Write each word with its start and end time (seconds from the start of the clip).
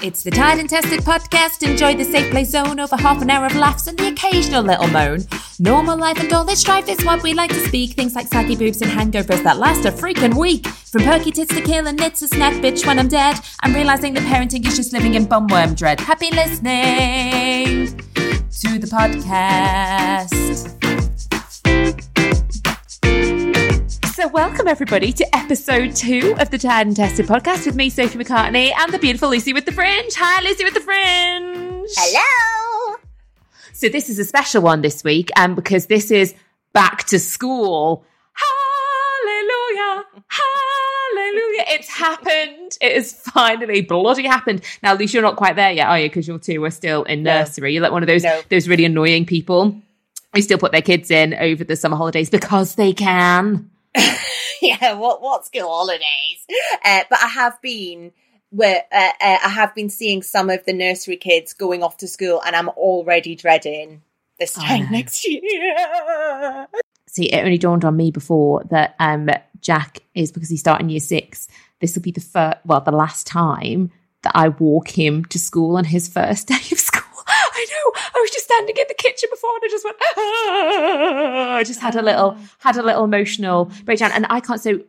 It's 0.00 0.22
the 0.22 0.30
Tired 0.30 0.60
and 0.60 0.70
Tested 0.70 1.00
podcast. 1.00 1.68
Enjoy 1.68 1.96
the 1.96 2.04
safe 2.04 2.30
play 2.30 2.44
zone 2.44 2.78
over 2.78 2.96
half 2.96 3.20
an 3.20 3.30
hour 3.30 3.46
of 3.46 3.56
laughs 3.56 3.88
and 3.88 3.98
the 3.98 4.06
occasional 4.06 4.62
little 4.62 4.86
moan. 4.86 5.26
Normal 5.58 5.98
life 5.98 6.20
and 6.20 6.32
all 6.32 6.44
this 6.44 6.60
strife 6.60 6.88
is 6.88 7.04
what 7.04 7.20
we 7.24 7.34
like 7.34 7.50
to 7.50 7.66
speak. 7.66 7.94
Things 7.94 8.14
like 8.14 8.28
saggy 8.28 8.54
boobs 8.54 8.80
and 8.80 8.92
hangovers 8.92 9.42
that 9.42 9.58
last 9.58 9.86
a 9.86 9.90
freaking 9.90 10.38
week. 10.38 10.68
From 10.68 11.02
perky 11.02 11.32
tits 11.32 11.52
to 11.52 11.60
kill 11.60 11.88
and 11.88 11.98
knits 11.98 12.22
a 12.22 12.28
snack 12.28 12.54
bitch 12.62 12.86
when 12.86 13.00
I'm 13.00 13.08
dead. 13.08 13.40
I'm 13.64 13.74
realizing 13.74 14.14
that 14.14 14.22
parenting 14.22 14.64
is 14.68 14.76
just 14.76 14.92
living 14.92 15.14
in 15.14 15.26
bumworm 15.26 15.76
dread. 15.76 15.98
Happy 15.98 16.30
listening 16.30 17.88
to 17.88 18.78
the 18.78 18.86
podcast. 18.86 20.87
So, 24.18 24.26
welcome 24.26 24.66
everybody 24.66 25.12
to 25.12 25.36
episode 25.36 25.94
two 25.94 26.34
of 26.40 26.50
the 26.50 26.58
Tired 26.58 26.88
and 26.88 26.96
Tested 26.96 27.26
podcast 27.26 27.64
with 27.66 27.76
me, 27.76 27.88
Sophie 27.88 28.18
McCartney, 28.18 28.72
and 28.76 28.92
the 28.92 28.98
beautiful 28.98 29.28
Lucy 29.28 29.52
with 29.52 29.64
the 29.64 29.70
Fringe. 29.70 30.12
Hi, 30.16 30.42
Lucy 30.42 30.64
with 30.64 30.74
the 30.74 30.80
Fringe. 30.80 31.88
Hello. 31.96 32.96
So, 33.72 33.88
this 33.88 34.08
is 34.08 34.18
a 34.18 34.24
special 34.24 34.60
one 34.60 34.82
this 34.82 35.04
week, 35.04 35.30
um, 35.36 35.54
because 35.54 35.86
this 35.86 36.10
is 36.10 36.34
back 36.72 37.04
to 37.04 37.20
school. 37.20 38.04
Hallelujah! 38.34 40.04
Hallelujah! 40.26 41.64
It's 41.68 41.88
happened. 41.88 42.76
It 42.80 42.96
has 42.96 43.12
finally 43.12 43.82
bloody 43.82 44.26
happened. 44.26 44.64
Now, 44.82 44.94
Lucy, 44.94 45.16
you're 45.18 45.22
not 45.22 45.36
quite 45.36 45.54
there 45.54 45.70
yet, 45.70 45.86
are 45.86 46.00
you? 46.00 46.08
Because 46.08 46.26
your 46.26 46.40
two 46.40 46.64
are 46.64 46.72
still 46.72 47.04
in 47.04 47.22
No. 47.22 47.38
nursery. 47.38 47.72
You're 47.72 47.84
like 47.84 47.92
one 47.92 48.02
of 48.02 48.08
those 48.08 48.24
No. 48.24 48.40
those 48.48 48.66
really 48.66 48.84
annoying 48.84 49.26
people 49.26 49.80
who 50.34 50.42
still 50.42 50.58
put 50.58 50.72
their 50.72 50.82
kids 50.82 51.08
in 51.12 51.34
over 51.34 51.62
the 51.62 51.76
summer 51.76 51.96
holidays 51.96 52.30
because 52.30 52.74
they 52.74 52.92
can. 52.92 53.70
yeah, 54.62 54.94
what 54.94 55.22
what 55.22 55.46
school 55.46 55.68
holidays? 55.68 56.46
Uh, 56.84 57.02
but 57.08 57.18
I 57.22 57.28
have 57.28 57.60
been 57.62 58.12
where 58.50 58.84
uh, 58.90 59.10
uh, 59.20 59.38
I 59.44 59.48
have 59.48 59.74
been 59.74 59.90
seeing 59.90 60.22
some 60.22 60.50
of 60.50 60.64
the 60.64 60.72
nursery 60.72 61.16
kids 61.16 61.52
going 61.52 61.82
off 61.82 61.98
to 61.98 62.08
school, 62.08 62.42
and 62.44 62.56
I'm 62.56 62.68
already 62.70 63.34
dreading 63.34 64.02
this 64.38 64.54
time 64.54 64.84
know. 64.84 64.90
next 64.90 65.26
year. 65.26 66.66
see, 67.06 67.26
it 67.26 67.44
only 67.44 67.58
dawned 67.58 67.84
on 67.84 67.96
me 67.96 68.10
before 68.10 68.64
that 68.70 68.94
um, 68.98 69.28
Jack 69.60 69.98
is 70.14 70.32
because 70.32 70.48
he's 70.48 70.60
starting 70.60 70.88
year 70.88 71.00
six. 71.00 71.48
This 71.80 71.94
will 71.94 72.02
be 72.02 72.12
the 72.12 72.20
first, 72.20 72.58
well, 72.64 72.80
the 72.80 72.90
last 72.90 73.26
time 73.26 73.90
that 74.22 74.32
I 74.34 74.48
walk 74.48 74.88
him 74.88 75.24
to 75.26 75.38
school 75.38 75.76
on 75.76 75.84
his 75.84 76.08
first 76.08 76.48
day 76.48 76.54
of 76.72 76.78
school. 76.78 77.02
I 77.60 77.62
know. 77.72 77.86
I 78.16 78.18
was 78.24 78.30
just 78.30 78.44
standing 78.50 78.76
in 78.76 78.84
the 78.88 78.94
kitchen 78.94 79.28
before, 79.34 79.50
and 79.56 79.62
I 79.66 79.68
just 79.76 79.84
went. 79.84 79.96
"Ah." 80.00 81.54
I 81.60 81.64
just 81.64 81.80
had 81.80 81.96
a 81.96 82.02
little, 82.02 82.36
had 82.60 82.76
a 82.76 82.82
little 82.88 83.04
emotional 83.04 83.70
breakdown, 83.84 84.12
and 84.14 84.26
I 84.30 84.38
can't. 84.40 84.60
So 84.60 84.80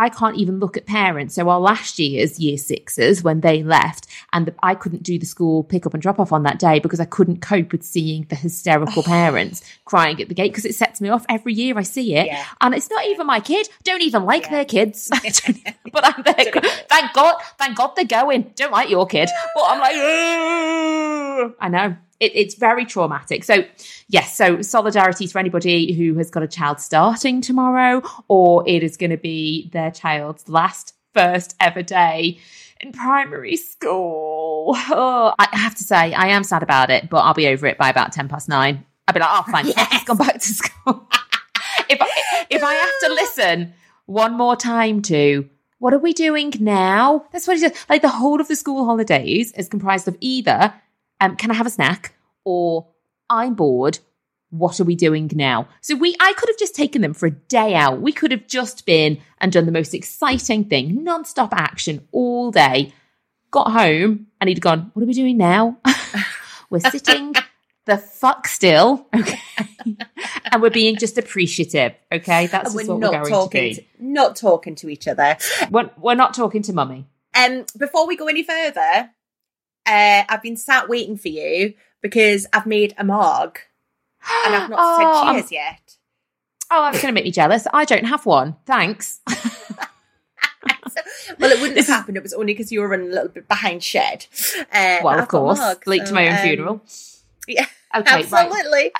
I 0.00 0.08
can't 0.08 0.36
even 0.36 0.58
look 0.60 0.76
at 0.78 0.86
parents. 0.86 1.34
So 1.34 1.48
our 1.50 1.60
last 1.60 1.98
year's 1.98 2.38
year 2.38 2.56
sixes, 2.56 3.22
when 3.22 3.40
they 3.42 3.62
left, 3.62 4.06
and 4.32 4.46
the, 4.46 4.54
I 4.62 4.74
couldn't 4.74 5.02
do 5.02 5.18
the 5.18 5.26
school 5.26 5.62
pick 5.62 5.84
up 5.84 5.92
and 5.94 6.02
drop 6.02 6.18
off 6.18 6.32
on 6.32 6.42
that 6.44 6.58
day 6.58 6.78
because 6.78 7.00
I 7.00 7.04
couldn't 7.04 7.42
cope 7.42 7.72
with 7.72 7.82
seeing 7.82 8.24
the 8.30 8.34
hysterical 8.34 9.02
parents 9.16 9.62
crying 9.84 10.20
at 10.22 10.28
the 10.28 10.34
gate 10.34 10.52
because 10.52 10.64
it 10.64 10.74
sets 10.74 11.00
me 11.02 11.10
off 11.10 11.26
every 11.28 11.52
year. 11.52 11.76
I 11.78 11.82
see 11.82 12.14
it, 12.14 12.26
Yeah. 12.26 12.44
and 12.62 12.74
it's 12.74 12.88
not 12.90 13.04
even 13.06 13.26
my 13.26 13.40
kid. 13.40 13.68
Don't 13.84 14.02
even 14.02 14.24
like 14.24 14.44
Yeah. 14.44 14.50
their 14.50 14.64
kids, 14.64 15.10
I 15.12 15.18
don't 15.18 15.48
even- 15.58 15.74
but 15.92 16.04
I'm 16.06 16.22
there. 16.22 16.62
Thank 16.88 17.12
God, 17.12 17.34
thank 17.58 17.76
God 17.76 17.92
they're 17.96 18.04
going. 18.04 18.52
Don't 18.56 18.72
like 18.72 18.88
your 18.88 19.06
kid, 19.06 19.28
but 19.54 19.64
I'm 19.66 19.80
like, 19.80 19.96
"Ugh." 19.96 21.54
I 21.60 21.68
know. 21.68 21.96
It, 22.20 22.32
it's 22.34 22.54
very 22.54 22.84
traumatic. 22.84 23.44
So, 23.44 23.64
yes, 24.08 24.36
so 24.36 24.62
solidarity 24.62 25.26
for 25.26 25.38
anybody 25.38 25.92
who 25.92 26.14
has 26.18 26.30
got 26.30 26.42
a 26.42 26.48
child 26.48 26.80
starting 26.80 27.40
tomorrow, 27.40 28.02
or 28.28 28.62
it 28.68 28.82
is 28.82 28.96
going 28.96 29.10
to 29.10 29.16
be 29.16 29.70
their 29.72 29.90
child's 29.90 30.48
last, 30.48 30.94
first 31.14 31.56
ever 31.58 31.82
day 31.82 32.38
in 32.80 32.92
primary 32.92 33.56
school. 33.56 34.74
Oh, 34.76 35.34
I 35.38 35.48
have 35.52 35.74
to 35.76 35.84
say, 35.84 36.12
I 36.14 36.28
am 36.28 36.44
sad 36.44 36.62
about 36.62 36.90
it, 36.90 37.10
but 37.10 37.18
I'll 37.18 37.34
be 37.34 37.48
over 37.48 37.66
it 37.66 37.78
by 37.78 37.88
about 37.88 38.12
10 38.12 38.28
past 38.28 38.48
nine. 38.48 38.84
I'll 39.08 39.14
be 39.14 39.20
like, 39.20 39.28
oh, 39.32 39.50
fine, 39.50 39.66
Yes. 39.66 39.92
he's 39.92 40.04
gone 40.04 40.16
back 40.18 40.34
to 40.34 40.40
school. 40.40 41.08
if, 41.88 41.98
I, 42.00 42.08
if 42.48 42.62
I 42.62 42.74
have 42.74 43.00
to 43.04 43.14
listen 43.14 43.74
one 44.06 44.36
more 44.36 44.56
time 44.56 45.02
to, 45.02 45.48
what 45.78 45.92
are 45.94 45.98
we 45.98 46.12
doing 46.12 46.52
now? 46.60 47.24
That's 47.32 47.46
what 47.48 47.56
it 47.56 47.62
is. 47.72 47.84
Like 47.88 48.02
the 48.02 48.08
whole 48.08 48.40
of 48.40 48.48
the 48.48 48.56
school 48.56 48.84
holidays 48.84 49.52
is 49.52 49.68
comprised 49.68 50.06
of 50.06 50.16
either, 50.20 50.74
um, 51.20 51.36
can 51.36 51.50
I 51.50 51.54
have 51.54 51.66
a 51.66 51.70
snack? 51.70 52.14
Or 52.44 52.88
I'm 53.28 53.54
bored. 53.54 53.98
What 54.50 54.80
are 54.80 54.84
we 54.84 54.96
doing 54.96 55.30
now? 55.32 55.68
So 55.80 55.94
we, 55.94 56.16
I 56.20 56.32
could 56.32 56.48
have 56.48 56.58
just 56.58 56.74
taken 56.74 57.02
them 57.02 57.14
for 57.14 57.26
a 57.26 57.30
day 57.30 57.74
out. 57.74 58.00
We 58.00 58.12
could 58.12 58.32
have 58.32 58.48
just 58.48 58.84
been 58.84 59.20
and 59.38 59.52
done 59.52 59.66
the 59.66 59.72
most 59.72 59.94
exciting 59.94 60.64
thing, 60.64 61.04
non-stop 61.04 61.54
action 61.54 62.06
all 62.10 62.50
day. 62.50 62.92
Got 63.52 63.70
home 63.70 64.26
and 64.40 64.48
he'd 64.48 64.60
gone, 64.60 64.90
what 64.94 65.02
are 65.02 65.06
we 65.06 65.14
doing 65.14 65.36
now? 65.36 65.78
we're 66.70 66.80
sitting 66.80 67.34
the 67.86 67.98
fuck 67.98 68.46
still, 68.46 69.06
okay? 69.14 69.38
and 70.50 70.62
we're 70.62 70.70
being 70.70 70.96
just 70.96 71.18
appreciative, 71.18 71.92
okay? 72.12 72.46
That's 72.46 72.74
we're 72.74 72.86
what 72.86 72.98
not 73.00 73.12
we're 73.12 73.18
going 73.20 73.30
talking, 73.30 73.74
to 73.74 73.80
to, 73.82 73.86
not 73.98 74.36
talking 74.36 74.74
to 74.76 74.88
each 74.88 75.08
other. 75.08 75.36
We're, 75.70 75.90
we're 75.96 76.14
not 76.14 76.34
talking 76.34 76.62
to 76.62 76.72
mummy. 76.72 77.06
Um, 77.34 77.66
before 77.78 78.06
we 78.06 78.16
go 78.16 78.26
any 78.26 78.42
further, 78.42 79.10
uh, 79.90 80.24
I've 80.28 80.42
been 80.42 80.56
sat 80.56 80.88
waiting 80.88 81.16
for 81.16 81.28
you 81.28 81.74
because 82.00 82.46
I've 82.52 82.66
made 82.66 82.94
a 82.98 83.04
marg 83.04 83.58
and 84.44 84.54
I've 84.54 84.70
not 84.70 84.78
Oh, 84.82 84.98
said 84.98 85.06
I'm- 85.06 85.34
cheers 85.40 85.52
yet. 85.52 85.96
Oh, 86.72 86.82
that's 86.84 87.02
going 87.02 87.12
to 87.12 87.14
make 87.14 87.24
me 87.24 87.32
jealous. 87.32 87.66
I 87.72 87.84
don't 87.84 88.04
have 88.04 88.24
one. 88.26 88.54
Thanks. 88.64 89.20
Well, 91.38 91.50
it 91.52 91.60
wouldn't 91.60 91.78
have 91.78 91.86
happened. 91.86 92.16
It 92.16 92.22
was 92.22 92.34
only 92.34 92.52
because 92.52 92.70
you 92.72 92.80
were 92.80 92.88
running 92.88 93.06
a 93.10 93.14
little 93.14 93.28
bit 93.28 93.48
behind 93.48 93.82
shed. 93.82 94.26
Uh, 94.72 94.98
well, 95.02 95.18
of 95.18 95.28
course, 95.28 95.58
marg, 95.58 95.86
late 95.86 96.04
to 96.06 96.12
my 96.12 96.26
own 96.28 96.36
um, 96.36 96.42
funeral. 96.42 96.82
Yeah, 97.48 97.66
Okay, 97.96 98.10
right. 98.12 98.32
absolutely. 98.32 98.92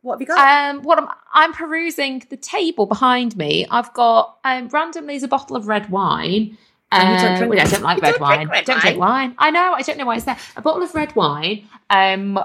What 0.00 0.14
have 0.14 0.20
you 0.22 0.26
got? 0.26 0.38
Um, 0.74 0.82
what 0.82 0.98
I'm, 0.98 1.08
I'm 1.32 1.52
perusing 1.52 2.24
the 2.30 2.36
table 2.36 2.86
behind 2.86 3.36
me. 3.36 3.66
I've 3.70 3.92
got 3.92 4.38
um, 4.44 4.68
randomly 4.68 5.14
is 5.14 5.22
a 5.22 5.28
bottle 5.28 5.54
of 5.56 5.68
red 5.68 5.90
wine. 5.90 6.56
Oh, 6.92 6.98
don't 7.22 7.42
Um, 7.42 7.48
well, 7.48 7.60
I 7.60 7.64
don't 7.64 7.82
like 7.82 8.02
red 8.02 8.10
don't 8.12 8.20
wine. 8.20 8.48
red 8.48 8.64
don't 8.64 8.80
drink 8.80 8.98
wine. 8.98 9.34
I 9.38 9.50
know. 9.50 9.72
I 9.74 9.82
don't 9.82 9.98
know 9.98 10.06
why 10.06 10.16
it's 10.16 10.24
there. 10.26 10.36
A 10.56 10.62
bottle 10.62 10.82
of 10.82 10.94
red 10.94 11.14
wine. 11.16 11.66
Um, 11.90 12.38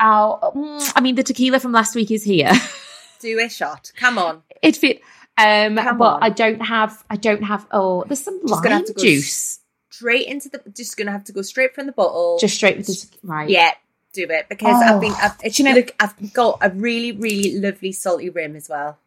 I'll, 0.00 0.52
mm, 0.54 0.92
I 0.94 1.00
mean, 1.00 1.14
the 1.14 1.22
tequila 1.22 1.58
from 1.60 1.72
last 1.72 1.94
week 1.94 2.10
is 2.10 2.22
here. 2.22 2.52
Do 3.20 3.40
a 3.40 3.48
shot. 3.48 3.90
Come 3.96 4.18
on. 4.18 4.42
it 4.62 4.76
fit. 4.76 5.00
Um, 5.36 5.76
Come 5.76 5.98
but 5.98 6.14
on. 6.14 6.22
I 6.22 6.30
don't 6.30 6.60
have. 6.60 7.02
I 7.10 7.16
don't 7.16 7.42
have. 7.42 7.66
Oh, 7.72 8.04
there's 8.06 8.22
some 8.22 8.40
Just 8.46 8.62
lime 8.64 8.72
have 8.72 8.84
to 8.86 8.92
go 8.92 9.02
juice. 9.02 9.60
Straight 9.90 10.26
into 10.28 10.48
the. 10.48 10.62
Just 10.76 10.96
gonna 10.96 11.10
have 11.12 11.24
to 11.24 11.32
go 11.32 11.42
straight 11.42 11.74
from 11.74 11.86
the 11.86 11.92
bottle. 11.92 12.38
Just 12.40 12.54
straight 12.56 12.76
with 12.76 12.86
the 12.86 13.08
right. 13.22 13.48
yeah. 13.48 13.72
Do 14.12 14.24
it 14.28 14.46
because 14.48 14.80
Oh. 14.82 14.94
I've 14.94 15.00
been. 15.00 15.12
I've, 15.14 15.58
you 15.58 15.64
know- 15.64 15.72
look, 15.72 15.94
I've 16.00 16.32
got 16.32 16.58
a 16.60 16.70
really, 16.70 17.12
really 17.12 17.58
lovely 17.58 17.92
salty 17.92 18.30
rim 18.30 18.54
as 18.56 18.68
well. 18.68 18.98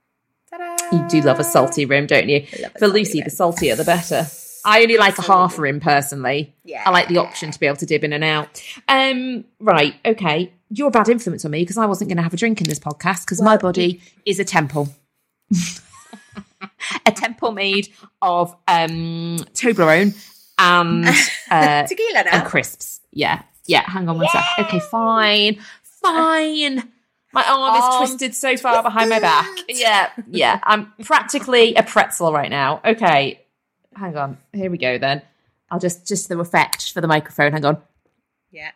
Ta-da! 0.49 0.75
You 0.97 1.07
do 1.09 1.21
love 1.25 1.39
a 1.39 1.43
salty 1.45 1.85
rim, 1.85 2.07
don't 2.07 2.27
you? 2.27 2.45
I 2.57 2.61
love 2.63 2.71
a 2.75 2.79
For 2.79 2.87
Lucy, 2.89 3.19
rim. 3.19 3.23
the 3.25 3.29
saltier 3.31 3.75
the 3.77 3.85
better. 3.85 4.27
I 4.65 4.81
only 4.81 4.97
like 4.97 5.15
a 5.17 5.21
Absolutely. 5.21 5.35
half 5.35 5.59
rim 5.59 5.79
personally. 5.79 6.55
Yeah. 6.63 6.83
I 6.85 6.91
like 6.91 7.07
the 7.07 7.17
option 7.17 7.51
to 7.51 7.59
be 7.59 7.65
able 7.65 7.77
to 7.77 7.85
dip 7.85 8.03
in 8.03 8.13
and 8.13 8.23
out. 8.23 8.61
Um, 8.87 9.45
right, 9.59 9.95
okay. 10.05 10.53
You're 10.69 10.87
a 10.89 10.91
bad 10.91 11.09
influence 11.09 11.43
on 11.45 11.51
me 11.51 11.61
because 11.61 11.77
I 11.77 11.85
wasn't 11.85 12.09
going 12.09 12.17
to 12.17 12.23
have 12.23 12.33
a 12.33 12.37
drink 12.37 12.61
in 12.61 12.67
this 12.67 12.79
podcast 12.79 13.25
because 13.25 13.41
my 13.41 13.51
Well, 13.51 13.57
body 13.59 14.01
is 14.25 14.39
a 14.39 14.45
temple. 14.45 14.89
a 17.05 17.11
temple 17.11 17.51
made 17.51 17.89
of 18.21 18.55
um, 18.67 19.37
Toblerone 19.53 20.15
and 20.59 21.05
uh, 21.51 21.87
Tequila 21.87 22.23
now. 22.23 22.31
and 22.31 22.45
crisps. 22.45 23.01
Yeah, 23.11 23.41
yeah. 23.65 23.81
Hang 23.89 24.07
on 24.07 24.17
one 24.17 24.27
sec. 24.31 24.43
Okay, 24.59 24.79
fine, 24.79 25.59
fine. 25.83 26.89
My 27.33 27.45
arm 27.47 27.75
is 27.77 27.97
twisted 28.09 28.35
so 28.35 28.57
far 28.57 28.83
behind 28.83 29.09
my 29.09 29.19
back. 29.19 29.47
Yeah, 29.69 30.09
yeah. 30.29 30.59
I'm 30.63 30.91
practically 31.03 31.75
a 31.75 31.83
pretzel 31.83 32.33
right 32.33 32.49
now. 32.49 32.81
Okay, 32.83 33.40
hang 34.01 34.17
on. 34.17 34.37
Here 34.53 34.69
we 34.69 34.77
go 34.77 34.97
then. 34.97 35.21
I'll 35.69 35.79
just 35.79 36.05
just 36.05 36.27
the 36.27 36.37
effect 36.39 36.91
for 36.91 36.99
the 37.01 37.07
microphone. 37.07 37.53
Hang 37.53 37.63
on. 37.65 37.77
Yeah. 38.51 38.71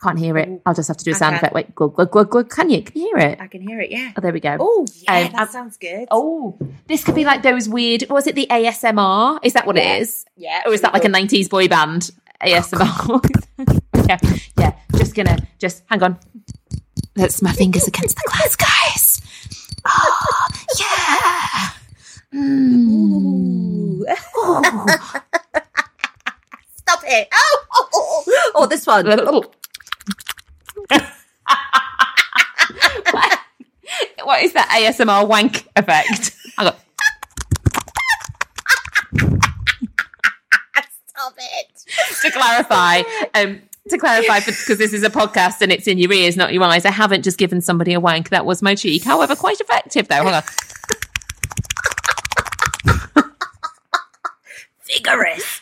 Can't 0.00 0.18
hear 0.18 0.36
it. 0.38 0.60
I'll 0.64 0.74
just 0.74 0.86
have 0.88 0.96
to 0.98 1.04
do 1.04 1.10
a 1.10 1.14
I 1.14 1.18
sound 1.18 1.32
can. 1.34 1.38
effect. 1.38 1.54
Wait, 1.54 1.74
glug, 1.74 1.94
glug, 1.94 2.10
glug, 2.12 2.30
glug. 2.30 2.50
Can 2.50 2.70
you? 2.70 2.82
Can 2.82 3.00
you 3.00 3.08
hear 3.08 3.18
it? 3.30 3.40
I 3.40 3.46
can 3.48 3.62
hear 3.66 3.80
it. 3.80 3.90
Yeah. 3.90 4.12
Oh, 4.16 4.20
there 4.20 4.32
we 4.32 4.38
go. 4.40 4.56
Oh 4.60 4.86
yeah, 4.94 5.12
Um, 5.26 5.32
that 5.32 5.40
I've- 5.42 5.50
sounds 5.52 5.76
good. 5.76 6.06
Oh, 6.10 6.56
this 6.86 7.02
could 7.02 7.14
be 7.16 7.24
like 7.24 7.42
those 7.42 7.68
weird. 7.68 8.04
Was 8.10 8.26
it 8.28 8.34
the 8.34 8.46
ASMR? 8.50 9.40
Is 9.42 9.54
that 9.54 9.66
what 9.66 9.76
Yeah. 9.76 9.94
it 9.94 10.02
is? 10.02 10.24
yeah. 10.36 10.62
Or 10.66 10.72
is 10.74 10.82
that 10.82 10.92
like 10.92 11.04
a 11.04 11.08
'90s 11.08 11.48
boy 11.48 11.66
band 11.68 12.10
ASMR? 12.42 13.24
yeah, 14.08 14.18
yeah. 14.58 14.72
Just 14.96 15.14
gonna 15.16 15.38
just 15.58 15.82
hang 15.86 16.02
on. 16.02 16.18
That's 17.14 17.42
my 17.42 17.50
fingers 17.52 17.88
against 17.88 18.14
the 18.16 18.22
glass, 18.30 18.54
guys. 18.56 19.20
Oh. 19.84 20.37
Mm. 22.34 22.88
Ooh. 22.88 24.04
Stop 26.76 27.02
it! 27.04 27.28
Oh, 27.32 27.64
oh, 27.72 27.88
oh, 27.94 28.24
oh. 28.26 28.52
oh, 28.54 28.66
this 28.66 28.86
one. 28.86 29.06
what 34.24 34.42
is 34.42 34.52
that 34.52 34.68
ASMR 34.70 35.26
wank 35.26 35.66
effect? 35.76 36.36
Stop 41.06 41.34
it! 41.38 41.84
to 42.22 42.30
clarify, 42.30 43.02
um, 43.34 43.60
to 43.88 43.98
clarify, 43.98 44.40
because 44.40 44.78
this 44.78 44.92
is 44.92 45.02
a 45.02 45.10
podcast 45.10 45.60
and 45.62 45.72
it's 45.72 45.86
in 45.86 45.98
your 45.98 46.12
ears, 46.12 46.36
not 46.36 46.52
your 46.52 46.62
eyes. 46.62 46.84
I 46.84 46.90
haven't 46.90 47.22
just 47.22 47.38
given 47.38 47.60
somebody 47.60 47.92
a 47.94 48.00
wank. 48.00 48.28
That 48.30 48.44
was 48.46 48.62
my 48.62 48.74
cheek. 48.74 49.04
However, 49.04 49.34
quite 49.34 49.60
effective 49.60 50.08
though. 50.08 50.22
Hold 50.22 50.34
on. 50.34 50.42
Vigorous, 54.92 55.60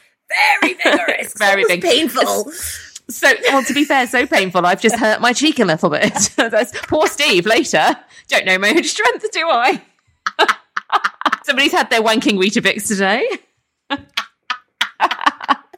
very 0.62 0.74
vigorous, 0.74 1.34
Very 1.38 1.64
big. 1.66 1.82
painful. 1.82 2.50
So, 3.08 3.32
well, 3.50 3.62
to 3.62 3.72
be 3.72 3.84
fair, 3.84 4.04
so 4.08 4.26
painful. 4.26 4.66
I've 4.66 4.80
just 4.80 4.96
hurt 4.96 5.20
my 5.20 5.32
cheek 5.32 5.60
a 5.60 5.64
little 5.64 5.90
bit. 5.90 6.12
That's 6.36 6.72
poor 6.88 7.06
Steve. 7.06 7.46
Later, 7.46 7.96
don't 8.26 8.44
know 8.44 8.58
my 8.58 8.70
own 8.70 8.82
strength, 8.82 9.30
do 9.30 9.46
I? 9.48 9.80
Somebody's 11.44 11.70
had 11.70 11.88
their 11.88 12.02
wanking 12.02 12.32
Weetabix 12.36 12.88
today. 12.88 13.24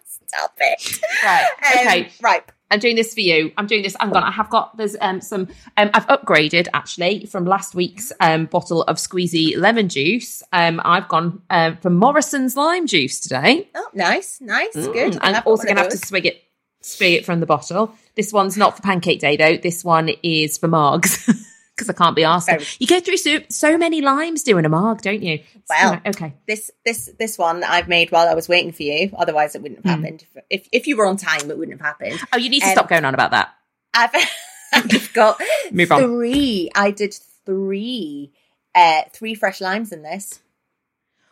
Stop 0.07 0.55
it! 0.59 1.01
Right. 1.23 1.45
Um, 1.45 1.79
Okay. 1.87 2.13
right. 2.23 2.45
I'm 2.71 2.81
doing 2.81 2.97
this 2.97 3.15
for 3.15 3.21
you. 3.21 3.53
I'm 3.57 3.67
doing 3.67 3.83
this. 3.83 3.97
I'm 3.99 4.11
gonna. 4.11 4.27
I 4.27 4.31
have 4.31 4.51
got 4.51 4.77
there's 4.77 4.97
um 5.01 5.21
some. 5.21 5.49
Um, 5.77 5.91
I've 5.95 6.07
upgraded 6.07 6.69
actually 6.75 7.27
from 7.27 7.45
last 7.45 7.75
week's 7.75 8.13
um 8.21 8.47
bottle 8.47 8.83
of 8.83 8.97
squeezy 8.97 9.57
lemon 9.57 9.89
juice. 9.89 10.43
Um, 10.53 10.81
I've 10.85 11.09
gone 11.09 11.43
um 11.51 11.79
for 11.79 11.91
Morrison's 11.91 12.57
lime 12.57 12.87
juice 12.87 13.21
today. 13.21 13.69
Oh, 13.75 13.89
nice, 13.95 14.41
nice, 14.41 14.75
good. 14.75 15.15
Mm, 15.15 15.19
I'm 15.23 15.43
also 15.47 15.67
gonna 15.67 15.81
have 15.81 15.91
to 15.91 15.99
swig 15.99 16.27
it, 16.27 16.43
swig 16.83 17.15
it 17.15 17.25
from 17.25 17.41
the 17.41 17.47
bottle. 17.47 17.95
This 18.17 18.33
one's 18.33 18.57
not 18.57 18.77
for 18.77 18.83
Pancake 18.83 19.21
Day 19.21 19.37
though. 19.37 19.57
This 19.57 19.85
one 19.85 20.11
is 20.23 20.59
for 20.59 20.69
Margs 20.69 21.27
because 21.79 21.89
I 21.89 21.93
can't 21.93 22.17
be 22.17 22.25
asked. 22.25 22.51
You 22.81 22.87
go 22.87 22.99
through 23.01 23.17
so 23.19 23.39
so 23.49 23.79
many 23.79 24.01
limes 24.01 24.43
doing 24.43 24.65
a 24.65 24.69
Marg, 24.69 25.01
don't 25.03 25.23
you? 25.23 25.41
Well, 25.71 25.93
Right, 25.93 26.07
okay. 26.07 26.35
This 26.47 26.71
this 26.85 27.09
this 27.19 27.39
one 27.39 27.63
I've 27.63 27.87
made 27.89 28.11
while 28.11 28.29
I 28.29 28.35
was 28.35 28.49
waiting 28.49 28.73
for 28.73 28.83
you. 28.83 29.11
Otherwise, 29.17 29.55
it 29.55 29.63
wouldn't 29.63 29.85
have 29.87 29.95
Hmm. 29.97 30.03
happened. 30.03 30.27
If 30.51 30.69
if 30.73 30.87
you 30.89 30.97
were 30.97 31.07
on 31.07 31.17
time, 31.17 31.51
it 31.51 31.57
wouldn't 31.59 31.81
have 31.81 31.87
happened. 31.87 32.19
Oh, 32.33 32.37
you 32.39 32.51
need 32.51 32.61
to 32.61 32.67
Um, 32.67 32.73
stop 32.73 32.89
going 32.89 33.05
on 33.05 33.15
about 33.15 33.31
that. 33.31 33.55
I've, 33.95 34.11
I've 34.73 35.13
got 35.15 35.41
Move 35.71 35.93
on. 35.93 36.03
three. 36.03 36.71
I 36.75 36.91
did 36.91 37.15
three, 37.47 38.33
uh, 38.75 39.03
three 39.13 39.35
fresh 39.35 39.61
limes 39.61 39.93
in 39.93 40.03
this. 40.03 40.41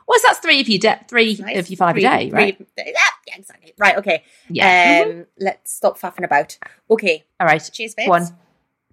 Well, 0.08 0.20
that's 0.24 0.38
three 0.38 0.60
of 0.60 0.68
you 0.68 0.78
de- 0.78 1.04
three 1.08 1.36
Nice. 1.40 1.56
if 1.56 1.70
you 1.70 1.76
five 1.76 1.94
Three- 1.94 2.04
a 2.04 2.10
day, 2.10 2.30
right? 2.30 2.56
Yeah, 2.76 2.84
yeah, 3.26 3.34
exactly. 3.36 3.74
Right. 3.76 3.96
Okay. 3.98 4.22
Yeah. 4.48 5.02
Um, 5.04 5.26
let's 5.38 5.74
stop 5.74 5.98
faffing 5.98 6.24
about. 6.24 6.56
Okay. 6.88 7.24
All 7.40 7.46
right. 7.46 7.68
Cheers, 7.72 7.94
babes. 7.96 8.08
One. 8.08 8.26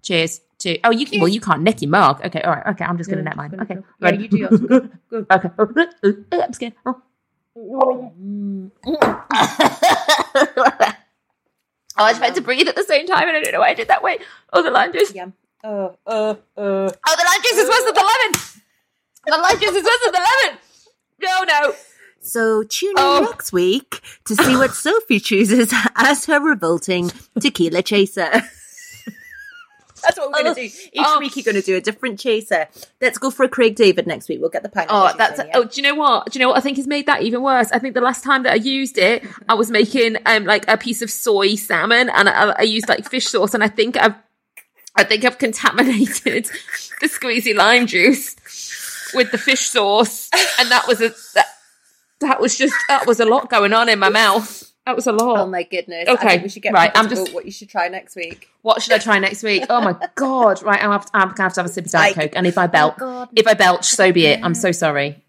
Cheers. 0.02 0.40
Two. 0.58 0.76
Oh, 0.84 0.90
you 0.90 1.04
can. 1.06 1.20
Well, 1.20 1.28
you 1.28 1.40
can't 1.40 1.62
nick 1.62 1.82
your 1.82 1.90
mark. 1.90 2.24
Okay. 2.24 2.40
All 2.42 2.52
right. 2.52 2.66
Okay. 2.68 2.84
I'm 2.84 2.96
just 2.96 3.10
going 3.10 3.18
to 3.18 3.24
net 3.24 3.36
mine. 3.36 3.58
Okay. 3.60 3.74
Yeah, 3.74 3.80
Ready? 4.00 4.22
you 4.22 4.28
do 4.28 4.38
yours. 4.38 4.60
Go, 4.60 4.88
go. 5.10 5.26
Okay. 5.30 5.50
I'm 6.32 6.52
scared. 6.52 6.74
Oh. 6.86 7.02
oh, 7.56 8.72
I 11.96 12.10
was 12.10 12.18
trying 12.18 12.34
to 12.34 12.40
breathe 12.40 12.68
at 12.68 12.76
the 12.76 12.84
same 12.84 13.06
time, 13.06 13.28
and 13.28 13.36
I 13.36 13.40
don't 13.42 13.52
know 13.52 13.60
why 13.60 13.68
I 13.70 13.74
did 13.74 13.88
that 13.88 14.02
way. 14.02 14.18
Oh, 14.52 14.62
the 14.62 14.70
lime 14.70 14.92
juice. 14.92 15.14
Yum. 15.14 15.32
Oh, 15.62 15.96
uh, 16.06 16.10
uh. 16.10 16.34
Oh, 16.56 16.88
the 16.88 17.24
lime 17.26 17.42
juice 17.42 17.58
is 17.58 17.68
worse 17.68 17.84
than 17.84 17.94
the 17.94 18.00
lemon. 18.00 18.40
The 19.26 19.38
lime 19.38 19.58
juice 19.60 19.76
is 19.76 19.84
worse 19.84 20.00
than 20.04 20.12
the 20.12 20.20
lemon. 20.42 20.58
No, 21.22 21.42
no. 21.44 21.74
So 22.20 22.62
tune 22.64 22.90
in 22.90 22.94
Oh. 22.98 23.28
next 23.30 23.52
week 23.52 24.00
to 24.24 24.34
see 24.34 24.56
what 24.56 24.72
Sophie 24.72 25.20
chooses 25.20 25.72
as 25.96 26.24
her 26.26 26.40
revolting 26.40 27.10
tequila 27.38 27.82
chaser. 27.82 28.42
That's 30.04 30.18
what 30.18 30.30
we're 30.30 30.42
going 30.42 30.54
to 30.54 30.60
do. 30.60 30.66
Each 30.66 30.90
Oh. 31.06 31.18
week 31.18 31.36
you're 31.36 31.44
going 31.44 31.54
to 31.56 31.62
do 31.62 31.76
a 31.76 31.80
different 31.80 32.20
chaser. 32.20 32.68
Let's 33.00 33.18
go 33.18 33.30
for 33.30 33.44
a 33.44 33.48
Craig 33.48 33.74
David 33.76 34.06
next 34.06 34.28
week. 34.28 34.40
We'll 34.40 34.50
get 34.50 34.62
the 34.62 34.68
pineapple. 34.68 34.96
Oh, 34.96 35.12
that's. 35.16 35.38
yeah? 35.38 35.50
Oh, 35.54 35.64
do 35.64 35.70
you 35.80 35.82
know 35.82 35.94
what? 35.94 36.30
Do 36.30 36.38
you 36.38 36.44
know 36.44 36.50
what 36.50 36.58
I 36.58 36.60
think 36.60 36.76
has 36.76 36.86
made 36.86 37.06
that 37.06 37.22
even 37.22 37.42
worse? 37.42 37.70
I 37.72 37.78
think 37.78 37.94
the 37.94 38.00
last 38.00 38.22
time 38.22 38.42
that 38.44 38.52
I 38.52 38.56
used 38.56 38.98
it, 38.98 39.24
I 39.48 39.54
was 39.54 39.70
making 39.70 40.16
um 40.26 40.44
like 40.44 40.64
a 40.68 40.76
piece 40.76 41.02
of 41.02 41.10
soy 41.10 41.54
salmon, 41.56 42.08
and 42.10 42.28
I, 42.28 42.50
I 42.58 42.62
used 42.62 42.88
like 42.88 43.08
fish 43.08 43.26
sauce, 43.26 43.54
and 43.54 43.64
I 43.64 43.68
think 43.68 43.96
I've, 43.96 44.14
I 44.96 45.04
think 45.04 45.24
I've 45.24 45.38
contaminated 45.38 46.44
the 47.00 47.06
squeezy 47.08 47.54
lime 47.54 47.86
juice 47.86 48.36
with 49.14 49.30
the 49.32 49.38
fish 49.38 49.60
sauce, 49.68 50.28
and 50.58 50.70
that 50.70 50.86
was 50.86 51.00
a 51.00 51.14
that, 51.34 51.46
that 52.20 52.40
was 52.40 52.56
just 52.58 52.74
that 52.88 53.06
was 53.06 53.20
a 53.20 53.24
lot 53.24 53.48
going 53.50 53.72
on 53.72 53.88
in 53.88 53.98
my 53.98 54.08
mouth. 54.08 54.70
That 54.86 54.96
was 54.96 55.06
a 55.06 55.12
lot. 55.12 55.40
Oh 55.40 55.46
my 55.46 55.62
goodness. 55.62 56.06
Okay, 56.08 56.38
we 56.42 56.48
should 56.50 56.62
get 56.62 56.74
right, 56.74 56.92
I'm 56.94 57.08
just- 57.08 57.32
what 57.32 57.46
you 57.46 57.50
should 57.50 57.70
try 57.70 57.88
next 57.88 58.14
week. 58.16 58.50
What 58.60 58.82
should 58.82 58.92
I 58.92 58.98
try 58.98 59.18
next 59.18 59.42
week? 59.42 59.64
Oh 59.70 59.80
my 59.80 59.96
god! 60.14 60.62
Right, 60.62 60.82
I'm, 60.82 60.90
have 60.90 61.06
to, 61.06 61.10
I'm 61.14 61.28
gonna 61.28 61.42
have 61.44 61.54
to 61.54 61.60
have 61.62 61.70
a 61.70 61.72
sip 61.72 61.86
of 61.86 61.90
Diet 61.90 62.14
Coke, 62.14 62.32
and 62.36 62.46
if 62.46 62.58
I 62.58 62.64
oh 62.64 62.68
belch, 62.68 62.94
Oh, 63.00 63.26
if 63.34 63.46
I 63.46 63.54
belch, 63.54 63.86
so 63.86 64.12
be 64.12 64.26
it. 64.26 64.40
I'm 64.44 64.54
so 64.54 64.72
sorry. 64.72 65.22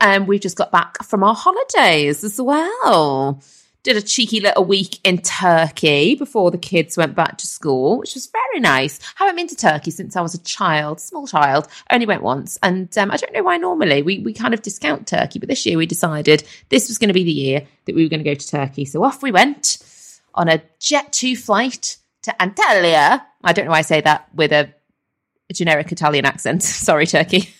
And 0.00 0.28
we've 0.28 0.40
just 0.40 0.56
got 0.56 0.70
back 0.70 1.02
from 1.02 1.24
our 1.24 1.34
holidays 1.34 2.22
as 2.22 2.40
well. 2.40 3.40
Did 3.84 3.98
a 3.98 4.02
cheeky 4.02 4.40
little 4.40 4.64
week 4.64 4.98
in 5.04 5.18
Turkey 5.18 6.14
before 6.14 6.50
the 6.50 6.56
kids 6.58 6.96
went 6.96 7.14
back 7.14 7.36
to 7.36 7.46
school, 7.46 7.98
which 7.98 8.14
was 8.14 8.26
very 8.32 8.58
nice. 8.58 8.98
Haven't 9.16 9.36
been 9.36 9.46
to 9.48 9.54
Turkey 9.54 9.90
since 9.90 10.16
I 10.16 10.22
was 10.22 10.34
a 10.34 10.42
child, 10.42 11.00
small 11.00 11.26
child. 11.26 11.68
Only 11.92 12.06
went 12.06 12.22
once, 12.22 12.58
and 12.62 12.96
um, 12.96 13.10
I 13.10 13.18
don't 13.18 13.34
know 13.34 13.42
why. 13.42 13.58
Normally, 13.58 14.00
we 14.00 14.20
we 14.20 14.32
kind 14.32 14.54
of 14.54 14.62
discount 14.62 15.06
Turkey, 15.06 15.38
but 15.38 15.50
this 15.50 15.66
year 15.66 15.76
we 15.76 15.84
decided 15.84 16.44
this 16.70 16.88
was 16.88 16.96
going 16.96 17.08
to 17.08 17.14
be 17.14 17.24
the 17.24 17.30
year 17.30 17.66
that 17.84 17.94
we 17.94 18.02
were 18.02 18.08
going 18.08 18.24
to 18.24 18.30
go 18.30 18.34
to 18.34 18.48
Turkey. 18.48 18.86
So 18.86 19.04
off 19.04 19.22
we 19.22 19.30
went 19.30 19.78
on 20.34 20.48
a 20.48 20.62
Jet 20.80 21.12
2 21.12 21.36
flight 21.36 21.98
to 22.22 22.34
Antalya. 22.40 23.22
I 23.42 23.52
don't 23.52 23.66
know 23.66 23.70
why 23.70 23.78
I 23.78 23.82
say 23.82 24.00
that 24.00 24.28
with 24.34 24.50
a 24.52 24.72
generic 25.52 25.92
Italian 25.92 26.24
accent. 26.24 26.62
Sorry, 26.62 27.06
Turkey. 27.06 27.50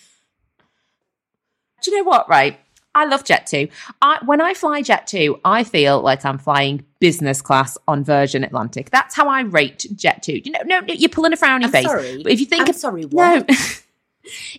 Do 1.81 1.91
you 1.91 1.97
know 1.97 2.09
what, 2.09 2.27
right? 2.27 2.59
I 2.95 3.05
love 3.05 3.25
Jet 3.25 3.45
2. 3.45 3.67
I, 4.01 4.19
when 4.25 4.39
I 4.41 4.53
fly 4.53 4.81
Jet 4.81 5.05
2, 5.05 5.41
I 5.43 5.65
feel 5.65 5.99
like 6.01 6.25
I'm 6.25 6.37
flying 6.37 6.85
business 6.99 7.41
class 7.41 7.77
on 7.87 8.03
Virgin 8.03 8.43
Atlantic. 8.43 8.89
That's 8.89 9.13
how 9.13 9.27
I 9.27 9.41
rate 9.41 9.85
Jet 9.95 10.23
2. 10.23 10.41
You 10.43 10.51
know, 10.51 10.59
no, 10.65 10.79
no 10.79 10.93
you're 10.93 11.09
pulling 11.09 11.33
a 11.33 11.37
frowny 11.37 11.65
I'm 11.65 11.71
face. 11.71 11.85
sorry. 11.85 12.23
But 12.23 12.31
if 12.31 12.39
you 12.39 12.45
think 12.45 12.63
I'm 12.63 12.69
of 12.69 12.75
sorry, 12.75 13.05
no, 13.11 13.43
if 13.47 13.83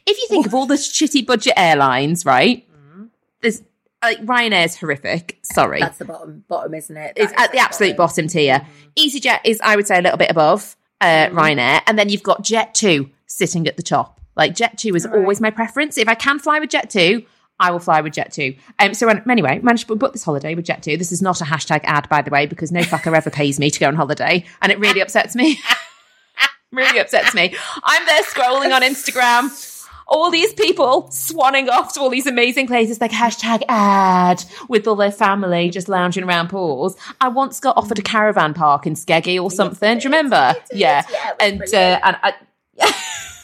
you 0.06 0.26
think 0.28 0.46
of 0.46 0.54
all 0.54 0.66
the 0.66 0.74
shitty 0.74 1.26
budget 1.26 1.54
airlines, 1.56 2.26
right? 2.26 2.68
Mm-hmm. 2.70 3.04
There's 3.40 3.62
like 4.02 4.18
Ryanair's 4.24 4.76
horrific. 4.76 5.38
Sorry, 5.42 5.80
That's 5.80 5.98
the 5.98 6.04
bottom, 6.04 6.44
bottom, 6.46 6.74
isn't 6.74 6.96
it? 6.96 7.14
it's 7.16 7.32
That 7.32 7.38
is 7.40 7.44
at 7.46 7.52
the 7.52 7.58
absolute 7.58 7.96
bottom 7.96 8.28
tier. 8.28 8.60
Mm-hmm. 8.60 8.88
EasyJet 8.96 9.40
is, 9.44 9.60
I 9.62 9.76
would 9.76 9.86
say, 9.86 9.98
a 9.98 10.02
little 10.02 10.18
bit 10.18 10.30
above 10.30 10.76
uh, 11.00 11.06
mm-hmm. 11.06 11.38
Ryanair, 11.38 11.80
and 11.86 11.98
then 11.98 12.10
you've 12.10 12.22
got 12.22 12.44
Jet 12.44 12.74
Two 12.74 13.10
sitting 13.26 13.66
at 13.66 13.76
the 13.76 13.82
top. 13.82 14.20
Like 14.36 14.54
Jet 14.54 14.78
Two 14.78 14.94
is 14.94 15.06
Right. 15.06 15.16
always 15.16 15.40
my 15.40 15.50
preference. 15.50 15.96
If 15.96 16.08
I 16.08 16.14
can 16.14 16.38
fly 16.38 16.58
with 16.60 16.70
Jet 16.70 16.90
Two, 16.90 17.24
I 17.58 17.70
will 17.70 17.78
fly 17.78 18.00
with 18.00 18.12
Jet 18.12 18.32
Two. 18.32 18.54
Um, 18.78 18.94
so 18.94 19.08
anyway, 19.08 19.60
managed 19.62 19.88
to 19.88 19.96
book 19.96 20.12
this 20.12 20.24
holiday 20.24 20.54
with 20.54 20.64
Jet 20.64 20.82
Two. 20.82 20.96
This 20.96 21.12
is 21.12 21.22
not 21.22 21.40
a 21.40 21.44
hashtag 21.44 21.80
ad, 21.84 22.08
by 22.08 22.22
the 22.22 22.30
way, 22.30 22.46
because 22.46 22.70
no 22.72 22.80
fucker 22.80 23.16
ever 23.16 23.30
pays 23.30 23.58
me 23.58 23.70
to 23.70 23.80
go 23.80 23.88
on 23.88 23.94
holiday, 23.94 24.44
and 24.62 24.70
it 24.72 24.78
really 24.78 25.00
upsets 25.00 25.34
me. 25.34 25.58
really 26.72 26.98
upsets 26.98 27.34
me. 27.34 27.54
I'm 27.82 28.06
there 28.06 28.22
scrolling 28.22 28.74
on 28.74 28.82
Instagram. 28.82 29.72
All 30.08 30.30
these 30.30 30.52
people 30.52 31.08
swanning 31.10 31.68
off 31.68 31.94
to 31.94 32.00
all 32.00 32.10
these 32.10 32.28
amazing 32.28 32.68
places 32.68 33.00
like 33.00 33.10
hashtag 33.10 33.64
ad 33.68 34.44
with 34.68 34.86
all 34.86 34.94
their 34.94 35.10
family 35.10 35.68
just 35.68 35.88
lounging 35.88 36.22
around 36.22 36.48
pools. 36.48 36.96
I 37.20 37.26
once 37.26 37.58
got 37.58 37.76
offered 37.76 37.98
a 37.98 38.02
caravan 38.02 38.54
park 38.54 38.86
in 38.86 38.94
Skeggy 38.94 39.42
or 39.42 39.50
something. 39.50 39.98
Do 39.98 40.04
you 40.04 40.10
remember? 40.10 40.54
Yeah. 40.72 41.04
Yeah, 41.10 41.32
And 41.40 41.62
uh, 41.74 42.00
and 42.04 42.16
I, 42.22 42.34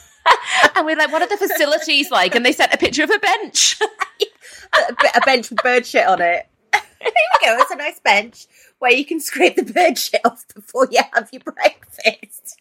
and 0.77 0.87
we're 0.87 0.97
like, 0.97 1.13
what 1.13 1.23
are 1.23 1.29
the 1.29 1.37
facilities 1.37 2.11
like? 2.11 2.35
And 2.35 2.45
they 2.45 2.53
sent 2.53 2.73
a 2.73 2.79
picture 2.79 3.05
of 3.05 3.11
a 3.11 3.19
bench. 3.19 3.79
a, 5.15 5.21
bench 5.25 5.51
with 5.51 5.63
bird 5.63 5.87
shit 5.87 6.07
on 6.07 6.21
it. 6.21 6.47
There 6.73 6.83
we 7.03 7.47
go. 7.47 7.59
It's 7.59 7.71
a 7.71 7.77
nice 7.77 8.01
bench 8.01 8.47
where 8.79 8.93
you 8.93 9.05
can 9.05 9.21
scrape 9.21 9.57
the 9.57 9.65
bird 9.65 9.99
shit 9.99 10.21
off 10.25 10.45
before 10.55 10.89
you 10.91 11.01
have 11.13 11.29
your 11.33 11.43
breakfast 11.43 12.61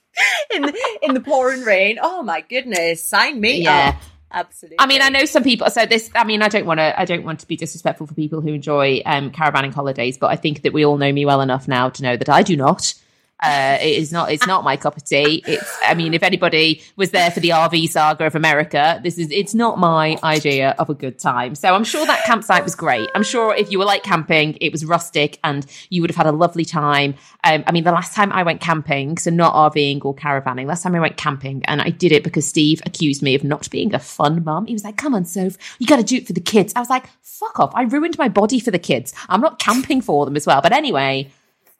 in 0.53 0.63
the, 0.63 0.99
in 1.03 1.13
the 1.13 1.19
pouring 1.19 1.61
rain. 1.61 1.99
Oh 2.01 2.23
my 2.23 2.41
goodness! 2.41 3.03
Sign 3.03 3.39
me 3.39 3.63
yeah. 3.63 3.89
up. 3.89 4.03
Absolutely. 4.33 4.77
I 4.79 4.85
mean, 4.85 5.01
I 5.01 5.09
know 5.09 5.25
some 5.25 5.43
people. 5.43 5.69
So 5.69 5.85
this, 5.85 6.09
I 6.15 6.23
mean, 6.23 6.41
I 6.41 6.47
don't 6.47 6.65
want 6.65 6.79
to. 6.79 6.99
I 6.99 7.05
don't 7.05 7.23
want 7.23 7.41
to 7.41 7.47
be 7.47 7.57
disrespectful 7.57 8.07
for 8.07 8.13
people 8.13 8.41
who 8.41 8.53
enjoy 8.53 9.01
um, 9.05 9.31
caravanning 9.31 9.73
holidays, 9.73 10.17
but 10.17 10.27
I 10.27 10.35
think 10.35 10.61
that 10.63 10.73
we 10.73 10.85
all 10.85 10.97
know 10.97 11.11
me 11.11 11.25
well 11.25 11.41
enough 11.41 11.67
now 11.67 11.89
to 11.89 12.03
know 12.03 12.17
that 12.17 12.29
I 12.29 12.41
do 12.43 12.55
not. 12.55 12.93
Uh, 13.41 13.77
it 13.81 13.97
is 13.97 14.11
not. 14.11 14.31
It's 14.31 14.45
not 14.45 14.63
my 14.63 14.77
cup 14.77 14.95
of 14.95 15.03
tea. 15.03 15.43
It's. 15.47 15.79
I 15.83 15.95
mean, 15.95 16.13
if 16.13 16.21
anybody 16.21 16.83
was 16.95 17.09
there 17.09 17.31
for 17.31 17.39
the 17.39 17.49
RV 17.49 17.89
saga 17.89 18.25
of 18.25 18.35
America, 18.35 18.99
this 19.03 19.17
is. 19.17 19.31
It's 19.31 19.55
not 19.55 19.79
my 19.79 20.17
idea 20.23 20.75
of 20.77 20.89
a 20.89 20.93
good 20.93 21.17
time. 21.17 21.55
So 21.55 21.73
I'm 21.73 21.83
sure 21.83 22.05
that 22.05 22.23
campsite 22.25 22.63
was 22.63 22.75
great. 22.75 23.09
I'm 23.15 23.23
sure 23.23 23.55
if 23.55 23.71
you 23.71 23.79
were 23.79 23.85
like 23.85 24.03
camping, 24.03 24.57
it 24.61 24.71
was 24.71 24.85
rustic 24.85 25.39
and 25.43 25.65
you 25.89 26.01
would 26.01 26.11
have 26.11 26.17
had 26.17 26.27
a 26.27 26.31
lovely 26.31 26.65
time. 26.65 27.15
Um, 27.43 27.63
I 27.65 27.71
mean, 27.71 27.83
the 27.83 27.91
last 27.91 28.13
time 28.13 28.31
I 28.31 28.43
went 28.43 28.61
camping, 28.61 29.17
so 29.17 29.31
not 29.31 29.55
RVing 29.55 30.05
or 30.05 30.13
caravanning, 30.13 30.67
last 30.67 30.83
time 30.83 30.93
I 30.93 30.99
went 30.99 31.17
camping, 31.17 31.65
and 31.65 31.81
I 31.81 31.89
did 31.89 32.11
it 32.11 32.23
because 32.23 32.45
Steve 32.45 32.81
accused 32.85 33.23
me 33.23 33.33
of 33.33 33.43
not 33.43 33.69
being 33.71 33.95
a 33.95 33.99
fun 33.99 34.43
mum. 34.43 34.67
He 34.67 34.73
was 34.73 34.83
like, 34.83 34.97
"Come 34.97 35.15
on, 35.15 35.25
Soph, 35.25 35.57
you 35.79 35.87
got 35.87 35.97
to 35.97 36.03
do 36.03 36.17
it 36.17 36.27
for 36.27 36.33
the 36.33 36.41
kids." 36.41 36.73
I 36.75 36.79
was 36.79 36.89
like, 36.91 37.07
"Fuck 37.23 37.59
off! 37.59 37.71
I 37.73 37.83
ruined 37.83 38.19
my 38.19 38.29
body 38.29 38.59
for 38.59 38.69
the 38.69 38.79
kids. 38.79 39.13
I'm 39.29 39.41
not 39.41 39.57
camping 39.57 40.01
for 40.01 40.25
them 40.25 40.35
as 40.35 40.45
well." 40.45 40.61
But 40.61 40.73
anyway 40.73 41.31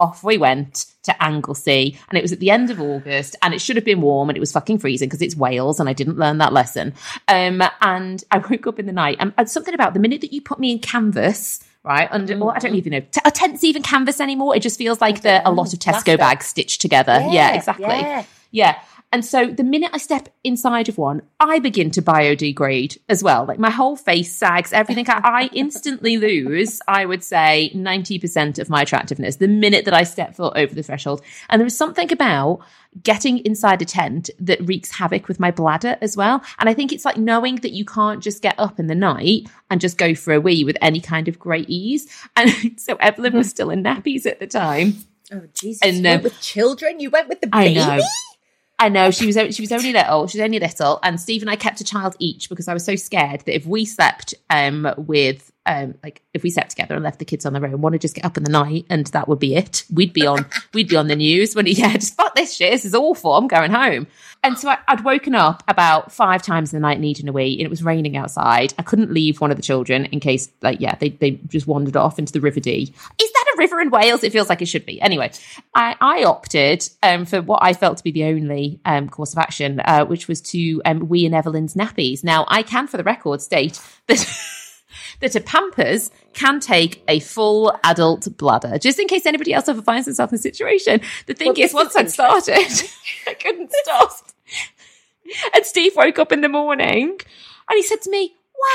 off 0.01 0.24
we 0.24 0.38
went 0.38 0.88
to 1.03 1.24
Anglesey 1.24 1.98
and 2.10 2.17
it 2.17 2.22
was 2.22 2.31
at 2.31 2.39
the 2.39 2.50
end 2.50 2.70
of 2.70 2.81
August 2.81 3.36
and 3.41 3.53
it 3.53 3.62
should 3.62 3.75
have 3.75 3.86
been 3.86 4.01
warm 4.01 4.29
and 4.29 4.38
it 4.38 4.39
was 4.39 4.51
fucking 4.51 4.79
freezing 4.79 5.08
because 5.08 5.22
it's 5.22 5.36
Wales 5.36 5.79
and 5.79 5.88
I 5.88 5.93
didn't 5.93 6.17
learn 6.17 6.39
that 6.39 6.53
lesson. 6.53 6.93
Um, 7.27 7.63
and 7.81 8.24
I 8.31 8.39
woke 8.39 8.67
up 8.67 8.79
in 8.79 8.86
the 8.86 8.91
night 8.91 9.17
and, 9.20 9.34
and, 9.38 9.50
something 9.50 9.74
about 9.74 9.93
the 9.93 10.00
minute 10.00 10.22
that 10.22 10.34
you 10.34 10.41
put 10.41 10.60
me 10.60 10.72
in 10.72 10.79
canvas, 10.79 11.63
right? 11.84 12.08
Under, 12.12 12.38
well, 12.38 12.51
I 12.51 12.60
don't 12.60 12.75
even 12.75 12.91
know, 12.91 13.01
t- 13.01 13.22
are 13.24 13.31
tents 13.31 13.63
even 13.63 13.84
canvas 13.84 14.20
anymore? 14.20 14.55
It 14.55 14.62
just 14.62 14.77
feels 14.77 15.01
like 15.01 15.22
they're 15.22 15.41
a 15.46 15.51
lot 15.51 15.74
of 15.74 15.79
Tesco 15.79 16.17
bags 16.17 16.48
stitched 16.48 16.81
together. 16.81 17.13
Yeah, 17.13 17.31
yeah 17.31 17.53
exactly. 17.55 17.86
Yeah. 17.86 18.25
yeah. 18.51 18.81
And 19.12 19.25
so 19.25 19.48
the 19.48 19.63
minute 19.63 19.91
I 19.94 19.98
step 19.98 20.30
inside 20.44 20.88
of 20.88 20.98
one, 20.98 21.22
I 21.39 21.60
begin 21.60 21.91
to 21.91 22.01
biodegrade 22.01 22.98
as 23.10 23.22
well. 23.22 23.46
Like 23.46 23.60
my 23.60 23.70
whole 23.70 23.98
face 23.98 24.36
sags, 24.36 24.72
everything. 24.72 25.10
I, 25.10 25.20
I 25.24 25.50
instantly 25.53 26.18
lose, 26.18 26.82
I 26.88 27.06
would 27.06 27.24
say, 27.24 27.72
90% 27.75 28.60
of 28.60 28.70
my 28.70 28.84
attractiveness 28.84 29.36
the 29.36 29.50
minute 29.50 29.86
that 29.86 29.94
I 29.94 30.03
step 30.03 30.36
foot 30.36 30.53
over 30.56 30.74
the 30.74 30.84
threshold. 30.84 31.22
And 31.50 31.60
there 31.60 31.65
was 31.65 31.75
something 31.75 32.12
about 32.12 32.62
getting 33.03 33.39
inside 33.39 33.82
a 33.82 33.86
tent 33.86 34.30
that 34.39 34.65
wreaks 34.65 34.91
havoc 34.91 35.27
with 35.27 35.39
my 35.39 35.51
bladder 35.51 35.98
as 36.01 36.15
well. 36.15 36.41
And 36.60 36.70
I 36.70 36.74
think 36.74 36.94
it's 36.94 37.06
like 37.06 37.18
knowing 37.18 37.56
that 37.58 37.72
you 37.72 37.84
can't 37.84 38.24
just 38.24 38.41
get 38.41 38.56
up 38.58 38.80
in 38.80 38.88
the 38.88 38.96
night 38.96 39.50
and 39.70 39.82
just 39.82 39.98
go 39.98 40.15
for 40.15 40.34
a 40.34 40.41
wee 40.41 40.63
with 40.63 40.77
any 40.82 41.01
kind 41.01 41.27
of 41.27 41.38
great 41.38 41.70
ease. 41.70 42.08
And 42.38 42.51
so 42.80 42.96
Evelyn 42.96 43.34
was 43.34 43.50
still 43.50 43.70
in 43.72 43.84
nappies 43.84 44.25
at 44.25 44.39
the 44.39 44.48
time. 44.48 44.96
Oh 45.34 45.44
Jesus! 45.53 45.82
And, 45.82 45.98
you 45.98 46.03
went 46.03 46.22
uh, 46.22 46.24
with 46.24 46.41
children. 46.41 47.00
You 47.00 47.10
went 47.10 47.30
with 47.30 47.39
the 47.39 47.48
baby. 47.48 47.80
I 47.80 47.98
know. 47.98 48.03
I 48.82 48.90
know 48.90 49.12
she 49.12 49.28
was 49.28 49.36
she 49.56 49.62
was 49.62 49.72
only 49.72 49.94
little. 49.94 50.26
She 50.26 50.40
was 50.40 50.44
only 50.44 50.60
little, 50.60 51.00
and 51.04 51.22
Steve 51.22 51.44
and 51.44 51.52
I 51.52 51.56
kept 51.56 51.82
a 51.82 51.84
child 51.84 52.16
each 52.18 52.50
because 52.50 52.68
I 52.68 52.74
was 52.74 52.84
so 52.84 52.96
scared 52.96 53.42
that 53.42 53.56
if 53.56 53.68
we 53.68 53.86
slept 53.86 54.34
um, 54.50 54.92
with 54.98 55.52
um, 55.68 55.94
like 56.04 56.24
if 56.34 56.42
we 56.42 56.50
slept 56.50 56.72
together 56.72 56.96
and 56.96 57.04
left 57.04 57.20
the 57.20 57.26
kids 57.26 57.46
on 57.46 57.54
their 57.54 57.64
own, 57.64 57.82
one 57.82 57.92
would 57.92 58.02
just 58.02 58.16
get 58.16 58.26
up 58.26 58.38
in 58.38 58.44
the 58.44 58.50
night 58.50 58.88
and 58.90 59.06
that 59.08 59.28
would 59.28 59.38
be 59.38 59.56
it. 59.56 59.84
We'd 59.94 60.14
be 60.14 60.26
on 60.26 60.48
we'd 60.74 60.88
be 60.88 60.96
on 60.96 61.08
the 61.08 61.16
news 61.16 61.56
when 61.56 61.68
he 61.68 61.74
yeah, 61.74 61.94
just 61.94 62.16
fuck 62.16 62.34
this 62.34 62.56
shit. 62.56 62.72
This 62.72 62.84
is 62.84 62.96
awful. 62.96 63.36
I'm 63.36 63.48
going 63.48 63.70
home. 63.70 64.08
And 64.44 64.58
so 64.58 64.70
I, 64.70 64.78
would 64.90 65.06
woken 65.06 65.36
up 65.36 65.64
about 65.68 66.12
five 66.12 66.42
times 66.42 66.74
in 66.74 66.82
the 66.82 66.88
night 66.88 67.00
needing 67.00 67.30
a 67.30 67.32
wee, 67.32 67.54
and 67.54 67.62
it 67.62 67.70
was 67.70 67.84
raining 67.84 68.18
outside. 68.18 68.74
I 68.80 68.82
couldn't 68.82 69.12
leave 69.14 69.40
one 69.40 69.52
of 69.52 69.58
the 69.58 69.62
children 69.62 70.06
in 70.06 70.20
case, 70.20 70.50
like, 70.64 70.82
yeah, 70.82 70.96
they, 70.96 71.10
they 71.10 71.32
just 71.48 71.68
wandered 71.68 71.96
off 71.96 72.18
into 72.18 72.34
the 72.34 72.42
River 72.42 72.60
Dee. 72.60 72.92
Is 73.22 73.31
river 73.62 73.80
in 73.80 73.89
Wales? 73.89 74.24
It 74.24 74.32
feels 74.32 74.50
like 74.50 74.62
it 74.62 74.68
should 74.68 74.86
be. 74.86 75.00
Anyway, 75.01 75.32
I, 75.74 75.96
I 76.01 76.24
opted 76.24 76.88
um, 77.03 77.25
for 77.25 77.41
what 77.41 77.60
I 77.62 77.74
felt 77.74 77.98
to 77.98 78.03
be 78.03 78.12
the 78.12 78.25
only 78.25 78.80
um, 78.86 79.08
course 79.08 79.34
of 79.34 79.39
action, 79.39 79.80
uh, 79.80 80.06
which 80.06 80.27
was 80.27 80.41
to 80.41 80.82
um, 80.86 81.08
wee 81.08 81.25
in 81.25 81.34
Evelyn's 81.34 81.75
nappies. 81.75 82.24
Now, 82.24 82.46
I 82.48 82.63
can, 82.63 82.88
for 82.88 82.98
the 82.98 83.03
record, 83.03 83.41
state 83.41 83.80
that. 84.08 84.27
that 85.22 85.36
a 85.36 85.39
Pampers 85.39 86.10
can 86.34 86.60
take 86.60 87.03
a 87.08 87.20
full 87.20 87.77
adult 87.84 88.27
bladder, 88.38 88.80
just 88.80 89.00
in 89.00 89.08
case 89.08 89.25
anybody 89.25 89.53
else 89.53 89.70
ever 89.70 89.82
finds 89.82 90.06
themselves 90.06 90.34
in 90.34 90.39
a 90.39 90.41
situation. 90.41 91.00
The 91.27 91.36
thing 91.36 91.53
well, 91.56 91.60
is, 91.60 91.74
once 91.74 91.96
I'd 91.96 92.10
started, 92.10 92.56
I 93.27 93.36
couldn't 93.36 93.72
stop. 93.72 94.12
And 95.53 95.65
Steve 95.65 95.94
woke 95.96 96.20
up 96.20 96.32
in 96.32 96.41
the 96.41 96.50
morning 96.50 97.20
and 97.70 97.77
he 97.77 97.84
said 97.84 98.01
to 98.01 98.10
me, 98.10 98.34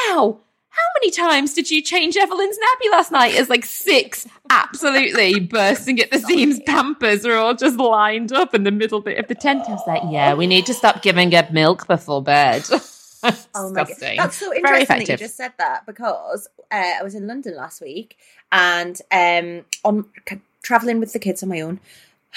Wow, 0.09 0.41
how 0.77 1.01
many 1.01 1.11
times 1.11 1.55
did 1.55 1.71
you 1.71 1.81
change 1.81 2.17
Evelyn's 2.17 2.59
nappy 2.59 2.91
last 2.91 3.11
night? 3.11 3.35
As 3.35 3.49
like 3.49 3.65
six 3.65 4.27
absolutely 4.51 5.41
bursting 5.41 6.01
at 6.01 6.11
the 6.11 6.19
seams 6.19 6.61
Pampers 6.61 7.25
are 7.25 7.37
all 7.37 7.55
just 7.55 7.79
lined 7.79 8.33
up 8.33 8.55
in 8.55 8.65
the 8.65 8.71
middle 8.71 9.01
bit 9.01 9.19
of 9.19 9.27
the 9.29 9.35
tent. 9.35 9.63
I 9.69 9.73
was 9.73 9.87
like, 9.87 10.03
Yeah, 10.11 10.35
we 10.35 10.47
need 10.47 10.67
to 10.67 10.75
stop 10.75 11.03
giving 11.03 11.33
her 11.33 11.49
milk 11.51 11.87
before 11.87 12.23
bed. 12.23 12.65
oh 13.23 13.73
my 13.73 13.85
god, 13.85 13.89
that's 14.17 14.37
so 14.37 14.55
interesting 14.55 14.99
that 14.99 15.09
you 15.09 15.17
just 15.17 15.37
said 15.37 15.53
that 15.59 15.87
because 15.87 16.49
uh, 16.71 16.93
I 17.01 17.03
was 17.03 17.15
in 17.15 17.27
London 17.27 17.57
last 17.57 17.81
week 17.81 18.19
and 18.53 19.01
um, 19.11 19.65
on 19.85 20.05
traveling 20.63 21.01
with 21.01 21.13
the 21.13 21.19
kids 21.19 21.43
on 21.43 21.49
my 21.49 21.61
own. 21.61 21.81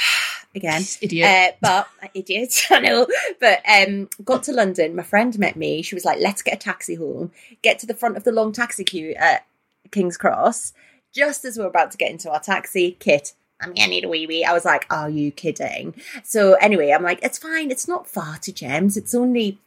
again. 0.55 0.83
Idiot. 1.01 1.27
Uh, 1.27 1.51
but 1.61 1.87
idiot, 2.13 2.65
I 2.69 2.79
know. 2.79 3.07
But 3.39 3.61
um, 3.67 4.09
got 4.23 4.43
to 4.43 4.53
London. 4.53 4.95
My 4.95 5.03
friend 5.03 5.37
met 5.39 5.55
me. 5.55 5.81
She 5.81 5.95
was 5.95 6.05
like, 6.05 6.19
"Let's 6.19 6.41
get 6.41 6.55
a 6.55 6.57
taxi 6.57 6.95
home." 6.95 7.31
Get 7.61 7.79
to 7.79 7.87
the 7.87 7.93
front 7.93 8.17
of 8.17 8.23
the 8.23 8.31
long 8.31 8.51
taxi 8.51 8.83
queue 8.83 9.13
at 9.17 9.45
King's 9.91 10.17
Cross. 10.17 10.73
Just 11.13 11.45
as 11.45 11.57
we 11.57 11.63
are 11.63 11.67
about 11.67 11.91
to 11.91 11.97
get 11.97 12.11
into 12.11 12.31
our 12.31 12.39
taxi, 12.39 12.95
Kit, 12.99 13.33
I'm 13.61 13.73
gonna 13.73 13.87
need 13.87 14.05
a 14.05 14.09
wee 14.09 14.27
wee. 14.27 14.45
I 14.45 14.53
was 14.53 14.65
like, 14.65 14.85
"Are 14.89 15.09
you 15.09 15.31
kidding?" 15.31 15.95
So 16.23 16.53
anyway, 16.55 16.91
I'm 16.91 17.03
like, 17.03 17.19
"It's 17.23 17.37
fine. 17.37 17.71
It's 17.71 17.87
not 17.87 18.07
far 18.07 18.37
to 18.39 18.51
Gems. 18.51 18.97
It's 18.97 19.15
only 19.15 19.59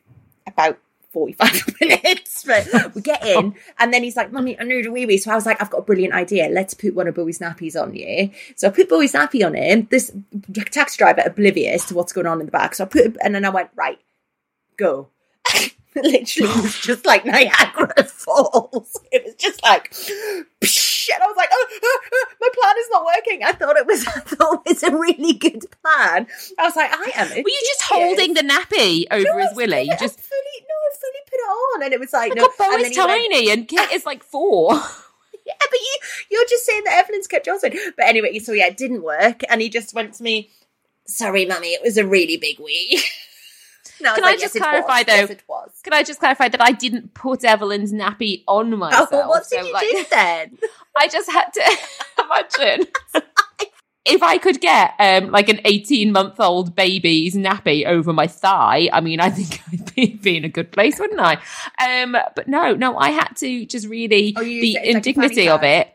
about 0.46 0.78
45 1.12 1.76
minutes. 1.80 2.44
But 2.44 2.94
we 2.94 3.02
get 3.02 3.20
oh. 3.24 3.38
in, 3.38 3.54
and 3.78 3.92
then 3.92 4.02
he's 4.02 4.16
like, 4.16 4.32
Mummy, 4.32 4.58
I 4.58 4.64
need 4.64 4.86
a 4.86 4.92
wee 4.92 5.06
wee. 5.06 5.18
So 5.18 5.30
I 5.30 5.34
was 5.34 5.46
like, 5.46 5.60
I've 5.60 5.70
got 5.70 5.78
a 5.78 5.82
brilliant 5.82 6.14
idea. 6.14 6.48
Let's 6.48 6.74
put 6.74 6.94
one 6.94 7.08
of 7.08 7.14
Bowie's 7.14 7.38
nappies 7.38 7.80
on 7.80 7.94
you. 7.94 8.30
So 8.56 8.68
I 8.68 8.70
put 8.70 8.88
Bowie's 8.88 9.12
nappy 9.12 9.44
on 9.46 9.54
him. 9.54 9.88
This 9.90 10.12
taxi 10.70 10.98
driver, 10.98 11.22
oblivious 11.24 11.86
to 11.86 11.94
what's 11.94 12.12
going 12.12 12.26
on 12.26 12.40
in 12.40 12.46
the 12.46 12.52
back. 12.52 12.74
So 12.74 12.84
I 12.84 12.88
put 12.88 13.02
it, 13.02 13.16
and 13.22 13.34
then 13.34 13.44
I 13.44 13.50
went, 13.50 13.70
right, 13.74 13.98
go. 14.76 15.08
Literally, 15.94 16.50
it 16.50 16.62
was 16.62 16.78
just 16.78 17.04
like 17.04 17.26
Niagara 17.26 18.04
Falls. 18.04 18.98
It 19.10 19.24
was 19.26 19.34
just 19.34 19.62
like, 19.62 19.94
and 21.12 21.22
I 21.22 21.26
was 21.26 21.36
like, 21.36 21.48
oh, 21.52 21.66
oh, 21.82 22.00
oh, 22.12 22.26
my 22.40 22.48
plan 22.54 22.74
is 22.78 22.88
not 22.90 23.04
working. 23.04 23.44
I 23.44 23.52
thought 23.52 23.76
it 23.76 23.86
was, 23.86 24.06
I 24.06 24.20
thought 24.20 24.62
it 24.64 24.70
was 24.70 24.82
a 24.82 24.96
really 24.96 25.34
good 25.34 25.64
plan. 25.82 26.26
I 26.58 26.62
was 26.62 26.76
like, 26.76 26.90
I 26.92 27.12
am. 27.16 27.28
Were 27.28 27.36
you 27.36 27.62
just 27.66 27.82
holding 27.82 28.34
the 28.34 28.42
nappy 28.42 29.04
over 29.10 29.24
no, 29.24 29.38
his 29.38 29.54
willy? 29.54 29.90
Just 29.98 30.20
fully, 30.20 30.58
no, 30.62 30.74
I 30.74 30.96
fully 30.96 31.22
put 31.26 31.31
it 31.31 31.31
on, 31.42 31.82
and 31.82 31.92
it 31.92 32.00
was 32.00 32.12
like, 32.12 32.32
oh 32.32 32.34
no. 32.34 32.46
God, 32.46 32.52
Bowie's 32.58 32.96
tiny, 32.96 33.46
went, 33.46 33.58
and 33.58 33.68
Kit 33.68 33.92
is 33.92 34.06
like 34.06 34.22
four. 34.22 34.80
Yeah, 35.44 35.54
but 35.58 35.80
you 35.80 35.96
you're 36.30 36.46
just 36.48 36.64
saying 36.64 36.82
that 36.84 37.02
Evelyn's 37.02 37.26
kept 37.26 37.46
Johnson. 37.46 37.72
But 37.96 38.06
anyway, 38.06 38.38
so 38.38 38.52
yeah, 38.52 38.68
it 38.68 38.76
didn't 38.76 39.02
work, 39.02 39.40
and 39.50 39.60
he 39.60 39.68
just 39.68 39.92
went 39.92 40.14
to 40.14 40.22
me. 40.22 40.50
Sorry, 41.04 41.44
mummy, 41.46 41.70
it 41.70 41.82
was 41.82 41.96
a 41.96 42.06
really 42.06 42.36
big 42.36 42.60
wee. 42.60 43.02
No, 44.02 44.14
can 44.14 44.24
I, 44.24 44.30
like, 44.30 44.40
just 44.40 44.54
yes, 44.54 44.62
clarify 44.62 45.02
though? 45.04 45.14
Yes, 45.14 45.30
it 45.30 45.42
was. 45.48 45.70
Can 45.84 45.92
I 45.92 46.02
just 46.02 46.18
clarify 46.18 46.48
that 46.48 46.60
I 46.60 46.72
didn't 46.72 47.14
put 47.14 47.44
Evelyn's 47.44 47.92
nappy 47.92 48.42
on 48.48 48.74
oh, 48.74 48.76
myself? 48.76 49.08
Oh, 49.12 49.28
what 49.28 49.48
did 49.48 49.60
so, 49.60 49.66
you 49.66 49.72
like, 49.72 49.90
do 49.90 50.04
then? 50.10 50.58
I 50.96 51.08
just 51.08 51.30
had 51.30 51.52
to 51.52 51.78
imagine 52.24 52.86
if 54.04 54.22
I 54.22 54.38
could 54.38 54.60
get 54.60 54.94
um, 54.98 55.30
like 55.30 55.48
an 55.48 55.60
18 55.64 56.10
month 56.10 56.40
old 56.40 56.74
baby's 56.74 57.36
nappy 57.36 57.86
over 57.86 58.12
my 58.12 58.26
thigh, 58.26 58.88
I 58.92 59.00
mean, 59.00 59.20
I 59.20 59.30
think 59.30 59.62
I'd 59.72 59.94
be, 59.94 60.14
be 60.14 60.36
in 60.36 60.44
a 60.44 60.48
good 60.48 60.72
place, 60.72 60.98
wouldn't 60.98 61.20
I? 61.20 61.34
Um, 61.78 62.16
but 62.34 62.48
no, 62.48 62.74
no, 62.74 62.98
I 62.98 63.10
had 63.10 63.36
to 63.36 63.64
just 63.66 63.86
really, 63.86 64.34
oh, 64.36 64.42
the 64.42 64.78
indignity 64.82 65.46
like 65.46 65.50
of 65.50 65.62
it. 65.62 65.94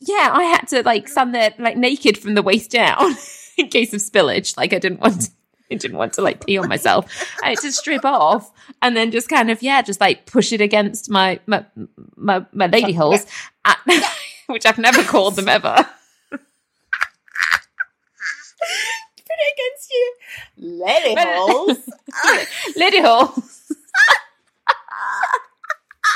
Yeah, 0.00 0.30
I 0.32 0.44
had 0.44 0.68
to 0.68 0.82
like 0.84 1.08
stand 1.08 1.34
there 1.34 1.52
like 1.58 1.76
naked 1.76 2.16
from 2.16 2.34
the 2.34 2.42
waist 2.42 2.70
down 2.70 3.14
in 3.58 3.68
case 3.68 3.92
of 3.92 4.00
spillage. 4.00 4.56
Like 4.56 4.72
I 4.72 4.78
didn't 4.78 5.00
want 5.00 5.22
to 5.22 5.30
I 5.70 5.74
didn't 5.74 5.98
want 5.98 6.14
to 6.14 6.22
like 6.22 6.46
pee 6.46 6.56
on 6.56 6.68
myself. 6.68 7.26
I 7.42 7.50
had 7.50 7.58
to 7.58 7.72
strip 7.72 8.04
off 8.04 8.50
and 8.80 8.96
then 8.96 9.10
just 9.10 9.28
kind 9.28 9.50
of 9.50 9.60
yeah, 9.60 9.82
just 9.82 10.00
like 10.00 10.24
push 10.24 10.52
it 10.52 10.60
against 10.60 11.10
my 11.10 11.40
my 11.46 11.66
my, 12.16 12.46
my 12.52 12.66
lady 12.68 12.92
holes, 12.92 13.26
at, 13.64 13.78
which 14.46 14.64
I've 14.64 14.78
never 14.78 15.02
called 15.02 15.36
them 15.36 15.48
ever. 15.48 15.84
Put 19.16 19.36
it 19.40 19.54
against 19.54 19.90
you, 19.92 20.14
lady 20.56 21.14
holes, 21.18 21.78
lady 22.76 23.00
holes 23.00 23.72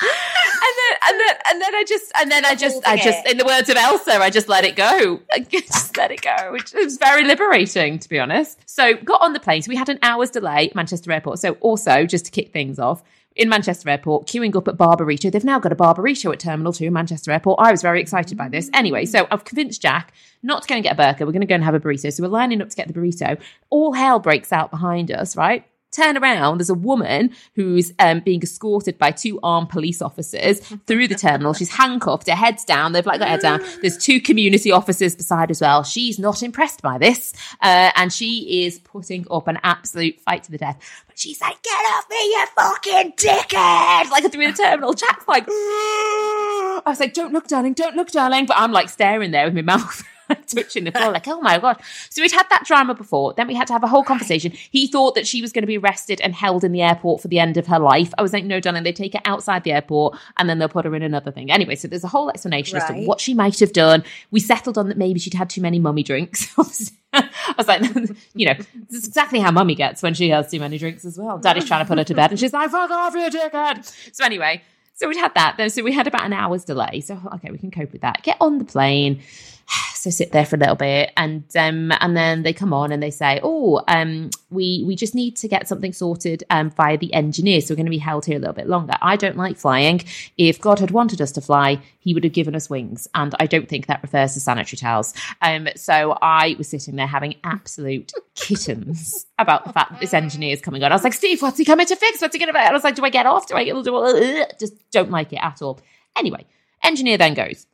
and 0.03 0.75
then 0.79 0.99
and 1.09 1.21
then 1.21 1.37
and 1.47 1.61
then 1.61 1.75
I 1.75 1.85
just 1.87 2.13
and 2.19 2.31
then 2.31 2.45
I 2.45 2.55
just 2.55 2.87
I 2.87 2.97
just 2.97 3.27
in 3.27 3.37
the 3.39 3.45
words 3.45 3.69
of 3.69 3.77
Elsa, 3.77 4.13
I 4.13 4.31
just 4.31 4.49
let 4.49 4.65
it 4.65 4.77
go. 4.77 5.21
I 5.33 5.39
just 5.51 5.97
let 5.97 6.11
it 6.11 6.23
go, 6.23 6.53
which 6.53 6.73
was 6.73 6.97
very 6.97 7.25
liberating 7.25 7.99
to 7.99 8.09
be 8.09 8.19
honest. 8.19 8.59
So 8.67 8.95
got 8.95 9.23
on 9.23 9.33
the 9.33 9.41
plane. 9.41 9.63
So 9.63 9.69
we 9.69 9.77
had 9.77 9.89
an 9.89 9.99
hour's 10.03 10.31
delay 10.31 10.69
at 10.69 10.75
Manchester 10.75 11.13
Airport. 11.13 11.39
So 11.39 11.53
also 11.61 12.07
just 12.07 12.27
to 12.27 12.31
kick 12.31 12.53
things 12.53 12.79
off. 12.79 13.03
In 13.35 13.49
Manchester 13.49 13.89
Airport, 13.89 14.27
queuing 14.27 14.55
up 14.55 14.69
at 14.69 14.77
Barburrito. 14.77 15.33
They've 15.33 15.43
now 15.43 15.59
got 15.59 15.73
a 15.73 15.75
Barburrito 15.75 16.31
at 16.35 16.39
Terminal 16.39 16.71
2 16.71 16.85
in 16.85 16.93
Manchester 16.93 17.33
Airport. 17.33 17.61
I 17.61 17.71
was 17.71 17.81
very 17.81 17.99
excited 17.99 18.37
by 18.37 18.51
this. 18.51 18.69
Anyway, 18.75 19.07
so 19.07 19.27
I've 19.31 19.47
convinced 19.47 19.81
Jack 19.81 20.13
not 20.43 20.61
to 20.61 20.69
go 20.69 20.75
and 20.75 20.85
get 20.85 20.93
a 20.93 20.97
burger. 20.97 21.25
We're 21.25 21.33
going 21.33 21.41
to 21.41 21.47
go 21.47 21.55
and 21.55 21.65
have 21.65 21.73
a 21.73 21.81
burrito. 21.81 22.13
So 22.13 22.23
we're 22.23 22.29
lining 22.29 22.61
up 22.61 22.69
to 22.69 22.77
get 22.77 22.89
the 22.89 22.93
burrito. 22.93 23.41
All 23.71 23.95
hell 23.95 24.19
breaks 24.19 24.53
out 24.53 24.71
behind 24.71 25.11
us, 25.11 25.35
right? 25.35 25.65
Turn 25.93 26.17
around. 26.17 26.59
There's 26.59 26.71
a 26.71 26.75
woman 26.75 27.31
who's 27.55 27.93
um, 27.99 28.21
being 28.21 28.43
escorted 28.43 28.99
by 28.99 29.11
two 29.11 29.39
armed 29.43 29.69
police 29.69 30.03
officers 30.03 30.61
through 30.87 31.09
the 31.09 31.15
terminal. 31.15 31.55
She's 31.55 31.71
handcuffed, 31.71 32.29
her 32.29 32.35
head's 32.35 32.65
down. 32.65 32.93
They've 32.93 33.07
like 33.07 33.21
got 33.21 33.29
her 33.29 33.39
down. 33.39 33.61
There's 33.81 33.99
two 33.99 34.21
community 34.21 34.73
officers 34.73 35.15
beside 35.15 35.51
as 35.51 35.61
well. 35.61 35.85
She's 35.85 36.19
not 36.19 36.43
impressed 36.43 36.83
by 36.83 36.99
this, 36.99 37.33
uh, 37.61 37.91
and 37.95 38.13
she 38.13 38.65
is 38.65 38.79
putting 38.81 39.27
up 39.31 39.49
an 39.49 39.59
absolute 39.63 40.21
fight 40.21 40.43
to 40.45 40.51
the 40.51 40.59
death. 40.59 41.05
But 41.07 41.19
she's 41.19 41.41
like, 41.41 41.63
"Get 41.63 41.71
off 41.71 42.07
me, 42.11 42.17
you 42.17 42.47
fucking 42.57 43.13
dickhead!" 43.17 44.11
Like 44.11 44.31
through 44.33 44.53
the 44.53 44.63
terminal. 44.63 44.95
Jack's 44.95 45.29
like, 45.29 45.45
I 45.49 46.83
was 46.87 47.01
like, 47.01 47.15
"Don't 47.15 47.33
look, 47.33 47.49
darling. 47.49 47.75
Don't 47.75 47.97
look, 47.97 48.11
darling." 48.11 48.47
But 48.47 48.59
I'm 48.59 48.73
like 48.73 48.89
staring 48.89 49.31
there 49.31 49.45
with 49.45 49.55
my 49.55 49.63
mouth. 49.77 50.03
Twitching 50.47 50.85
the 50.85 50.93
floor, 50.93 51.13
like, 51.13 51.29
oh 51.29 51.41
my 51.41 51.59
god. 51.59 51.81
So 52.11 52.23
we'd 52.23 52.33
had 52.33 52.49
that 52.51 52.65
drama 52.65 52.95
before. 52.95 53.35
Then 53.35 53.47
we 53.47 53.55
had 53.55 53.67
to 53.69 53.73
have 53.73 53.83
a 53.83 53.89
whole 53.89 54.05
conversation. 54.05 54.53
He 54.53 54.87
thought 54.87 55.15
that 55.15 55.27
she 55.27 55.43
was 55.43 55.53
going 55.53 55.63
to 55.63 55.67
be 55.67 55.79
arrested 55.79 56.21
and 56.21 56.35
held 56.35 56.65
in 56.65 56.73
the 56.73 56.83
airport 56.83 57.23
for 57.23 57.29
the 57.29 57.39
end 57.39 57.57
of 57.57 57.67
her 57.67 57.79
life. 57.79 58.13
I 58.19 58.23
was 58.23 58.33
like, 58.33 58.45
no, 58.45 58.61
darling, 58.61 58.83
they 58.83 58.93
take 58.93 59.15
her 59.15 59.21
outside 59.25 59.65
the 59.65 59.73
airport 59.73 60.19
and 60.37 60.49
then 60.49 60.59
they'll 60.59 60.69
put 60.69 60.85
her 60.85 60.95
in 60.95 61.03
another 61.03 61.31
thing. 61.31 61.51
Anyway, 61.51 61.75
so 61.75 61.89
there's 61.89 62.05
a 62.05 62.09
whole 62.09 62.31
explanation 62.31 62.79
as 62.79 62.87
to 62.89 63.05
what 63.05 63.21
she 63.21 63.35
might 63.35 63.61
have 63.61 63.73
done. 63.73 64.05
We 64.31 64.41
settled 64.41 64.79
on 64.79 64.89
that 64.89 64.99
maybe 64.99 65.21
she'd 65.21 65.35
had 65.35 65.51
too 65.51 65.61
many 65.61 65.79
mummy 65.79 66.03
drinks. 66.03 66.53
I 67.13 67.55
was 67.59 67.69
like, 67.69 67.83
you 68.35 68.47
know, 68.47 68.55
this 68.55 69.03
is 69.03 69.09
exactly 69.09 69.39
how 69.39 69.51
mummy 69.51 69.75
gets 69.75 70.03
when 70.03 70.15
she 70.15 70.31
has 70.31 70.51
too 70.51 70.61
many 70.61 70.79
drinks 70.79 71.05
as 71.05 71.19
well. 71.19 71.39
Daddy's 71.39 71.67
trying 71.67 71.85
to 71.85 71.89
put 71.89 71.99
her 71.99 72.05
to 72.05 72.15
bed 72.15 72.31
and 72.31 72.41
she's 72.41 72.53
like, 72.53 72.71
fuck 72.71 72.91
off, 72.91 73.15
you 73.15 73.29
dickhead. 73.29 74.15
So 74.15 74.25
anyway, 74.25 74.63
so 74.95 75.09
we'd 75.09 75.19
had 75.19 75.35
that. 75.35 75.57
Then 75.57 75.71
So 75.71 75.83
we 75.83 75.93
had 75.93 76.07
about 76.07 76.25
an 76.25 76.33
hour's 76.33 76.65
delay. 76.65 77.01
So 77.01 77.21
okay, 77.35 77.51
we 77.51 77.59
can 77.59 77.71
cope 77.71 77.93
with 77.93 78.03
that. 78.03 78.23
Get 78.23 78.37
on 78.41 78.59
the 78.59 78.65
plane. 78.65 79.23
So 80.03 80.11
sit 80.11 80.33
there 80.33 80.45
for 80.45 80.57
a 80.57 80.59
little 80.59 80.75
bit, 80.75 81.13
and 81.17 81.45
um, 81.55 81.93
and 82.01 82.17
then 82.17 82.43
they 82.43 82.53
come 82.53 82.73
on 82.73 82.91
and 82.91 83.01
they 83.01 83.13
say, 83.13 83.39
"Oh, 83.41 83.81
um, 83.87 84.31
we 84.51 84.83
we 84.85 84.97
just 84.97 85.15
need 85.15 85.37
to 85.37 85.47
get 85.47 85.69
something 85.69 85.93
sorted 85.93 86.43
um, 86.51 86.71
via 86.71 86.99
the 86.99 87.15
engineer, 87.15 87.61
so 87.61 87.73
we're 87.73 87.77
going 87.77 87.87
to 87.87 87.91
be 87.91 87.99
held 87.99 88.27
here 88.27 88.37
a 88.37 88.41
little 88.41 88.53
bit 88.53 88.67
longer." 88.67 88.95
I 89.01 89.15
don't 89.15 89.37
like 89.37 89.57
flying. 89.57 90.03
If 90.37 90.61
God 90.61 90.81
had 90.81 90.91
wanted 90.91 91.21
us 91.21 91.31
to 91.33 91.41
fly, 91.41 91.81
He 92.01 92.15
would 92.15 92.25
have 92.25 92.33
given 92.33 92.57
us 92.57 92.69
wings, 92.69 93.07
and 93.15 93.33
I 93.39 93.47
don't 93.47 93.69
think 93.69 93.87
that 93.87 94.03
refers 94.03 94.35
to 94.35 94.41
sanitary 94.41 94.77
towels. 94.77 95.15
Um, 95.41 95.69
so 95.77 96.19
I 96.21 96.57
was 96.59 96.67
sitting 96.67 96.97
there 96.97 97.07
having 97.07 97.37
absolute 97.45 98.13
kittens 98.35 99.27
about 99.39 99.65
the 99.65 99.73
fact 99.73 99.93
that 99.93 100.01
this 100.01 100.15
engineer 100.15 100.53
is 100.53 100.61
coming 100.61 100.83
on. 100.83 100.91
I 100.91 100.97
was 100.97 101.05
like, 101.05 101.13
"Steve, 101.13 101.41
what's 101.43 101.59
he 101.59 101.65
coming 101.65 101.87
to 101.87 101.95
fix? 101.95 102.21
What's 102.21 102.35
he 102.35 102.41
going 102.41 102.53
to?" 102.53 102.59
I 102.59 102.73
was 102.73 102.83
like, 102.83 102.97
"Do 102.97 103.05
I 103.05 103.11
get 103.11 103.27
off? 103.27 103.47
Do 103.47 103.55
I 103.55 103.63
get? 103.63 103.85
Do 103.85 103.97
I, 103.99 104.49
just 104.59 104.75
don't 104.91 105.13
like 105.13 105.33
it 105.33 105.39
at 105.41 105.63
all." 105.63 105.79
Anyway, 106.17 106.45
engineer 106.83 107.19
then 107.19 107.35
goes, 107.35 107.67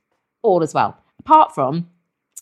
all 0.43 0.63
as 0.63 0.75
well. 0.75 0.99
Apart 1.21 1.55
from 1.55 1.89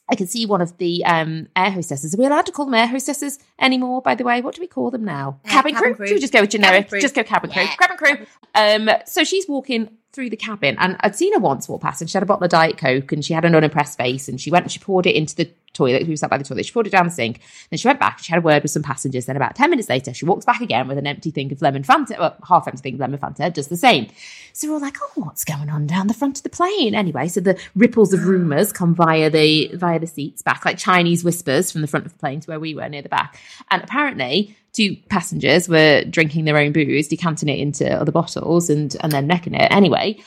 I 0.09 0.15
can 0.15 0.27
see 0.27 0.47
one 0.47 0.61
of 0.61 0.77
the 0.79 1.05
um, 1.05 1.49
air 1.57 1.71
hostesses. 1.71 2.15
Are 2.15 2.19
we 2.19 2.27
allowed 2.27 2.47
to 2.47 2.53
call 2.53 2.67
them 2.67 2.75
air 2.75 2.87
hostesses 2.87 3.39
anymore, 3.61 4.03
by 4.03 4.15
the 4.15 4.23
way? 4.23 4.41
What 4.41 4.55
do 4.55 4.61
we 4.61 4.69
call 4.69 4.91
them 4.91 5.05
now? 5.05 5.41
Uh, 5.45 5.49
cabin, 5.49 5.75
cabin 5.75 5.89
crew? 5.89 5.95
crew. 5.97 6.07
Should 6.07 6.15
we 6.15 6.21
just 6.21 6.33
go 6.33 6.43
with 6.43 6.51
generic? 6.51 6.91
Just 6.91 7.15
go 7.15 7.25
cabin 7.25 7.51
crew. 7.51 7.63
Yeah. 7.63 7.75
Cabin 7.75 7.97
crew. 7.97 8.27
Um, 8.55 8.91
so 9.05 9.25
she's 9.25 9.49
walking 9.49 9.91
through 10.17 10.31
the 10.31 10.37
cabin, 10.37 10.77
and 10.81 10.97
I'd 11.01 11.15
seen 11.15 11.35
her 11.35 11.39
once 11.39 11.69
walk 11.69 11.83
past, 11.83 12.01
and 12.01 12.11
she 12.11 12.17
had 12.17 12.23
a 12.23 12.27
bottle 12.27 12.45
of 12.45 12.51
Diet 12.51 12.79
Coke, 12.79 13.13
and 13.13 13.25
she 13.25 13.35
had 13.35 13.45
an 13.45 13.55
unimpressed 13.55 13.99
face, 13.99 14.29
and 14.29 14.41
she 14.41 14.51
went 14.51 14.65
and 14.65 14.73
she 14.73 14.81
poured 14.81 15.07
it 15.07 15.15
into 15.15 15.37
the 15.37 15.51
toilet. 15.75 16.09
We 16.09 16.17
sat 16.17 16.31
by 16.31 16.39
the 16.39 16.45
toilet. 16.45 16.65
She 16.65 16.73
poured 16.73 16.87
it 16.87 16.91
down 16.91 17.05
the 17.05 17.13
sink. 17.13 17.41
Then 17.69 17.77
she 17.77 17.87
went 17.87 18.01
back. 18.01 18.19
She 18.21 18.33
had 18.33 18.39
a 18.39 18.43
word 18.43 18.63
with 18.63 18.71
some 18.71 18.83
passengers. 18.83 19.27
Then 19.27 19.37
about 19.37 19.55
10 19.55 19.69
minutes 19.69 19.91
later, 19.91 20.15
she 20.15 20.25
walks 20.25 20.47
back 20.47 20.63
again 20.63 20.89
with 20.89 20.97
an 20.97 21.07
empty 21.07 21.31
thing 21.31 21.53
of 21.53 21.61
lemon 21.61 21.83
Fanta, 21.83 22.19
well, 22.19 22.35
half 22.49 22.67
empty 22.67 22.81
thing 22.81 22.95
of 22.95 23.01
lemon 23.01 23.21
Fanta, 23.21 23.53
does 23.53 23.69
the 23.69 23.77
same. 23.77 24.09
So 24.55 24.69
we're 24.69 24.75
all 24.75 24.81
like, 24.81 24.97
oh, 25.03 25.23
what's 25.23 25.45
going 25.45 25.69
on 25.69 25.87
down 25.87 26.07
the 26.07 26.15
front 26.15 26.39
of 26.39 26.43
the 26.43 26.49
plane? 26.49 26.95
Anyway, 26.95 27.29
so 27.29 27.41
the 27.41 27.61
ripples 27.75 28.15
of 28.15 28.27
rumours 28.27 28.73
come 28.73 28.95
via 28.95 29.29
the 29.29 29.71
via 29.75 29.99
the 29.99 30.07
seats 30.07 30.41
back, 30.41 30.65
like 30.65 30.79
Chinese 30.79 31.23
whispers 31.23 31.71
from 31.71 31.83
the 31.83 31.87
front 31.87 32.07
of 32.07 32.13
the 32.13 32.19
plane 32.19 32.41
to 32.41 32.51
where 32.51 32.61
we 32.61 32.75
were 32.75 32.89
near 32.89 33.03
the 33.03 33.11
back. 33.11 33.39
And 33.71 33.85
apparently, 33.85 34.57
two 34.77 34.97
passengers 35.09 35.69
were 35.69 36.05
drinking 36.05 36.45
their 36.45 36.59
own 36.59 36.73
booze, 36.73 37.09
decanting 37.09 37.49
it 37.49 37.59
into 37.59 37.91
other 37.91 38.13
bottles, 38.13 38.69
and 38.69 38.95
and 39.01 39.11
then 39.11 39.27
necking 39.27 39.55
it. 39.55 39.73
Anyway, 39.73 40.19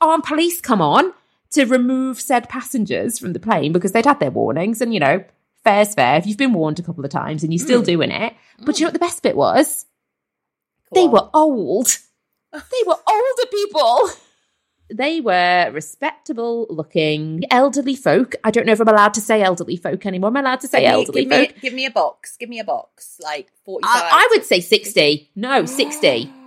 armed 0.00 0.24
police 0.24 0.60
come 0.60 0.82
on 0.82 1.12
to 1.52 1.64
remove 1.64 2.20
said 2.20 2.48
passengers 2.48 3.18
from 3.18 3.32
the 3.32 3.38
plane 3.38 3.72
because 3.72 3.92
they'd 3.92 4.06
had 4.06 4.20
their 4.20 4.30
warnings, 4.30 4.80
and 4.80 4.92
you 4.92 5.00
know, 5.00 5.24
fair's 5.62 5.94
fair. 5.94 6.16
If 6.16 6.26
you've 6.26 6.36
been 6.36 6.52
warned 6.52 6.80
a 6.80 6.82
couple 6.82 7.04
of 7.04 7.10
times 7.10 7.44
and 7.44 7.52
you're 7.52 7.64
still 7.64 7.82
mm. 7.82 7.86
doing 7.86 8.10
it, 8.10 8.34
but 8.64 8.78
you 8.78 8.84
know 8.84 8.88
what 8.88 8.94
the 8.94 8.98
best 8.98 9.22
bit 9.22 9.36
was? 9.36 9.86
Go 10.92 11.00
They 11.00 11.08
were 11.08 11.28
old. 11.32 11.98
They 12.54 12.86
were 12.86 12.94
older 12.94 13.50
people. 13.50 14.10
They 14.92 15.20
were 15.20 15.70
respectable 15.72 16.66
looking 16.68 17.42
elderly 17.50 17.96
folk. 17.96 18.34
I 18.44 18.50
don't 18.50 18.66
know 18.66 18.72
if 18.72 18.80
I'm 18.80 18.88
allowed 18.88 19.14
to 19.14 19.20
say 19.20 19.42
elderly 19.42 19.76
folk 19.76 20.04
anymore. 20.04 20.28
Am 20.28 20.36
I 20.36 20.40
allowed 20.40 20.60
to 20.60 20.68
say 20.68 20.80
Give 20.80 20.88
me, 20.88 20.92
elderly 20.94 21.20
give, 21.24 21.30
me, 21.30 21.46
folk? 21.46 21.60
give 21.62 21.72
me 21.74 21.86
a 21.86 21.90
box. 21.90 22.36
Give 22.38 22.48
me 22.50 22.58
a 22.60 22.64
box. 22.64 23.18
Like 23.22 23.48
45. 23.64 23.90
I, 23.94 24.08
I 24.12 24.28
would 24.32 24.44
say 24.44 24.60
60. 24.60 25.30
No, 25.36 25.64
60. 25.66 26.32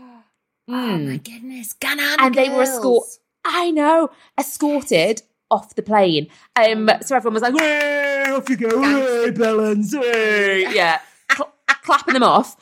Oh 0.69 0.73
Mm. 0.73 1.07
my 1.07 1.17
goodness. 1.17 1.73
Banana 1.79 2.17
And 2.19 2.35
they 2.35 2.49
were 2.49 2.55
girls. 2.65 2.69
escort- 2.69 3.07
I 3.45 3.71
know, 3.71 4.09
escorted 4.37 5.21
off 5.49 5.75
the 5.75 5.81
plane. 5.81 6.27
Um, 6.57 6.91
so 7.03 7.15
everyone 7.15 7.35
was 7.35 7.41
like, 7.43 7.53
"Way, 7.53 8.25
off 8.31 8.49
you 8.49 8.57
go, 8.57 8.67
way, 8.81 9.31
Bellens, 9.31 9.93
way." 9.97 10.63
yeah, 10.73 10.99
cl- 11.33 11.53
clapping 11.85 12.15
them 12.15 12.23
off 12.23 12.57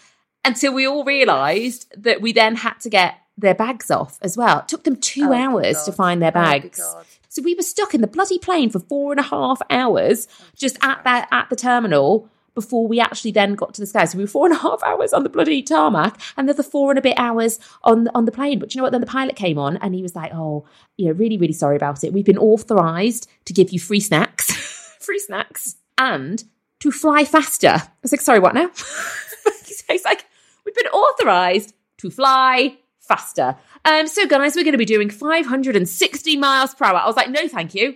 until 0.46 0.72
we 0.76 0.86
all 0.88 1.04
realised 1.04 1.92
that 1.98 2.22
we 2.22 2.32
then 2.32 2.58
had 2.58 2.80
to 2.82 2.92
get 2.92 3.16
their 3.38 3.56
bags 3.56 3.92
off 3.92 4.18
as 4.22 4.38
well. 4.38 4.60
It 4.60 4.68
took 4.68 4.84
them 4.84 4.96
two 4.96 5.30
Oh, 5.30 5.34
hours 5.34 5.84
to 5.84 5.92
find 5.92 6.22
their 6.22 6.30
Oh, 6.30 6.42
bags. 6.42 6.80
God. 6.80 7.06
So 7.30 7.42
we 7.42 7.54
were 7.56 7.64
stuck 7.64 7.94
in 7.94 8.02
the 8.02 8.08
bloody 8.08 8.40
plane 8.40 8.70
for 8.70 8.80
four 8.80 9.12
and 9.12 9.20
a 9.20 9.24
half 9.24 9.62
hours 9.70 10.28
just 10.56 10.78
at 10.82 11.04
that 11.04 11.28
at 11.32 11.50
the 11.50 11.56
terminal 11.58 12.30
before 12.54 12.88
we 12.88 13.02
actually 13.02 13.34
then 13.34 13.56
got 13.56 13.74
to 13.74 13.82
the 13.82 13.86
sky. 13.88 14.06
So 14.06 14.18
we 14.18 14.24
were 14.24 14.30
four 14.30 14.46
and 14.46 14.56
a 14.56 14.60
half 14.60 14.82
hours 14.86 15.12
on 15.12 15.24
the 15.24 15.30
bloody 15.30 15.62
tarmac 15.62 16.18
and 16.38 16.48
then 16.48 16.56
the 16.56 16.64
four 16.64 16.92
and 16.92 16.98
a 16.98 17.02
bit 17.02 17.20
hours 17.20 17.60
on 17.84 18.08
on 18.16 18.24
the 18.24 18.32
plane. 18.32 18.60
But 18.60 18.74
you 18.74 18.80
know 18.80 18.84
what? 18.84 18.94
Then 18.94 19.02
the 19.02 19.08
pilot 19.08 19.36
came 19.36 19.58
on 19.58 19.76
and 19.78 19.94
he 19.94 20.02
was 20.02 20.16
like, 20.16 20.32
"Oh, 20.34 20.66
you 20.96 21.08
know, 21.08 21.12
really, 21.12 21.38
really 21.38 21.52
sorry 21.52 21.76
about 21.76 22.06
it. 22.06 22.14
We've 22.14 22.24
been 22.24 22.38
authorized 22.38 23.28
to 23.46 23.52
give 23.54 23.72
you 23.72 23.80
free 23.80 24.00
snacks, 24.00 24.52
free 25.02 25.20
snacks, 25.20 25.76
and 25.98 26.42
to 26.80 26.92
fly 26.92 27.26
faster." 27.26 27.68
I 27.68 27.82
was 28.02 28.14
like, 28.14 28.22
"Sorry, 28.22 28.40
what 28.40 28.54
now?" 28.56 28.70
He's 29.90 30.06
like, 30.06 30.26
"We've 30.66 30.76
been 30.76 30.88
authorized 30.88 31.74
to 31.98 32.10
fly." 32.10 32.78
Faster. 33.08 33.56
Um, 33.84 34.08
so 34.08 34.26
guys, 34.28 34.56
we're 34.56 34.64
going 34.64 34.72
to 34.74 34.78
be 34.78 34.86
doing 34.86 35.10
560 35.10 36.38
miles 36.38 36.74
per 36.74 36.86
hour. 36.86 36.96
I 36.98 37.06
was 37.08 37.16
like, 37.16 37.30
no, 37.30 37.48
thank 37.48 37.76
you. 37.76 37.96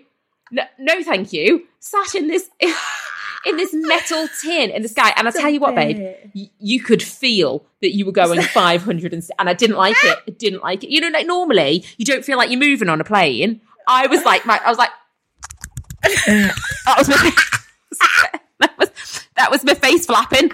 No, 0.52 0.63
no, 0.78 1.04
thank 1.04 1.34
you. 1.34 1.65
Sat 1.80 2.15
in 2.15 2.28
this 2.28 2.50
in 3.45 3.56
this 3.58 3.69
metal 3.74 4.28
tin 4.41 4.69
in 4.69 4.82
the 4.82 4.89
sky, 4.89 5.13
and 5.15 5.28
I 5.28 5.32
tell 5.32 5.50
you 5.50 5.60
what, 5.60 5.74
babe, 5.76 6.15
y- 6.36 6.50
you 6.60 6.82
could 6.82 7.02
feel 7.02 7.65
that 7.82 7.95
you 7.95 8.06
were 8.06 8.12
going 8.12 8.41
500 8.41 9.13
and, 9.13 9.24
and 9.39 9.50
I 9.50 9.54
didn't 9.54 9.78
like 9.78 9.95
it. 10.04 10.17
I 10.28 10.32
didn't 10.32 10.62
like 10.62 10.84
it. 10.84 10.89
You 10.89 11.02
know, 11.02 11.10
like 11.10 11.26
normally 11.28 11.86
you 11.98 12.06
don't 12.06 12.26
feel 12.26 12.38
like 12.38 12.50
you're 12.50 12.60
moving 12.60 12.89
on 12.89 13.00
a 13.00 13.04
plane. 13.04 13.62
I 13.88 14.08
was 14.08 14.24
like, 14.26 14.45
my, 14.45 14.60
I 14.63 14.69
was 14.69 14.78
like, 14.78 14.89
that 16.04 16.95
was 16.98 17.10
my, 17.10 17.32
that 18.60 18.78
was 18.78 18.89
that 19.38 19.52
was 19.52 19.63
my 19.63 19.74
face 19.74 20.06
flapping. 20.06 20.52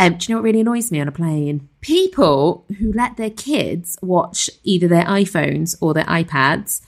Um, 0.00 0.16
do 0.16 0.26
you 0.26 0.34
know 0.34 0.38
what 0.38 0.44
really 0.44 0.60
annoys 0.60 0.90
me 0.90 1.00
on 1.00 1.06
a 1.06 1.12
plane? 1.12 1.68
People 1.80 2.64
who 2.78 2.92
let 2.92 3.16
their 3.16 3.30
kids 3.30 3.96
watch 4.02 4.50
either 4.64 4.88
their 4.88 5.04
iPhones 5.04 5.76
or 5.80 5.94
their 5.94 6.04
iPads 6.04 6.80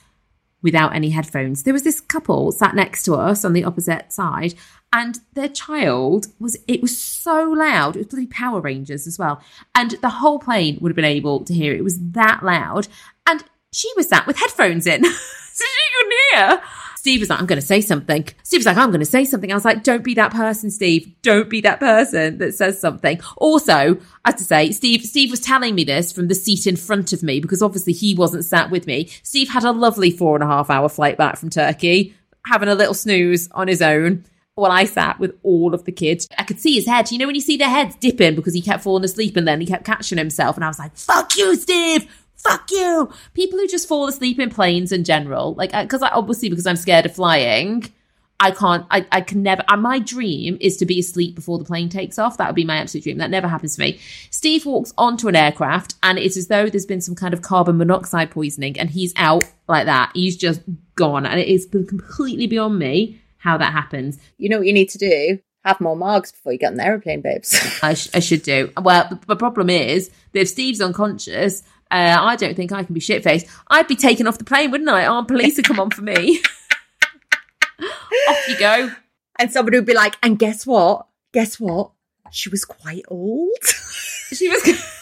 without 0.63 0.95
any 0.95 1.11
headphones. 1.11 1.63
There 1.63 1.73
was 1.73 1.85
this 1.85 2.01
couple 2.01 2.51
sat 2.51 2.75
next 2.75 3.05
to 3.05 3.15
us 3.15 3.45
on 3.45 3.53
the 3.53 3.63
opposite 3.63 4.13
side, 4.13 4.55
and 4.93 5.21
their 5.35 5.49
child 5.49 6.27
was 6.41 6.57
it 6.67 6.83
was 6.83 6.99
so 6.99 7.45
loud. 7.51 7.95
It 7.95 8.01
was 8.01 8.07
bloody 8.09 8.27
Power 8.27 8.61
Rangers 8.61 9.07
as 9.07 9.17
well, 9.17 9.41
and 9.73 9.93
the 10.03 10.09
whole 10.09 10.41
plane 10.41 10.79
would 10.81 10.91
have 10.91 10.97
been 10.97 11.05
able 11.05 11.45
to 11.45 11.55
hear 11.55 11.73
it. 11.73 11.79
It 11.79 11.85
was 11.85 12.01
that 12.01 12.43
loud, 12.43 12.89
and 13.27 13.45
she 13.73 13.89
was 13.97 14.09
sat 14.09 14.27
with 14.27 14.39
headphones 14.39 14.89
in, 14.89 15.05
so 15.05 15.65
she 15.65 15.95
couldn't 15.95 16.19
hear. 16.33 16.63
Steve 17.01 17.21
was 17.21 17.31
like, 17.31 17.41
I'm 17.41 17.47
going 17.47 17.59
to 17.59 17.67
say 17.67 17.81
something. 17.81 18.29
Steve 18.43 18.59
was 18.59 18.67
like, 18.67 18.77
I'm 18.77 18.91
going 18.91 19.01
to 19.01 19.07
say 19.07 19.25
something. 19.25 19.51
I 19.51 19.55
was 19.55 19.65
like, 19.65 19.83
don't 19.83 20.05
be 20.05 20.13
that 20.17 20.33
person, 20.33 20.71
Steve. 20.71 21.11
Don't 21.23 21.49
be 21.49 21.63
that 21.63 21.81
person 21.81 22.37
that 22.37 22.55
says 22.55 22.79
something. 22.79 23.19
Also, 23.39 23.73
I 23.73 23.99
have 24.27 24.37
to 24.37 24.45
say, 24.45 24.71
Steve, 24.71 25.01
Steve 25.01 25.31
was 25.31 25.41
telling 25.41 25.75
me 25.75 25.83
this 25.83 26.13
from 26.13 26.29
the 26.29 26.35
seat 26.35 26.67
in 26.67 26.77
front 26.77 27.15
of 27.15 27.23
me 27.23 27.41
because 27.41 27.63
obviously 27.63 27.95
he 27.95 28.15
wasn't 28.15 28.45
sat 28.45 28.71
with 28.71 28.87
me. 28.87 29.09
Steve 29.23 29.49
had 29.49 29.65
a 29.65 29.73
lovely 29.73 30.11
four 30.11 30.37
and 30.37 30.45
a 30.45 30.47
half 30.47 30.69
hour 30.69 30.91
flight 30.91 31.17
back 31.17 31.39
from 31.39 31.49
Turkey, 31.49 32.15
having 32.45 32.69
a 32.69 32.75
little 32.75 32.93
snooze 32.93 33.49
on 33.53 33.67
his 33.67 33.81
own. 33.81 34.27
While 34.57 34.71
I 34.71 34.85
sat 34.85 35.19
with 35.19 35.39
all 35.43 35.73
of 35.73 35.87
the 35.87 35.93
kids, 35.93 36.29
I 36.37 36.43
could 36.43 36.61
see 36.61 36.75
his 36.75 36.85
head. 36.85 37.11
You 37.11 37.17
know, 37.17 37.25
when 37.25 37.35
you 37.35 37.41
see 37.41 37.57
their 37.57 37.71
heads 37.71 37.97
dipping 37.97 38.35
because 38.35 38.53
he 38.53 38.61
kept 38.61 38.83
falling 38.83 39.05
asleep 39.05 39.39
and 39.39 39.49
then 39.49 39.63
he 39.63 39.67
kept 39.67 39.87
catching 39.87 40.19
himself. 40.19 40.57
And 40.57 40.67
I 40.67 40.69
was 40.69 40.79
like, 40.79 40.95
fuck 40.99 41.35
you, 41.35 41.57
Steve 41.57 42.11
fuck 42.43 42.71
you. 42.71 43.11
People 43.35 43.59
who 43.59 43.67
just 43.67 43.89
fall 43.89 44.07
asleep 44.09 44.39
in 44.39 44.51
planes 44.51 44.93
in 44.93 45.05
general, 45.05 45.55
like, 45.55 45.75
uh, 45.75 45.83
because 45.83 46.03
I 46.03 46.09
obviously 46.09 46.49
because 46.49 46.67
I'm 46.67 46.77
scared 46.77 47.07
of 47.07 47.15
flying, 47.15 47.93
I 48.41 48.53
can't. 48.53 48.87
I, 48.91 49.07
I 49.13 49.21
can 49.21 49.43
never. 49.43 49.63
And 49.69 49.83
my 49.83 49.99
dream 49.99 50.57
is 50.61 50.79
to 50.79 50.87
be 50.87 50.99
asleep 50.99 51.35
before 51.35 51.59
the 51.59 51.65
plane 51.65 51.91
takes 51.91 52.19
off. 52.19 52.39
That 52.39 52.49
would 52.49 52.57
be 52.57 52.65
my 52.65 52.77
absolute 52.77 53.05
dream. 53.05 53.19
That 53.19 53.31
never 53.31 53.47
happens 53.47 53.77
to 53.77 53.83
me. 53.83 54.01
Steve 54.31 54.65
walks 54.65 54.95
onto 54.97 55.29
an 55.29 55.37
aircraft, 55.37 55.95
and 56.03 56.19
it's 56.19 56.39
as 56.39 56.49
though 56.49 56.69
there's 56.71 56.87
been 56.87 57.03
some 57.03 57.15
kind 57.15 57.35
of 57.35 57.43
carbon 57.43 57.77
monoxide 57.77 58.31
poisoning, 58.31 58.81
and 58.81 58.89
he's 58.89 59.13
out 59.17 59.45
like 59.69 59.85
that. 59.85 60.13
He's 60.15 60.39
just 60.39 60.63
gone, 60.95 61.27
and 61.27 61.39
it 61.39 61.49
is 61.49 61.67
completely 61.67 62.47
beyond 62.47 62.79
me 62.79 63.21
how 63.37 63.59
that 63.59 63.73
happens. 63.73 64.19
You 64.39 64.49
know 64.49 64.59
what 64.59 64.67
you 64.67 64.73
need 64.73 64.89
to 64.91 64.99
do? 64.99 65.39
Have 65.65 65.81
more 65.83 65.97
margs 65.97 66.33
before 66.33 66.53
you 66.53 66.59
get 66.59 66.71
on 66.71 66.77
the 66.77 66.85
aeroplane, 66.85 67.21
babes. 67.21 67.55
I, 67.83 67.93
sh- 67.93 68.09
I 68.15 68.21
should 68.21 68.43
do. 68.43 68.73
Well, 68.81 69.07
the, 69.11 69.21
the 69.27 69.37
problem 69.37 69.69
is 69.69 70.09
that 70.33 70.41
if 70.41 70.49
Steve's 70.49 70.81
unconscious, 70.81 71.63
uh, 71.91 72.19
I 72.21 72.37
don't 72.37 72.55
think 72.55 72.73
I 72.73 72.85
can 72.85 72.95
be 72.95 73.01
shit 73.01 73.25
faced. 73.25 73.47
I'd 73.69 73.89
be 73.89 73.97
taken 73.97 74.27
off 74.27 74.39
the 74.39 74.45
plane, 74.45 74.71
wouldn't 74.71 74.89
I? 74.89 75.07
Armed 75.07 75.29
police 75.29 75.57
would 75.57 75.67
come 75.67 75.81
on 75.81 75.91
for 75.91 76.03
me. 76.03 76.41
off 78.29 78.49
you 78.49 78.59
go. 78.59 78.91
and 79.39 79.51
somebody 79.51 79.79
would 79.79 79.87
be 79.87 79.95
like, 79.95 80.17
and 80.23 80.39
guess 80.39 80.67
what? 80.67 81.07
Guess 81.33 81.59
what? 81.59 81.91
She 82.31 82.49
was 82.49 82.65
quite 82.65 83.05
old. 83.09 83.51
She 84.33 84.49
was. 84.49 84.63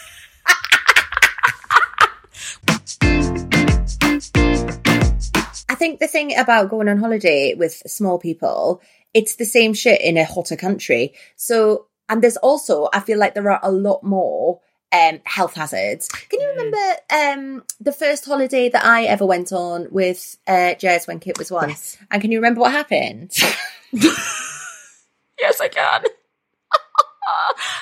I 5.69 5.75
think 5.75 5.99
the 5.99 6.07
thing 6.07 6.35
about 6.35 6.71
going 6.71 6.89
on 6.89 6.97
holiday 6.97 7.53
with 7.53 7.83
small 7.85 8.17
people, 8.17 8.81
it's 9.13 9.35
the 9.35 9.45
same 9.45 9.75
shit 9.75 10.01
in 10.01 10.17
a 10.17 10.25
hotter 10.25 10.55
country. 10.55 11.13
So, 11.35 11.85
and 12.09 12.23
there's 12.23 12.37
also, 12.37 12.89
I 12.91 13.01
feel 13.01 13.19
like 13.19 13.35
there 13.35 13.51
are 13.51 13.59
a 13.61 13.71
lot 13.71 14.03
more 14.03 14.61
um, 14.91 15.19
health 15.23 15.55
hazards. 15.55 16.07
Can 16.07 16.39
you 16.39 16.49
remember 16.49 16.77
um, 17.09 17.63
the 17.79 17.91
first 17.91 18.25
holiday 18.25 18.69
that 18.69 18.83
I 18.83 19.03
ever 19.03 19.25
went 19.25 19.51
on 19.51 19.87
with 19.91 20.37
uh, 20.47 20.75
Jez 20.79 21.07
when 21.07 21.19
Kit 21.19 21.37
was 21.37 21.51
one? 21.51 21.69
Yes. 21.69 21.97
And 22.11 22.21
can 22.21 22.31
you 22.31 22.39
remember 22.39 22.61
what 22.61 22.71
happened? 22.71 23.35
yes, 23.91 25.59
I 25.61 25.67
can. 25.67 26.03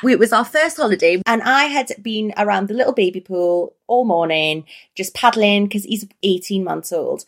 It 0.04 0.20
was 0.20 0.34
our 0.34 0.46
first 0.46 0.78
holiday 0.78 1.22
and 1.26 1.42
I 1.42 1.66
had 1.66 1.92
been 2.02 2.34
around 2.38 2.68
the 2.68 2.74
little 2.74 2.94
baby 2.94 3.20
pool 3.20 3.76
all 3.88 4.06
morning, 4.06 4.66
just 4.96 5.16
paddling 5.16 5.66
because 5.66 5.86
he's 5.86 6.06
18 6.24 6.64
months 6.64 6.92
old. 6.92 7.26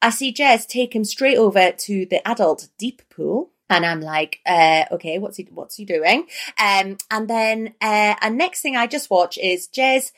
I 0.00 0.10
see 0.10 0.32
Jez 0.32 0.66
take 0.66 0.94
him 0.94 1.04
straight 1.04 1.38
over 1.38 1.72
to 1.72 2.06
the 2.06 2.26
adult 2.26 2.68
deep 2.78 3.02
pool. 3.10 3.50
And 3.70 3.86
I'm 3.86 4.00
like, 4.00 4.40
uh, 4.44 4.84
okay, 4.92 5.18
what's 5.18 5.36
he, 5.38 5.48
what's 5.50 5.76
he 5.76 5.84
doing? 5.84 6.26
Um, 6.58 6.98
and 7.10 7.28
then, 7.28 7.74
uh, 7.80 8.14
and 8.20 8.36
next 8.36 8.60
thing 8.60 8.76
I 8.76 8.86
just 8.86 9.10
watch 9.10 9.38
is 9.38 9.68
Jez 9.68 10.12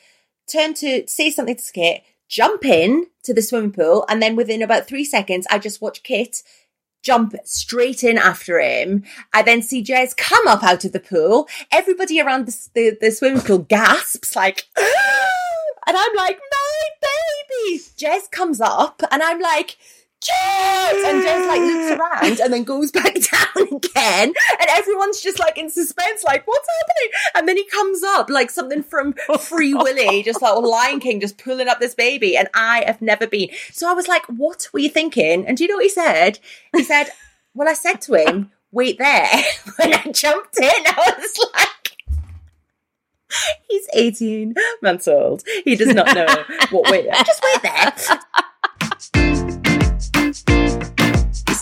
turn 0.51 0.73
to 0.75 1.07
say 1.07 1.31
something 1.31 1.55
to 1.55 1.71
Kit, 1.71 2.03
jump 2.27 2.65
in 2.65 3.07
to 3.23 3.33
the 3.33 3.41
swimming 3.41 3.71
pool. 3.71 4.05
And 4.09 4.21
then 4.21 4.35
within 4.35 4.61
about 4.61 4.87
three 4.87 5.05
seconds, 5.05 5.47
I 5.49 5.59
just 5.59 5.81
watch 5.81 6.03
Kit 6.03 6.43
jump 7.05 7.35
straight 7.45 8.03
in 8.03 8.17
after 8.17 8.59
him. 8.59 9.03
I 9.31 9.43
then 9.43 9.61
see 9.61 9.83
Jez 9.83 10.17
come 10.17 10.47
up 10.47 10.63
out 10.63 10.83
of 10.83 10.91
the 10.91 10.99
pool. 10.99 11.47
Everybody 11.71 12.19
around 12.19 12.47
the, 12.47 12.69
the, 12.73 12.97
the 12.99 13.11
swimming 13.11 13.41
pool 13.41 13.59
gasps 13.59 14.35
like, 14.35 14.63
and 14.77 15.95
I'm 15.95 16.15
like, 16.15 16.39
my 16.51 16.89
baby. 17.01 17.83
Jez 17.97 18.29
comes 18.31 18.59
up 18.59 19.01
and 19.11 19.21
I'm 19.21 19.39
like, 19.39 19.77
And 20.31 21.23
Jez 21.23 21.47
like 21.47 21.61
looks 21.61 21.99
around 21.99 22.39
and 22.39 22.53
then 22.53 22.63
goes 22.63 22.91
back 22.91 23.13
down 23.13 23.67
again. 23.75 24.33
And 24.59 24.69
everyone's 24.71 25.21
just 25.21 25.39
like 25.39 25.57
in 25.57 25.69
suspense, 25.69 26.23
like, 26.23 26.45
what's 26.47 26.67
happening? 26.79 27.11
And 27.35 27.47
then 27.47 27.57
he 27.57 27.65
comes 27.65 28.03
up 28.03 28.29
like 28.29 28.49
something 28.49 28.83
from 28.83 29.13
Free 29.39 29.73
Willy, 29.75 30.23
just 30.23 30.41
like 30.41 30.57
Lion 30.57 30.99
King, 30.99 31.19
just 31.19 31.37
pulling 31.37 31.67
up 31.67 31.79
this 31.79 31.95
baby. 31.95 32.37
And 32.37 32.47
I 32.53 32.83
have 32.85 33.01
never 33.01 33.27
been. 33.27 33.49
So 33.71 33.89
I 33.89 33.93
was 33.93 34.07
like, 34.07 34.25
what 34.27 34.69
were 34.73 34.79
you 34.79 34.89
thinking? 34.89 35.45
And 35.45 35.57
do 35.57 35.63
you 35.63 35.67
know 35.67 35.75
what 35.75 35.85
he 35.85 35.89
said? 35.89 36.39
He 36.75 36.83
said, 36.83 37.09
well, 37.53 37.69
I 37.69 37.73
said 37.73 38.01
to 38.01 38.15
him, 38.15 38.51
wait 38.71 38.97
there. 38.97 39.27
When 39.77 39.93
I 39.93 40.11
jumped 40.11 40.57
in, 40.57 40.69
I 40.69 41.15
was 41.17 41.49
like, 41.53 41.97
he's 43.67 43.87
18 43.93 44.53
months 44.81 45.07
old. 45.07 45.43
He 45.63 45.75
does 45.75 45.93
not 45.93 46.13
know 46.15 46.43
what 46.71 46.91
wait. 46.91 47.09
Just 47.11 47.43
wait 47.43 47.61
there. 47.61 48.19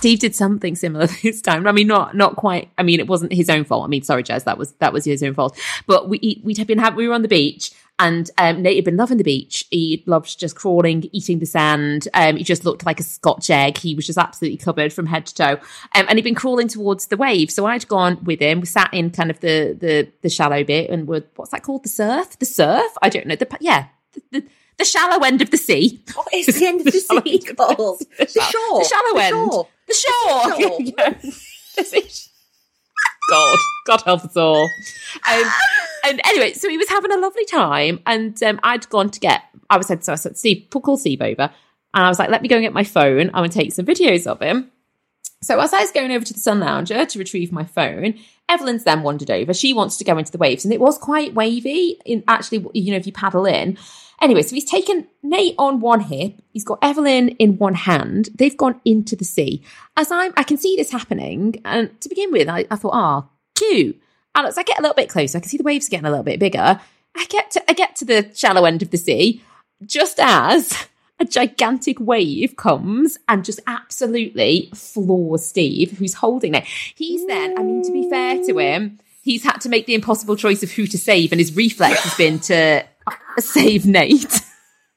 Steve 0.03 0.19
did 0.19 0.35
something 0.35 0.75
similar 0.75 1.07
this 1.23 1.41
time. 1.41 1.65
I 1.65 1.71
mean, 1.71 1.87
not 1.87 2.13
not 2.13 2.35
quite. 2.35 2.69
I 2.77 2.83
mean, 2.83 2.99
it 2.99 3.07
wasn't 3.07 3.31
his 3.31 3.49
own 3.49 3.63
fault. 3.63 3.85
I 3.85 3.87
mean, 3.87 4.03
sorry, 4.03 4.21
Jez, 4.21 4.43
that 4.43 4.57
was 4.57 4.73
that 4.73 4.91
was 4.91 5.05
his 5.05 5.23
own 5.23 5.33
fault. 5.33 5.57
But 5.87 6.09
we 6.09 6.41
we'd 6.43 6.57
have 6.57 6.67
been 6.67 6.83
we 6.97 7.07
were 7.07 7.13
on 7.13 7.21
the 7.21 7.29
beach. 7.29 7.71
And 7.99 8.29
um, 8.37 8.61
Nate 8.63 8.75
had 8.75 8.83
been 8.85 8.97
loving 8.97 9.17
the 9.17 9.23
beach. 9.23 9.65
He 9.71 10.03
loved 10.07 10.37
just 10.37 10.57
crawling, 10.57 11.07
eating 11.13 11.39
the 11.39 11.45
sand. 11.45 12.09
Um, 12.13 12.35
he 12.35 12.43
just 12.43 12.65
looked 12.65 12.85
like 12.85 12.99
a 12.99 13.03
Scotch 13.03 13.49
egg. 13.49 13.77
He 13.77 13.95
was 13.95 14.05
just 14.05 14.17
absolutely 14.17 14.57
covered 14.57 14.91
from 14.91 15.05
head 15.05 15.27
to 15.27 15.35
toe. 15.35 15.57
Um, 15.95 16.05
and 16.09 16.17
he'd 16.17 16.23
been 16.23 16.35
crawling 16.35 16.67
towards 16.67 17.05
the 17.05 17.15
wave. 17.15 17.49
So 17.49 17.65
I'd 17.65 17.87
gone 17.87 18.21
with 18.25 18.41
him. 18.41 18.59
We 18.59 18.65
sat 18.65 18.93
in 18.93 19.11
kind 19.11 19.29
of 19.29 19.39
the 19.39 19.77
the 19.79 20.11
the 20.21 20.29
shallow 20.29 20.65
bit, 20.65 20.89
and 20.89 21.07
we're 21.07 21.23
what's 21.37 21.51
that 21.51 21.63
called? 21.63 21.83
The 21.83 21.89
surf? 21.89 22.37
The 22.39 22.45
surf? 22.45 22.91
I 23.01 23.07
don't 23.07 23.25
know. 23.25 23.37
The 23.37 23.47
yeah, 23.61 23.87
the, 24.11 24.21
the, 24.31 24.47
the 24.79 24.85
shallow 24.85 25.23
end 25.23 25.41
of 25.41 25.51
the 25.51 25.57
sea. 25.57 26.03
What 26.13 26.27
is 26.33 26.47
the 26.47 26.65
end 26.65 26.81
of 26.81 26.91
the 26.91 26.99
shallow 27.07 27.21
sea 27.21 27.39
called? 27.39 28.01
The 28.17 28.27
shallow- 28.27 28.49
shore. 28.51 28.79
the 28.79 28.89
shallow 28.89 29.19
end. 29.19 29.51
shore. 29.51 29.67
The. 29.87 31.15
This 31.75 31.93
is- 31.93 32.29
God, 33.29 33.57
God 33.87 34.01
help 34.01 34.25
us 34.25 34.35
all. 34.35 34.69
Um, 35.31 35.43
and 36.05 36.21
anyway, 36.25 36.53
so 36.53 36.67
he 36.69 36.77
was 36.77 36.89
having 36.89 37.11
a 37.11 37.17
lovely 37.17 37.45
time, 37.45 38.01
and 38.05 38.41
um, 38.43 38.59
I'd 38.63 38.89
gone 38.89 39.09
to 39.11 39.19
get. 39.19 39.43
I 39.69 39.77
was 39.77 39.87
said, 39.87 40.03
so 40.03 40.11
I 40.11 40.15
said, 40.17 40.37
Steve, 40.37 40.67
call 40.69 40.97
Steve 40.97 41.21
over, 41.21 41.43
and 41.93 42.05
I 42.05 42.09
was 42.09 42.19
like, 42.19 42.29
let 42.29 42.41
me 42.41 42.49
go 42.49 42.57
and 42.57 42.63
get 42.63 42.73
my 42.73 42.83
phone. 42.83 43.31
I'm 43.33 43.43
to 43.49 43.49
take 43.49 43.71
some 43.71 43.85
videos 43.85 44.27
of 44.27 44.41
him. 44.41 44.71
So 45.41 45.59
as 45.59 45.73
I 45.73 45.81
was 45.81 45.91
going 45.91 46.11
over 46.11 46.23
to 46.25 46.33
the 46.33 46.39
Sun 46.39 46.59
Lounger 46.59 47.05
to 47.05 47.19
retrieve 47.19 47.51
my 47.51 47.63
phone, 47.63 48.15
Evelyn's 48.49 48.83
then 48.83 49.03
wandered 49.03 49.31
over. 49.31 49.53
She 49.53 49.73
wants 49.73 49.97
to 49.97 50.03
go 50.03 50.17
into 50.17 50.31
the 50.31 50.37
waves, 50.37 50.65
and 50.65 50.73
it 50.73 50.79
was 50.81 50.97
quite 50.97 51.33
wavy. 51.33 51.99
In 52.05 52.23
actually, 52.27 52.65
you 52.73 52.91
know, 52.91 52.97
if 52.97 53.05
you 53.07 53.13
paddle 53.13 53.45
in. 53.45 53.77
Anyway, 54.23 54.41
so 54.41 54.55
he's 54.55 54.63
taken 54.63 55.05
Nate 55.21 55.53
on 55.59 55.81
one 55.81 55.99
hip. 55.99 56.35
He's 56.53 56.63
got 56.63 56.79
Evelyn 56.81 57.29
in 57.39 57.57
one 57.57 57.73
hand. 57.73 58.29
They've 58.33 58.55
gone 58.55 58.79
into 58.85 59.17
the 59.17 59.25
sea. 59.25 59.61
As 59.97 60.13
I'm, 60.13 60.31
I 60.37 60.43
can 60.43 60.55
see 60.55 60.77
this 60.77 60.91
happening, 60.91 61.61
and 61.65 61.99
to 61.99 62.07
begin 62.07 62.31
with, 62.31 62.47
I, 62.47 62.65
I 62.71 62.77
thought, 62.77 62.93
ah, 62.93 63.27
cute. 63.53 64.01
And 64.33 64.47
as 64.47 64.57
I 64.57 64.63
get 64.63 64.79
a 64.79 64.81
little 64.81 64.95
bit 64.95 65.09
closer, 65.09 65.37
I 65.37 65.41
can 65.41 65.49
see 65.49 65.57
the 65.57 65.63
waves 65.63 65.89
getting 65.89 66.05
a 66.05 66.09
little 66.09 66.23
bit 66.23 66.39
bigger. 66.39 66.79
I 67.17 67.25
get 67.25 67.51
to, 67.51 67.69
I 67.69 67.73
get 67.73 67.97
to 67.97 68.05
the 68.05 68.31
shallow 68.33 68.63
end 68.63 68.81
of 68.81 68.91
the 68.91 68.97
sea, 68.97 69.43
just 69.85 70.17
as 70.21 70.87
a 71.19 71.25
gigantic 71.25 71.99
wave 71.99 72.55
comes 72.55 73.17
and 73.27 73.43
just 73.43 73.59
absolutely 73.67 74.69
floors 74.73 75.45
Steve, 75.45 75.97
who's 75.97 76.13
holding 76.13 76.55
it. 76.55 76.63
He's 76.63 77.27
then, 77.27 77.59
I 77.59 77.61
mean, 77.61 77.83
to 77.83 77.91
be 77.91 78.09
fair 78.09 78.41
to 78.45 78.57
him, 78.57 78.99
he's 79.21 79.43
had 79.43 79.57
to 79.57 79.69
make 79.69 79.85
the 79.85 79.95
impossible 79.95 80.37
choice 80.37 80.63
of 80.63 80.71
who 80.71 80.87
to 80.87 80.97
save, 80.97 81.33
and 81.33 81.41
his 81.41 81.53
reflex 81.53 81.99
has 82.05 82.15
been 82.15 82.39
to 82.39 82.85
save 83.41 83.85
Nate. 83.85 84.41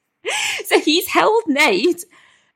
so 0.65 0.79
he's 0.79 1.07
held 1.07 1.43
Nate, 1.47 2.05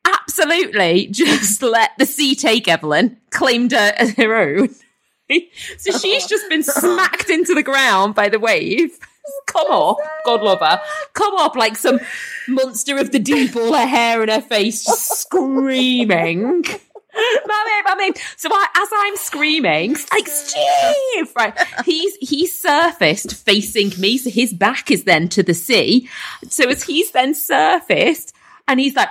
absolutely 0.06 1.08
just 1.08 1.62
let 1.62 1.91
the 1.98 2.06
sea 2.06 2.36
take 2.36 2.67
Evelyn, 2.67 3.17
claimed 3.30 3.72
her 3.72 3.94
as 3.98 4.12
her 4.15 4.36
own. 4.36 4.70
so 5.78 5.98
she's 5.98 6.28
just 6.28 6.50
been 6.50 6.63
smacked 6.63 7.30
into 7.30 7.54
the 7.54 7.63
ground 7.63 8.15
by 8.15 8.30
the 8.30 8.39
wave. 8.39 8.98
Come 9.46 9.67
up, 9.72 9.98
God 10.26 10.41
love 10.41 10.60
her. 10.60 10.82
Come 11.13 11.36
up 11.36 11.56
like 11.56 11.78
some 11.78 12.00
monster 12.48 12.98
of 12.98 13.12
the 13.12 13.20
deep, 13.20 13.56
all 13.56 13.74
her 13.74 13.86
hair 13.86 14.22
and 14.22 14.32
her 14.32 14.41
face 14.41 14.84
just 14.84 15.22
screaming. 15.22 16.63
Mummy, 17.13 17.82
mummy. 17.86 18.13
So 18.38 18.50
I, 18.52 18.67
as 18.76 18.89
I'm 18.93 19.17
screaming, 19.17 19.95
like 20.12 20.28
Steve, 20.28 21.34
right? 21.36 21.58
He's 21.86 22.15
he's 22.17 22.58
surfaced 22.58 23.36
facing 23.36 23.91
me, 24.00 24.17
so 24.17 24.30
his 24.30 24.54
back 24.54 24.89
is 24.91 25.04
then 25.04 25.28
to 25.30 25.43
the 25.43 25.54
sea. 25.54 26.10
So 26.50 26.69
as 26.69 26.84
he's 26.84 27.12
then 27.12 27.34
surfaced, 27.34 28.34
and 28.67 28.80
he's 28.80 28.95
like 28.95 29.10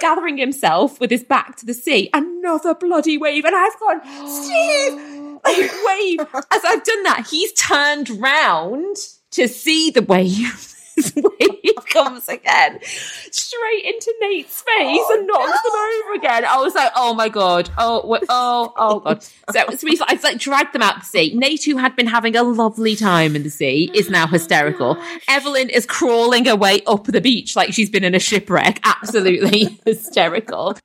gathering 0.00 0.38
himself 0.38 0.98
with 1.00 1.10
his 1.10 1.22
back 1.22 1.56
to 1.56 1.66
the 1.66 1.74
sea, 1.74 2.10
another 2.12 2.74
bloody 2.74 3.18
wave, 3.18 3.44
and 3.44 3.54
I've 3.54 3.78
gone, 3.78 4.00
Steve, 4.26 5.38
like 5.44 5.70
wave. 5.86 6.44
As 6.50 6.64
I've 6.64 6.82
done 6.82 7.02
that, 7.04 7.26
he's 7.30 7.52
turned 7.52 8.10
round 8.10 8.96
to 9.32 9.46
see 9.46 9.90
the 9.90 10.02
wave. 10.02 10.74
Wave 11.16 11.84
comes 11.92 12.28
again 12.28 12.78
straight 12.82 13.84
into 13.84 14.14
Nate's 14.20 14.62
face 14.62 15.00
oh, 15.02 15.16
and 15.16 15.26
knocks 15.26 15.62
them 15.62 15.72
over 15.72 16.14
again. 16.14 16.44
I 16.44 16.58
was 16.58 16.74
like, 16.74 16.92
oh 16.96 17.14
my 17.14 17.28
god, 17.28 17.70
oh, 17.78 18.18
oh, 18.28 18.72
oh 18.76 19.00
god. 19.00 19.22
So, 19.22 19.64
so 19.76 19.84
we, 19.84 19.98
I 20.00 20.18
like 20.22 20.38
dragged 20.38 20.74
them 20.74 20.82
out 20.82 21.00
to 21.00 21.06
sea. 21.06 21.34
Nate, 21.34 21.64
who 21.64 21.76
had 21.76 21.96
been 21.96 22.06
having 22.06 22.36
a 22.36 22.42
lovely 22.42 22.96
time 22.96 23.36
in 23.36 23.42
the 23.42 23.50
sea, 23.50 23.90
is 23.94 24.10
now 24.10 24.24
oh, 24.24 24.28
hysterical. 24.28 24.96
Evelyn 25.28 25.70
is 25.70 25.86
crawling 25.86 26.44
her 26.46 26.56
way 26.56 26.82
up 26.86 27.04
the 27.04 27.20
beach 27.20 27.56
like 27.56 27.72
she's 27.72 27.90
been 27.90 28.04
in 28.04 28.14
a 28.14 28.20
shipwreck, 28.20 28.80
absolutely 28.84 29.78
hysterical. 29.86 30.76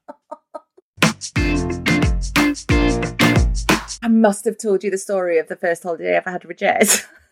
I 4.03 4.09
must 4.09 4.45
have 4.45 4.57
told 4.57 4.83
you 4.83 4.91
the 4.91 4.97
story 4.97 5.37
of 5.39 5.47
the 5.47 5.55
first 5.55 5.83
holiday 5.83 6.13
I 6.13 6.17
ever 6.17 6.31
had 6.31 6.45
with 6.45 6.57
Jez. 6.57 7.05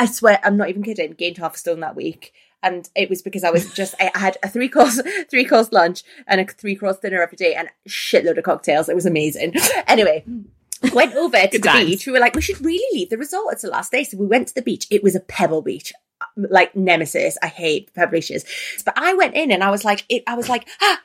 I 0.00 0.06
swear, 0.06 0.40
I'm 0.42 0.56
not 0.56 0.70
even 0.70 0.82
kidding. 0.82 1.12
Gained 1.12 1.36
half 1.36 1.54
a 1.54 1.58
stone 1.58 1.80
that 1.80 1.94
week, 1.94 2.32
and 2.62 2.88
it 2.94 3.10
was 3.10 3.20
because 3.20 3.44
I 3.44 3.50
was 3.50 3.72
just 3.80 3.94
I 4.00 4.10
had 4.14 4.38
a 4.42 4.48
three 4.48 4.68
course 4.68 5.00
three 5.30 5.44
course 5.44 5.70
lunch 5.72 6.02
and 6.26 6.40
a 6.40 6.46
three 6.46 6.74
course 6.74 6.98
dinner 6.98 7.22
every 7.22 7.36
day 7.36 7.54
and 7.54 7.68
a 7.68 7.88
shitload 7.88 8.38
of 8.38 8.44
cocktails. 8.44 8.88
It 8.88 8.96
was 8.96 9.06
amazing. 9.06 9.54
Anyway. 9.86 10.24
Went 10.94 11.14
over 11.14 11.36
to 11.36 11.58
the 11.58 11.68
times. 11.68 11.84
beach. 11.84 12.06
We 12.06 12.12
were 12.12 12.20
like, 12.20 12.34
we 12.34 12.40
should 12.40 12.64
really 12.64 12.98
leave 12.98 13.10
the 13.10 13.18
resort. 13.18 13.52
It's 13.52 13.60
the 13.62 13.68
last 13.68 13.92
day. 13.92 14.02
So 14.02 14.16
we 14.16 14.24
went 14.24 14.48
to 14.48 14.54
the 14.54 14.62
beach. 14.62 14.86
It 14.90 15.02
was 15.02 15.14
a 15.14 15.20
pebble 15.20 15.60
beach. 15.60 15.92
like 16.36 16.74
nemesis. 16.74 17.36
I 17.42 17.48
hate 17.48 17.92
publishers. 17.92 18.46
But 18.84 18.94
I 18.96 19.12
went 19.12 19.34
in 19.34 19.50
and 19.50 19.62
I 19.62 19.70
was 19.70 19.84
like, 19.84 20.06
it, 20.08 20.22
I 20.26 20.36
was 20.36 20.48
like, 20.48 20.66
ah, 20.80 21.00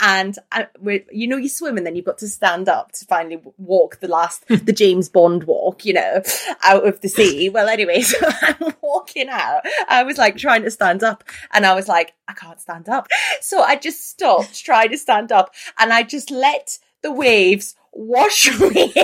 and 0.00 0.38
uh, 0.52 0.64
I, 0.84 1.02
you 1.12 1.26
know, 1.26 1.36
you 1.36 1.48
swim 1.48 1.76
and 1.76 1.86
then 1.86 1.94
you've 1.94 2.04
got 2.04 2.18
to 2.18 2.28
stand 2.28 2.68
up 2.68 2.92
to 2.92 3.04
finally 3.04 3.40
walk 3.58 4.00
the 4.00 4.08
last, 4.08 4.46
the 4.48 4.72
James 4.72 5.08
Bond 5.08 5.44
walk, 5.44 5.84
you 5.84 5.92
know, 5.94 6.22
out 6.62 6.86
of 6.86 7.00
the 7.00 7.08
sea. 7.08 7.48
Well, 7.48 7.68
anyway, 7.68 8.00
so 8.02 8.18
I'm 8.42 8.74
walking 8.80 9.28
out. 9.28 9.62
I 9.88 10.02
was 10.02 10.18
like 10.18 10.36
trying 10.36 10.62
to 10.62 10.70
stand 10.70 11.02
up 11.02 11.24
and 11.52 11.66
I 11.66 11.74
was 11.74 11.88
like, 11.88 12.14
I 12.26 12.32
can't 12.32 12.60
stand 12.60 12.88
up. 12.88 13.08
So 13.40 13.62
I 13.62 13.76
just 13.76 14.08
stopped 14.08 14.64
trying 14.64 14.90
to 14.90 14.98
stand 14.98 15.32
up 15.32 15.54
and 15.78 15.92
I 15.92 16.02
just 16.02 16.30
let 16.30 16.78
the 17.02 17.12
waves 17.12 17.74
wash 17.92 18.58
me. 18.60 18.94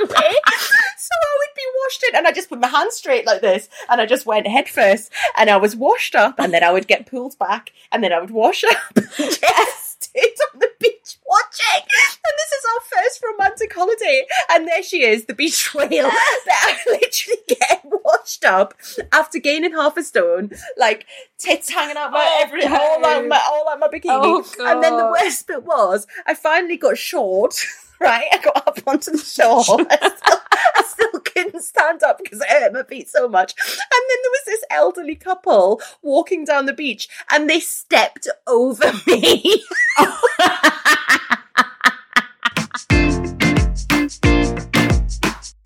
Anyway, 0.00 0.34
so 0.98 1.10
I 1.12 1.38
would 1.38 1.54
be 1.56 1.62
washed 1.84 2.04
in, 2.08 2.16
and 2.16 2.26
I 2.26 2.32
just 2.32 2.48
put 2.48 2.60
my 2.60 2.68
hands 2.68 2.94
straight 2.94 3.26
like 3.26 3.40
this, 3.40 3.68
and 3.88 4.00
I 4.00 4.06
just 4.06 4.26
went 4.26 4.46
head 4.46 4.68
first, 4.68 5.12
and 5.36 5.50
I 5.50 5.56
was 5.56 5.76
washed 5.76 6.14
up, 6.14 6.36
and 6.38 6.52
then 6.52 6.62
I 6.64 6.72
would 6.72 6.86
get 6.86 7.06
pulled 7.06 7.38
back, 7.38 7.72
and 7.92 8.02
then 8.02 8.12
I 8.12 8.20
would 8.20 8.30
wash 8.30 8.64
up, 8.64 8.94
just 9.18 10.08
on 10.52 10.60
the 10.60 10.70
beach 10.80 11.16
watching. 11.26 11.82
And 11.82 12.34
this 12.38 12.52
is 12.58 12.64
our 12.74 13.02
first 13.02 13.22
romantic 13.24 13.72
holiday, 13.74 14.26
and 14.50 14.66
there 14.66 14.82
she 14.82 15.04
is, 15.04 15.26
the 15.26 15.34
beach 15.34 15.74
whale, 15.74 15.88
that 15.88 16.78
I 16.86 16.90
literally 16.90 17.40
get 17.48 17.82
washed 17.84 18.44
up 18.44 18.74
after 19.12 19.38
gaining 19.38 19.72
half 19.72 19.96
a 19.96 20.02
stone, 20.02 20.50
like 20.76 21.06
tits 21.38 21.70
hanging 21.70 21.96
out 21.96 22.12
my 22.12 22.20
Oh, 22.20 22.42
every 22.42 22.64
all 22.66 23.04
out 23.04 23.26
my 23.26 23.40
all 23.50 23.68
out 23.70 23.80
my 23.80 23.88
bikini, 23.88 24.04
Oh, 24.08 24.44
and 24.60 24.82
then 24.82 24.96
the 24.96 25.06
worst 25.06 25.46
bit 25.46 25.64
was 25.64 26.06
I 26.26 26.34
finally 26.34 26.76
got 26.76 26.98
short. 26.98 27.54
Right, 28.10 28.28
I 28.32 28.38
got 28.38 28.66
up 28.66 28.78
onto 28.86 29.10
the 29.10 29.18
shore. 29.18 29.62
I 29.90 30.82
still, 30.86 31.20
couldn't 31.20 31.62
stand 31.62 32.02
up 32.02 32.18
because 32.22 32.40
it 32.40 32.48
hurt 32.48 32.72
my 32.72 32.82
feet 32.82 33.10
so 33.10 33.28
much. 33.28 33.54
And 33.58 34.02
then 34.08 34.18
there 34.22 34.30
was 34.30 34.42
this 34.46 34.64
elderly 34.70 35.16
couple 35.16 35.82
walking 36.00 36.46
down 36.46 36.64
the 36.64 36.72
beach, 36.72 37.10
and 37.30 37.48
they 37.48 37.60
stepped 37.60 38.26
over 38.46 38.90
me. 39.06 39.62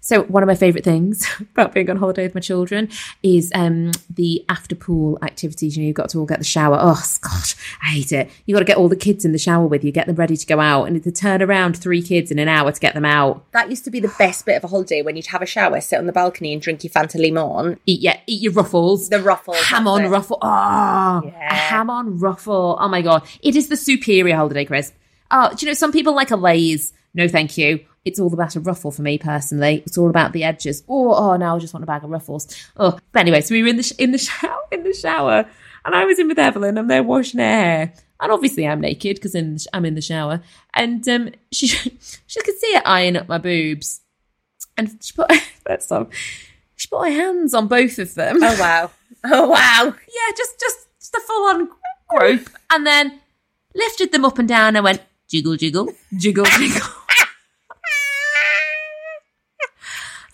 So 0.07 0.25
one 0.25 0.43
of 0.43 0.47
my 0.47 0.55
favourite 0.55 0.85
things 0.85 1.27
about 1.41 1.73
being 1.73 1.89
on 1.89 1.97
holiday 1.97 2.25
with 2.25 2.35
my 2.35 2.41
children 2.43 2.91
is 3.23 3.51
um, 3.55 3.91
the 4.15 4.45
after 4.51 4.75
pool 4.75 5.19
activities. 5.23 5.79
You 5.79 5.83
know, 5.83 5.87
you've 5.87 5.97
got 5.97 6.11
to 6.11 6.19
all 6.19 6.27
get 6.27 6.39
the 6.39 6.45
shower. 6.45 6.77
Oh 6.79 7.03
gosh, 7.23 7.57
I 7.83 7.87
hate 7.89 8.13
it. 8.13 8.29
You've 8.45 8.55
got 8.55 8.59
to 8.59 8.67
get 8.67 8.77
all 8.77 8.91
the 8.91 8.97
kids 8.97 9.25
in 9.25 9.33
the 9.33 9.39
shower 9.39 9.67
with 9.67 9.83
you, 9.83 9.93
get 9.93 10.07
them 10.07 10.17
ready 10.17 10.37
to 10.37 10.47
go 10.47 10.61
out, 10.61 10.85
and 10.85 11.03
to 11.03 11.11
turn 11.11 11.41
around 11.41 11.79
three 11.79 12.03
kids 12.03 12.31
in 12.31 12.39
an 12.39 12.49
hour 12.49 12.71
to 12.71 12.79
get 12.79 12.93
them 12.93 13.07
out. 13.07 13.51
That 13.53 13.71
used 13.71 13.85
to 13.85 13.91
be 13.91 13.99
the 13.99 14.15
best 14.19 14.45
bit 14.45 14.59
of 14.59 14.65
a 14.65 14.67
holiday 14.67 15.01
when 15.01 15.17
you'd 15.17 15.25
have 15.29 15.41
a 15.41 15.47
shower, 15.47 15.81
sit 15.81 15.99
on 15.99 16.05
the 16.05 16.13
balcony, 16.13 16.53
and 16.53 16.61
drink 16.61 16.85
your 16.85 16.91
Fanta 16.91 17.17
Limon. 17.19 17.81
Eat 17.87 18.01
yeah, 18.01 18.21
eat 18.27 18.43
your 18.43 18.53
ruffles. 18.53 19.09
The 19.09 19.23
ruffles. 19.23 19.57
ham 19.63 19.89
on 19.89 20.05
it. 20.05 20.09
ruffle. 20.09 20.37
Oh, 20.43 21.23
Yeah. 21.25 21.51
a 21.51 21.55
ham 21.55 21.89
on 21.89 22.19
ruffle. 22.19 22.77
Oh 22.79 22.89
my 22.89 23.01
god, 23.01 23.27
it 23.41 23.57
is 23.57 23.69
the 23.69 23.77
superior 23.77 24.37
holiday, 24.37 24.67
Chris. 24.67 24.93
Oh, 25.31 25.49
do 25.57 25.65
you 25.65 25.71
know 25.71 25.75
some 25.75 25.93
people 25.93 26.15
like 26.15 26.31
a 26.31 26.37
Lay's? 26.37 26.93
No, 27.15 27.27
thank 27.27 27.57
you. 27.57 27.81
It's 28.05 28.21
all 28.21 28.33
about 28.33 28.55
a 28.55 28.61
ruffle 28.61 28.91
for 28.91 29.03
me 29.03 29.17
personally. 29.19 29.83
It's 29.87 29.97
all 29.97 30.11
about 30.11 30.33
the 30.33 30.45
edges. 30.45 30.83
Oh, 30.89 31.15
oh, 31.15 31.37
now 31.37 31.57
I 31.57 31.59
just 31.59 31.73
want 31.73 31.85
a 31.85 31.87
bag 31.87 32.05
of 32.05 32.11
ruffles. 32.11 32.47
Oh, 32.77 32.99
but 33.13 33.21
anyway, 33.21 33.41
so 33.41 33.55
we 33.55 33.63
were 33.63 33.69
in 33.69 33.77
the 33.77 33.83
sh- 33.83 33.93
in 33.99 34.13
the 34.13 34.19
shower 34.31 34.61
in 34.71 34.83
the 34.83 34.93
shower, 34.93 35.47
and 35.85 35.95
I 35.95 36.05
was 36.05 36.19
in 36.19 36.29
with 36.29 36.39
Evelyn, 36.39 36.77
and 36.77 36.91
they're 36.91 37.03
washing 37.03 37.41
her 37.41 37.47
hair. 37.47 37.93
And 38.21 38.31
obviously, 38.33 38.67
I'm 38.67 38.81
naked 38.81 39.17
because 39.17 39.35
in, 39.35 39.59
I'm 39.73 39.85
in 39.85 39.95
the 39.95 40.01
shower, 40.01 40.43
and 40.75 41.07
um, 41.09 41.31
she 41.53 41.67
she 41.67 42.43
could 42.43 42.59
see 42.59 42.69
it 42.69 42.83
eyeing 42.87 43.17
up 43.17 43.29
my 43.29 43.39
boobs, 43.39 44.03
and 44.77 44.99
she 45.03 45.13
put 45.15 45.31
that's 45.67 45.91
on. 45.91 46.09
She 46.77 46.89
put 46.89 47.07
her 47.09 47.11
hands 47.13 47.55
on 47.55 47.69
both 47.69 47.99
of 47.99 48.15
them. 48.15 48.43
Oh 48.43 48.57
wow! 48.61 48.91
Oh 49.25 49.49
wow! 49.49 49.85
Yeah, 49.85 50.37
just 50.37 50.61
just 50.61 50.89
just 50.99 51.15
a 51.15 51.21
full 51.21 51.49
on 51.49 51.69
group, 52.09 52.51
and 52.71 52.87
then 52.87 53.21
lifted 53.75 54.13
them 54.13 54.25
up 54.25 54.39
and 54.39 54.49
down 54.49 54.77
and 54.77 54.85
went 54.85 55.03
jiggle 55.29 55.57
jiggle 55.57 55.89
jiggle 56.17 56.45
jiggle. 56.45 56.89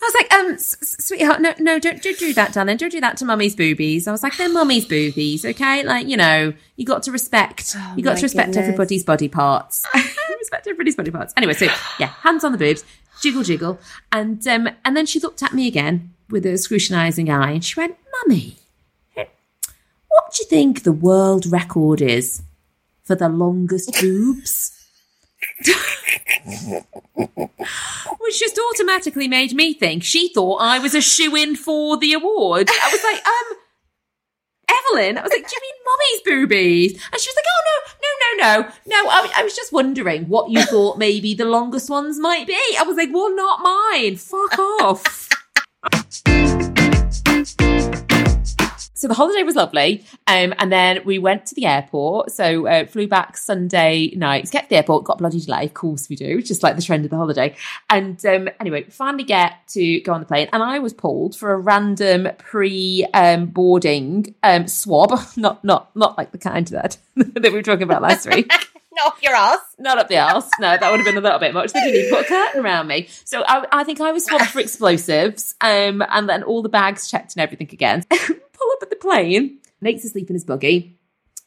was 0.11 0.23
like, 0.23 0.33
um, 0.33 0.57
sweetheart, 0.57 1.41
no, 1.41 1.53
no, 1.59 1.79
don't, 1.79 2.01
don't 2.01 2.17
do 2.17 2.33
that, 2.33 2.53
darling. 2.53 2.77
Don't 2.77 2.91
do 2.91 3.01
that 3.01 3.17
to 3.17 3.25
mummy's 3.25 3.55
boobies. 3.55 4.07
I 4.07 4.11
was 4.11 4.23
like, 4.23 4.37
they're 4.37 4.49
mummy's 4.49 4.85
boobies, 4.85 5.45
okay? 5.45 5.83
Like, 5.83 6.07
you 6.07 6.17
know, 6.17 6.53
you 6.75 6.85
got 6.85 7.03
to 7.03 7.11
respect, 7.11 7.75
Oh 7.75 7.93
you 7.95 8.03
got 8.03 8.17
to 8.17 8.23
respect 8.23 8.49
goodness. 8.49 8.63
everybody's 8.63 9.03
body 9.03 9.27
parts. 9.27 9.85
respect 10.39 10.67
everybody's 10.67 10.95
body 10.95 11.11
parts. 11.11 11.33
Anyway, 11.37 11.53
so 11.53 11.65
yeah, 11.99 12.07
hands 12.07 12.43
on 12.43 12.51
the 12.51 12.57
boobs, 12.57 12.83
jiggle 13.21 13.43
jiggle, 13.43 13.79
and 14.11 14.45
um, 14.47 14.69
and 14.83 14.97
then 14.97 15.05
she 15.05 15.19
looked 15.19 15.43
at 15.43 15.53
me 15.53 15.67
again 15.67 16.13
with 16.29 16.45
a 16.45 16.57
scrutinising 16.57 17.29
eye, 17.29 17.51
and 17.51 17.63
she 17.63 17.79
went, 17.79 17.95
"Mummy, 18.11 18.57
what 19.15 20.33
do 20.33 20.43
you 20.43 20.49
think 20.49 20.83
the 20.83 20.91
world 20.91 21.45
record 21.45 22.01
is 22.01 22.41
for 23.03 23.15
the 23.15 23.29
longest 23.29 23.93
boobs?" 23.99 24.77
Which 28.19 28.39
just 28.39 28.59
automatically 28.71 29.27
made 29.27 29.53
me 29.53 29.73
think 29.73 30.03
she 30.03 30.33
thought 30.33 30.57
I 30.57 30.79
was 30.79 30.95
a 30.95 31.01
shoe 31.01 31.35
in 31.35 31.55
for 31.55 31.97
the 31.97 32.13
award. 32.13 32.69
I 32.69 32.89
was 32.91 33.03
like, 33.03 33.25
um, 33.25 33.57
Evelyn, 34.69 35.17
I 35.17 35.21
was 35.21 35.31
like, 35.31 35.47
do 35.47 35.55
you 35.55 35.61
mean 35.61 35.75
mommy's 35.85 36.21
boobies? 36.25 36.93
And 37.11 37.21
she 37.21 37.29
was 37.29 37.35
like, 37.35 37.45
oh 37.47 37.63
no, 37.67 37.77
no, 38.01 38.09
no, 38.21 38.29
no, 38.43 38.69
no. 38.87 39.09
I, 39.09 39.31
I 39.37 39.43
was 39.43 39.55
just 39.55 39.73
wondering 39.73 40.27
what 40.27 40.49
you 40.49 40.63
thought 40.63 40.97
maybe 40.97 41.33
the 41.33 41.45
longest 41.45 41.89
ones 41.89 42.19
might 42.19 42.47
be. 42.47 42.57
I 42.79 42.83
was 42.83 42.97
like, 42.97 43.09
well, 43.11 43.35
not 43.35 43.61
mine. 43.61 44.15
Fuck 44.17 44.59
off. 44.59 45.29
So 49.01 49.07
the 49.07 49.15
holiday 49.15 49.41
was 49.41 49.55
lovely, 49.55 50.05
um, 50.27 50.53
and 50.59 50.71
then 50.71 50.99
we 51.05 51.17
went 51.17 51.47
to 51.47 51.55
the 51.55 51.65
airport. 51.65 52.31
So 52.31 52.67
uh, 52.67 52.85
flew 52.85 53.07
back 53.07 53.35
Sunday 53.35 54.13
night. 54.15 54.51
Get 54.51 54.65
to 54.65 54.69
the 54.69 54.75
airport, 54.75 55.05
got 55.05 55.17
bloody 55.17 55.39
delay. 55.39 55.65
Of 55.65 55.73
course 55.73 56.07
we 56.07 56.15
do, 56.15 56.39
just 56.39 56.61
like 56.61 56.75
the 56.75 56.83
trend 56.83 57.05
of 57.05 57.09
the 57.09 57.17
holiday. 57.17 57.55
And 57.89 58.23
um, 58.27 58.47
anyway, 58.59 58.83
finally 58.83 59.23
get 59.23 59.53
to 59.69 60.01
go 60.01 60.13
on 60.13 60.19
the 60.19 60.27
plane, 60.27 60.49
and 60.53 60.61
I 60.61 60.77
was 60.77 60.93
pulled 60.93 61.35
for 61.35 61.51
a 61.51 61.57
random 61.57 62.27
pre-boarding 62.37 64.35
um, 64.43 64.67
swab. 64.67 65.19
Not 65.35 65.63
not 65.63 65.95
not 65.95 66.15
like 66.15 66.31
the 66.31 66.37
kind 66.37 66.67
that 66.67 66.97
that 67.15 67.41
we 67.41 67.49
were 67.49 67.63
talking 67.63 67.81
about 67.81 68.03
last 68.03 68.29
week. 68.29 68.51
No, 68.93 69.13
your 69.23 69.33
ass. 69.33 69.59
Not 69.79 69.99
up 69.99 70.09
the 70.09 70.17
ass. 70.17 70.49
No, 70.59 70.77
that 70.77 70.91
would 70.91 70.99
have 70.99 71.05
been 71.05 71.15
a 71.15 71.21
little 71.21 71.39
bit 71.39 71.53
much. 71.53 71.71
They 71.71 71.79
didn't 71.79 71.95
even 71.95 72.09
put 72.09 72.25
a 72.25 72.27
curtain 72.27 72.59
around 72.61 72.87
me. 72.87 73.07
So 73.23 73.41
I, 73.47 73.65
I 73.71 73.83
think 73.85 74.01
I 74.01 74.11
was 74.11 74.25
swabbed 74.25 74.47
for 74.47 74.59
explosives, 74.59 75.55
um, 75.61 76.03
and 76.09 76.27
then 76.27 76.43
all 76.43 76.61
the 76.61 76.67
bags 76.67 77.09
checked 77.09 77.37
and 77.37 77.41
everything 77.41 77.69
again. 77.71 78.03
Pull 78.61 78.71
up 78.73 78.83
at 78.83 78.89
the 78.89 78.95
plane. 78.95 79.59
Nate's 79.81 80.05
asleep 80.05 80.29
in 80.29 80.35
his 80.35 80.45
buggy. 80.45 80.99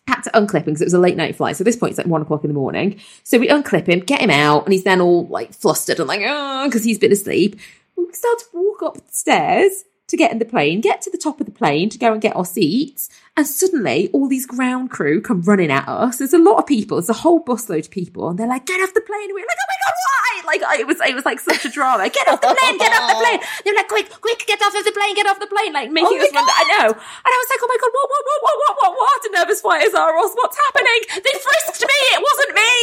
Had 0.08 0.22
to 0.22 0.30
unclip 0.30 0.60
him 0.60 0.64
because 0.64 0.82
it 0.82 0.86
was 0.86 0.94
a 0.94 0.98
late 0.98 1.16
night 1.16 1.36
flight. 1.36 1.56
So 1.56 1.62
at 1.62 1.66
this 1.66 1.76
point, 1.76 1.92
it's 1.92 1.98
like 1.98 2.06
one 2.06 2.22
o'clock 2.22 2.44
in 2.44 2.48
the 2.48 2.54
morning. 2.54 3.00
So 3.22 3.38
we 3.38 3.48
unclip 3.48 3.86
him, 3.86 4.00
get 4.00 4.20
him 4.20 4.30
out, 4.30 4.64
and 4.64 4.72
he's 4.72 4.84
then 4.84 5.00
all 5.00 5.26
like 5.28 5.54
flustered 5.54 5.98
and 5.98 6.08
like, 6.08 6.20
ah, 6.24 6.62
oh, 6.62 6.68
because 6.68 6.84
he's 6.84 6.98
been 6.98 7.12
asleep. 7.12 7.58
We 7.96 8.12
start 8.12 8.38
to 8.40 8.46
walk 8.52 8.82
up 8.82 8.94
the 8.96 9.12
stairs 9.12 9.84
to 10.08 10.16
get 10.16 10.32
in 10.32 10.38
the 10.38 10.44
plane, 10.44 10.80
get 10.80 11.00
to 11.02 11.10
the 11.10 11.18
top 11.18 11.40
of 11.40 11.46
the 11.46 11.52
plane 11.52 11.88
to 11.88 11.98
go 11.98 12.12
and 12.12 12.20
get 12.20 12.36
our 12.36 12.44
seats. 12.44 13.08
And 13.36 13.46
suddenly, 13.46 14.10
all 14.12 14.28
these 14.28 14.46
ground 14.46 14.90
crew 14.90 15.20
come 15.20 15.42
running 15.42 15.70
at 15.70 15.88
us. 15.88 16.18
There's 16.18 16.36
a 16.36 16.38
lot 16.38 16.58
of 16.58 16.66
people. 16.66 16.98
There's 16.98 17.08
a 17.08 17.24
whole 17.24 17.42
busload 17.42 17.88
of 17.88 17.90
people, 17.90 18.28
and 18.28 18.38
they're 18.38 18.46
like, 18.46 18.66
"Get 18.66 18.78
off 18.80 18.94
the 18.94 19.00
plane!" 19.00 19.26
And 19.26 19.34
we're 19.34 19.48
like, 19.48 19.58
"Oh 19.58 19.70
my 19.72 19.80
god, 19.82 19.96
why?" 20.04 20.30
Like 20.44 20.60
it 20.78 20.86
was, 20.86 21.00
it 21.00 21.14
was 21.16 21.24
like 21.24 21.40
such 21.40 21.64
a 21.64 21.70
drama. 21.70 22.08
Get 22.10 22.28
off 22.28 22.40
the 22.40 22.54
plane! 22.60 22.78
Get 22.78 22.92
off 22.92 23.10
the 23.10 23.18
plane! 23.18 23.40
They're 23.64 23.74
like, 23.74 23.88
"Quick, 23.88 24.06
quick, 24.20 24.44
get 24.46 24.60
off 24.62 24.76
of 24.76 24.84
the 24.84 24.92
plane! 24.92 25.16
Get 25.16 25.26
off 25.26 25.40
the 25.40 25.50
plane!" 25.50 25.72
Like 25.72 25.90
making 25.90 26.20
Oh 26.20 26.24
us 26.24 26.30
run. 26.30 26.46
I 26.46 26.64
know. 26.78 26.94
And 26.94 27.32
I 27.32 27.38
was 27.42 27.48
like, 27.50 27.60
"Oh 27.64 27.70
my 27.72 27.78
god, 27.80 27.90
what, 27.90 28.06
what, 28.06 28.22
what, 28.22 28.40
what, 28.44 28.56
what, 28.60 28.74
what, 28.76 28.92
what?" 29.02 29.18
The 29.24 29.32
nervous 29.34 29.60
fighters 29.64 29.94
are 29.98 30.14
us. 30.14 30.32
What's 30.36 30.58
happening? 30.68 31.00
They 31.16 31.34
frisked 31.34 31.82
me. 31.82 32.00
It 32.14 32.22
wasn't 32.22 32.52
me. 32.54 32.78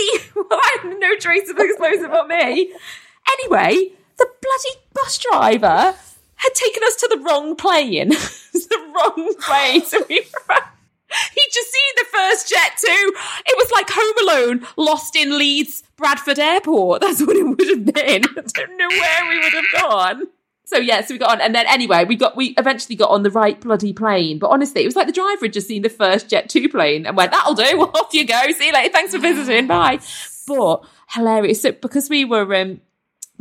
I 0.57 0.69
had 0.83 0.99
no 0.99 1.15
trace 1.15 1.47
of 1.47 1.55
explosive 1.61 2.11
on 2.11 2.27
me. 2.27 2.73
Anyway, 3.39 3.93
the 4.17 4.27
bloody 4.41 4.73
bus 4.91 5.15
driver 5.21 5.95
had 6.41 6.53
taken 6.55 6.83
us 6.83 6.95
to 6.97 7.07
the 7.11 7.19
wrong 7.19 7.55
plane. 7.55 8.09
the 8.53 8.93
wrong 8.95 9.35
plane. 9.39 9.85
So 9.85 10.03
we 10.09 10.19
were. 10.19 10.55
He'd 11.33 11.49
just 11.51 11.71
seen 11.71 11.93
the 11.97 12.05
first 12.11 12.49
Jet 12.49 12.71
Two. 12.79 13.13
It 13.45 13.57
was 13.57 13.71
like 13.71 13.89
Home 13.89 14.27
Alone, 14.27 14.67
lost 14.77 15.15
in 15.15 15.37
Leeds 15.37 15.83
Bradford 15.97 16.39
Airport. 16.39 17.01
That's 17.01 17.21
what 17.21 17.35
it 17.35 17.43
would 17.43 17.67
have 17.67 17.85
been. 17.85 18.23
I 18.23 18.41
don't 18.53 18.77
know 18.77 18.89
where 18.89 19.29
we 19.29 19.39
would 19.39 19.53
have 19.53 19.71
gone. 19.73 20.27
So 20.63 20.77
yeah, 20.77 21.01
so 21.01 21.13
we 21.13 21.17
got 21.17 21.31
on, 21.31 21.41
and 21.41 21.53
then 21.53 21.65
anyway, 21.67 22.05
we 22.05 22.15
got 22.15 22.37
we 22.37 22.55
eventually 22.57 22.95
got 22.95 23.09
on 23.09 23.23
the 23.23 23.29
right 23.29 23.59
bloody 23.59 23.91
plane. 23.91 24.39
But 24.39 24.51
honestly, 24.51 24.83
it 24.83 24.85
was 24.85 24.95
like 24.95 25.07
the 25.07 25.13
driver 25.13 25.45
had 25.45 25.53
just 25.53 25.67
seen 25.67 25.81
the 25.81 25.89
first 25.89 26.29
Jet 26.29 26.49
Two 26.49 26.69
plane 26.69 27.05
and 27.05 27.17
went, 27.17 27.31
"That'll 27.31 27.55
do. 27.55 27.63
Off 27.81 28.13
you 28.13 28.25
go. 28.25 28.41
See 28.53 28.67
you 28.67 28.73
later. 28.73 28.93
Thanks 28.93 29.11
for 29.11 29.19
visiting. 29.19 29.67
Bye." 29.67 29.99
But 30.47 30.85
hilarious. 31.09 31.61
So 31.61 31.73
because 31.73 32.09
we 32.09 32.23
were 32.23 32.55
um, 32.55 32.79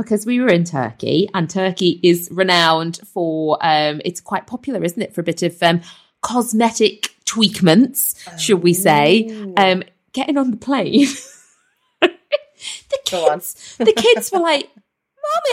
because 0.03 0.27
we 0.27 0.41
were 0.41 0.49
in 0.49 0.65
Turkey, 0.65 1.29
and 1.35 1.49
Turkey 1.49 2.01
is 2.03 2.29
renowned 2.33 2.99
for 3.07 3.59
um, 3.61 4.01
it's 4.05 4.21
quite 4.21 4.47
popular, 4.47 4.83
isn't 4.83 5.01
it, 5.01 5.15
for 5.15 5.21
a 5.21 5.25
bit 5.25 5.43
of 5.43 5.63
um, 5.63 5.81
cosmetic 6.23 7.15
tweakments, 7.25 8.17
should 8.39 8.63
we 8.63 8.75
say? 8.75 9.29
Um, 9.57 9.83
getting 10.13 10.37
on 10.37 10.51
the 10.51 10.57
plane, 10.57 11.07
the 12.01 12.99
kids, 13.05 13.77
the 13.79 13.93
kids 13.93 14.31
were 14.33 14.41
like, 14.41 14.71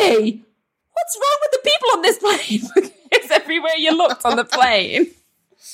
"Mummy, 0.01 0.43
what's 0.93 1.17
wrong 1.17 1.37
with 1.41 1.51
the 1.51 1.69
people 1.69 1.89
on 1.93 2.01
this 2.01 2.17
plane?" 2.17 2.91
eyes 3.27 3.41
everywhere 3.41 3.75
you 3.77 3.95
looked 3.95 4.25
on 4.25 4.35
the 4.35 4.45
plane. 4.45 5.07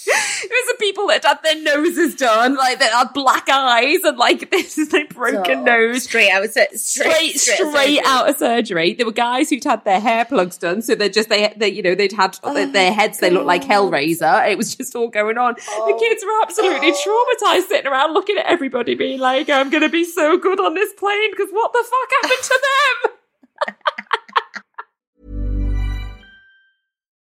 It 0.05 0.49
was 0.49 0.75
the 0.75 0.79
people 0.79 1.07
that 1.07 1.23
had 1.23 1.39
their 1.43 1.61
noses 1.61 2.15
done, 2.15 2.55
like 2.55 2.79
they 2.79 2.85
had 2.87 3.13
black 3.13 3.47
eyes 3.49 4.03
and 4.03 4.17
like 4.17 4.49
this 4.51 4.77
is 4.77 4.91
like 4.91 5.13
broken 5.13 5.59
So, 5.59 5.63
nose. 5.63 6.03
Straight 6.03 6.29
out 6.31 6.43
of 6.43 6.51
sur- 6.51 6.67
Straight, 6.73 7.39
straight, 7.39 7.59
of 7.61 7.73
surgery. 7.73 7.99
out 8.03 8.29
of 8.29 8.37
surgery. 8.37 8.93
There 8.93 9.05
were 9.05 9.11
guys 9.13 9.49
who'd 9.49 9.63
had 9.63 9.85
their 9.85 9.99
hair 10.01 10.25
plugs 10.25 10.57
done, 10.57 10.81
so 10.81 10.95
they're 10.95 11.09
just 11.09 11.29
they, 11.29 11.53
they 11.55 11.69
you 11.69 11.81
know, 11.81 11.95
they'd 11.95 12.11
had 12.11 12.37
their- 12.43 12.67
their 12.67 12.91
heads. 12.93 13.19
They 13.19 13.29
looked 13.29 13.45
like 13.45 13.63
Hellraiser. 13.63 14.49
It 14.49 14.57
was 14.57 14.75
just 14.75 14.95
all 14.95 15.07
going 15.07 15.37
on. 15.37 15.53
The 15.55 15.61
oh. 15.69 15.97
kids 15.99 16.23
were 16.25 16.41
absolutely 16.43 16.91
traumatized, 17.03 17.67
sitting 17.69 17.91
around 17.91 18.13
looking 18.13 18.37
at 18.37 18.45
everybody, 18.45 18.95
being 18.95 19.19
like, 19.19 19.49
"I'm 19.49 19.69
going 19.69 19.83
to 19.83 19.89
be 19.89 20.03
so 20.03 20.37
good 20.37 20.59
on 20.59 20.73
this 20.73 20.91
plane 20.93 21.31
because 21.31 21.49
what 21.51 21.71
the 21.71 21.83
fuck 21.83 22.09
happened 22.21 22.43
to 22.43 22.61
them?" 22.63 23.11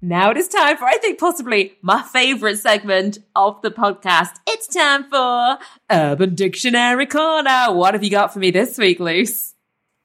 Now 0.00 0.30
it 0.30 0.36
is 0.36 0.48
time 0.48 0.76
for, 0.76 0.84
I 0.84 0.98
think, 0.98 1.18
possibly 1.18 1.78
my 1.80 2.02
favorite 2.02 2.58
segment 2.58 3.18
of 3.34 3.62
the 3.62 3.70
podcast. 3.70 4.32
It's 4.46 4.66
time 4.66 5.08
for 5.08 5.58
Urban 5.90 6.34
Dictionary 6.34 7.06
Corner. 7.06 7.72
What 7.72 7.94
have 7.94 8.04
you 8.04 8.10
got 8.10 8.32
for 8.32 8.38
me 8.38 8.50
this 8.50 8.76
week, 8.76 9.00
Luce? 9.00 9.54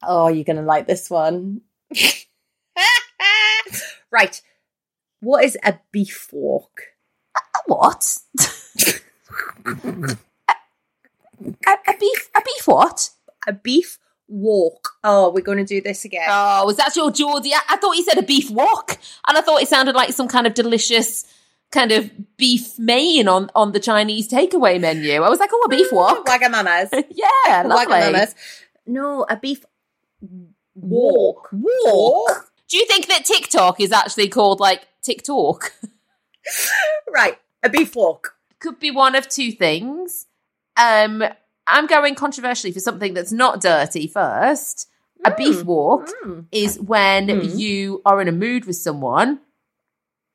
Oh, 0.02 0.30
you're 0.30 0.46
going 0.46 0.56
to 0.56 0.62
like 0.62 0.88
this 0.88 1.10
one. 1.10 1.62
right. 4.12 4.42
What 5.20 5.44
is 5.44 5.58
a 5.64 5.80
beef 5.92 6.30
walk? 6.32 6.82
A 7.36 7.42
what? 7.66 8.18
a, 9.66 10.18
a 11.68 11.98
beef? 12.00 12.30
A 12.36 12.42
beef 12.46 12.68
what? 12.68 13.10
A 13.48 13.54
beef 13.54 14.00
walk. 14.30 14.90
Oh, 15.04 15.32
we're 15.32 15.42
going 15.44 15.58
to 15.58 15.64
do 15.66 15.82
this 15.82 16.06
again. 16.06 16.28
Oh, 16.30 16.66
was 16.66 16.78
that 16.78 16.96
your 16.96 17.12
Geordie? 17.12 17.54
I, 17.54 17.62
I 17.70 17.78
thought 17.78 17.94
you 17.94 18.04
said 18.04 18.18
a 18.18 18.24
beef 18.24 18.50
walk, 18.50 18.98
and 19.28 19.38
I 19.38 19.42
thought 19.42 19.62
it 19.62 19.68
sounded 19.68 19.96
like 19.96 20.14
some 20.14 20.28
kind 20.28 20.48
of 20.48 20.54
delicious 20.54 21.26
kind 21.72 21.92
of 21.92 22.10
beef 22.38 22.80
main 22.80 23.28
on 23.28 23.50
on 23.56 23.72
the 23.72 23.80
Chinese 23.80 24.28
takeaway 24.30 24.80
menu. 24.80 25.22
I 25.22 25.30
was 25.30 25.40
like, 25.40 25.50
oh, 25.54 25.64
a 25.66 25.70
beef 25.70 25.92
walk. 25.92 26.26
Wagamamas. 26.26 26.92
yeah, 27.10 27.64
lovely. 27.64 27.94
Wagamamas. 27.94 28.36
No, 28.86 29.26
a 29.30 29.36
beef 29.38 29.66
walk. 30.76 31.50
Walk. 31.52 32.52
Do 32.68 32.78
you 32.78 32.86
think 32.86 33.08
that 33.08 33.26
TikTok 33.26 33.80
is 33.80 33.92
actually 33.92 34.30
called 34.30 34.60
like 34.60 34.88
TikTok? 35.02 35.74
Right. 37.12 37.38
A 37.64 37.70
beef 37.70 37.96
walk. 37.96 38.36
Could 38.60 38.80
be 38.80 38.92
one 38.92 39.16
of 39.16 39.28
two 39.28 39.52
things. 39.52 40.28
Um, 40.78 41.24
I'm 41.70 41.88
going 41.88 42.16
controversially 42.16 42.72
for 42.74 42.80
something 42.80 43.14
that's 43.14 43.32
not 43.32 43.62
dirty 43.62 44.08
first. 44.08 44.88
A 45.26 45.32
beef 45.36 45.64
walk 45.64 46.10
is 46.52 46.80
when 46.80 47.28
you 47.58 48.02
are 48.06 48.22
in 48.22 48.28
a 48.28 48.32
mood 48.32 48.66
with 48.66 48.78
someone 48.78 49.40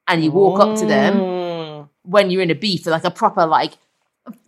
and 0.07 0.23
you 0.23 0.31
walk 0.31 0.61
up 0.61 0.77
to 0.79 0.87
them 0.87 1.15
Mm. 1.17 1.89
when 2.03 2.31
you're 2.31 2.43
in 2.43 2.51
a 2.51 2.55
beef, 2.55 2.85
like 2.87 3.05
a 3.05 3.11
proper 3.11 3.47
like, 3.47 3.73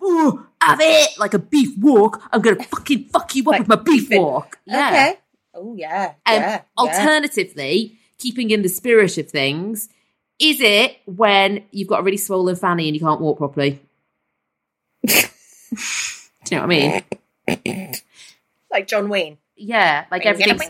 ooh, 0.03 0.46
have 0.61 0.79
it, 0.83 1.18
like 1.18 1.33
a 1.35 1.38
beef 1.38 1.77
walk. 1.79 2.20
I'm 2.33 2.42
gonna 2.42 2.62
fucking 2.64 3.05
fuck 3.07 3.35
you 3.35 3.42
up 3.44 3.46
Like 3.53 3.59
with 3.61 3.68
my 3.68 3.77
beef 3.77 4.09
beefing. 4.09 4.22
walk. 4.22 4.59
Yeah. 4.66 4.88
Okay. 4.88 5.18
Oh, 5.55 5.75
yeah. 5.75 6.05
Um, 6.27 6.35
yeah. 6.35 6.40
yeah. 6.51 6.61
Alternatively, 6.77 7.99
keeping 8.18 8.51
in 8.51 8.61
the 8.61 8.68
spirit 8.68 9.16
of 9.16 9.31
things, 9.31 9.88
is 10.38 10.61
it 10.61 10.99
when 11.07 11.64
you've 11.70 11.88
got 11.88 12.01
a 12.01 12.03
really 12.03 12.18
swollen 12.18 12.57
fanny 12.57 12.88
and 12.88 12.94
you 12.94 13.01
can't 13.01 13.22
walk 13.22 13.38
properly? 13.38 13.81
Do 16.46 16.54
you 16.54 16.61
know 16.61 16.66
what 16.66 16.76
I 16.76 17.62
mean? 17.66 17.94
Like 18.70 18.87
John 18.87 19.09
Wayne. 19.09 19.38
Yeah, 19.56 20.04
like 20.11 20.24
everything's 20.26 20.62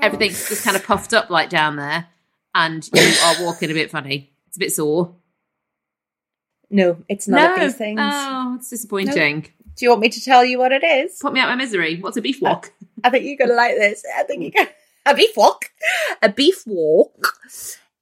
everything's 0.00 0.48
just 0.48 0.64
kind 0.64 0.76
of 0.76 0.84
puffed 0.84 1.12
up 1.12 1.28
like 1.28 1.48
down 1.48 1.76
there, 1.76 2.06
and 2.54 2.88
you 2.94 3.12
are 3.24 3.44
walking 3.44 3.70
a 3.70 3.74
bit 3.74 3.90
funny. 3.90 4.30
It's 4.46 4.56
a 4.56 4.60
bit 4.60 4.72
sore. 4.72 5.14
No, 6.70 6.98
it's 7.08 7.26
not 7.26 7.58
of 7.58 7.60
these 7.60 7.74
things. 7.74 8.00
Oh, 8.02 8.54
it's 8.58 8.70
disappointing. 8.70 9.48
Do 9.76 9.84
you 9.84 9.90
want 9.90 10.02
me 10.02 10.08
to 10.08 10.20
tell 10.20 10.44
you 10.44 10.58
what 10.58 10.70
it 10.70 10.84
is? 10.84 11.18
Put 11.20 11.32
me 11.32 11.40
out 11.40 11.48
my 11.48 11.56
misery. 11.56 12.00
What's 12.00 12.16
a 12.16 12.22
beef 12.22 12.40
walk? 12.40 12.72
I 13.02 13.10
think 13.10 13.24
you're 13.24 13.36
gonna 13.36 13.54
like 13.54 13.76
this. 13.76 14.04
I 14.16 14.22
think 14.22 14.42
you're 14.42 14.64
gonna 14.64 14.70
a 15.06 15.14
beef 15.14 15.36
walk. 15.36 15.70
A 16.22 16.28
beef 16.28 16.64
walk. 16.66 17.38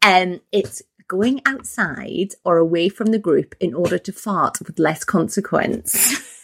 Um 0.04 0.40
it's 0.50 0.82
going 1.08 1.40
outside 1.46 2.34
or 2.44 2.58
away 2.58 2.88
from 2.88 3.06
the 3.06 3.18
group 3.18 3.54
in 3.58 3.74
order 3.74 3.98
to 3.98 4.12
fart 4.12 4.58
with 4.66 4.78
less 4.78 5.04
consequence. 5.04 6.28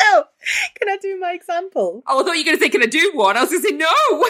so 0.00 0.24
can 0.78 0.88
I 0.88 0.96
do 1.00 1.18
my 1.18 1.32
example? 1.32 2.02
Oh, 2.06 2.20
I 2.20 2.24
thought 2.24 2.32
you 2.32 2.40
were 2.40 2.46
going 2.46 2.58
to 2.58 2.62
say, 2.64 2.68
"Can 2.68 2.82
I 2.82 2.86
do 2.86 3.12
one?" 3.14 3.36
I 3.36 3.42
was 3.42 3.50
going 3.50 3.62
to 3.62 3.68
say, 3.68 3.74
"No." 3.74 3.86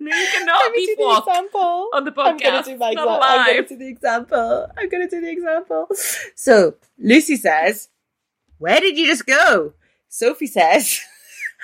no, 0.00 0.16
you 0.16 0.26
cannot 0.32 0.72
do 0.74 0.96
the 0.98 1.16
example. 1.18 1.88
on 1.94 2.04
the 2.04 2.12
I'm 2.16 2.36
gonna 2.36 2.62
do 2.62 2.76
my 2.76 2.88
It's 2.90 2.96
not 2.96 3.18
example. 3.18 3.18
I'm 3.22 3.46
gonna 3.46 3.68
do 3.68 3.76
the 3.76 3.88
example. 3.88 4.66
I'm 4.76 4.88
gonna 4.88 5.08
do 5.08 5.20
the 5.20 5.30
example. 5.30 5.88
So 6.34 6.74
Lucy 6.98 7.36
says, 7.36 7.88
Where 8.58 8.80
did 8.80 8.96
you 8.98 9.06
just 9.06 9.26
go? 9.26 9.74
Sophie 10.08 10.46
says, 10.46 11.00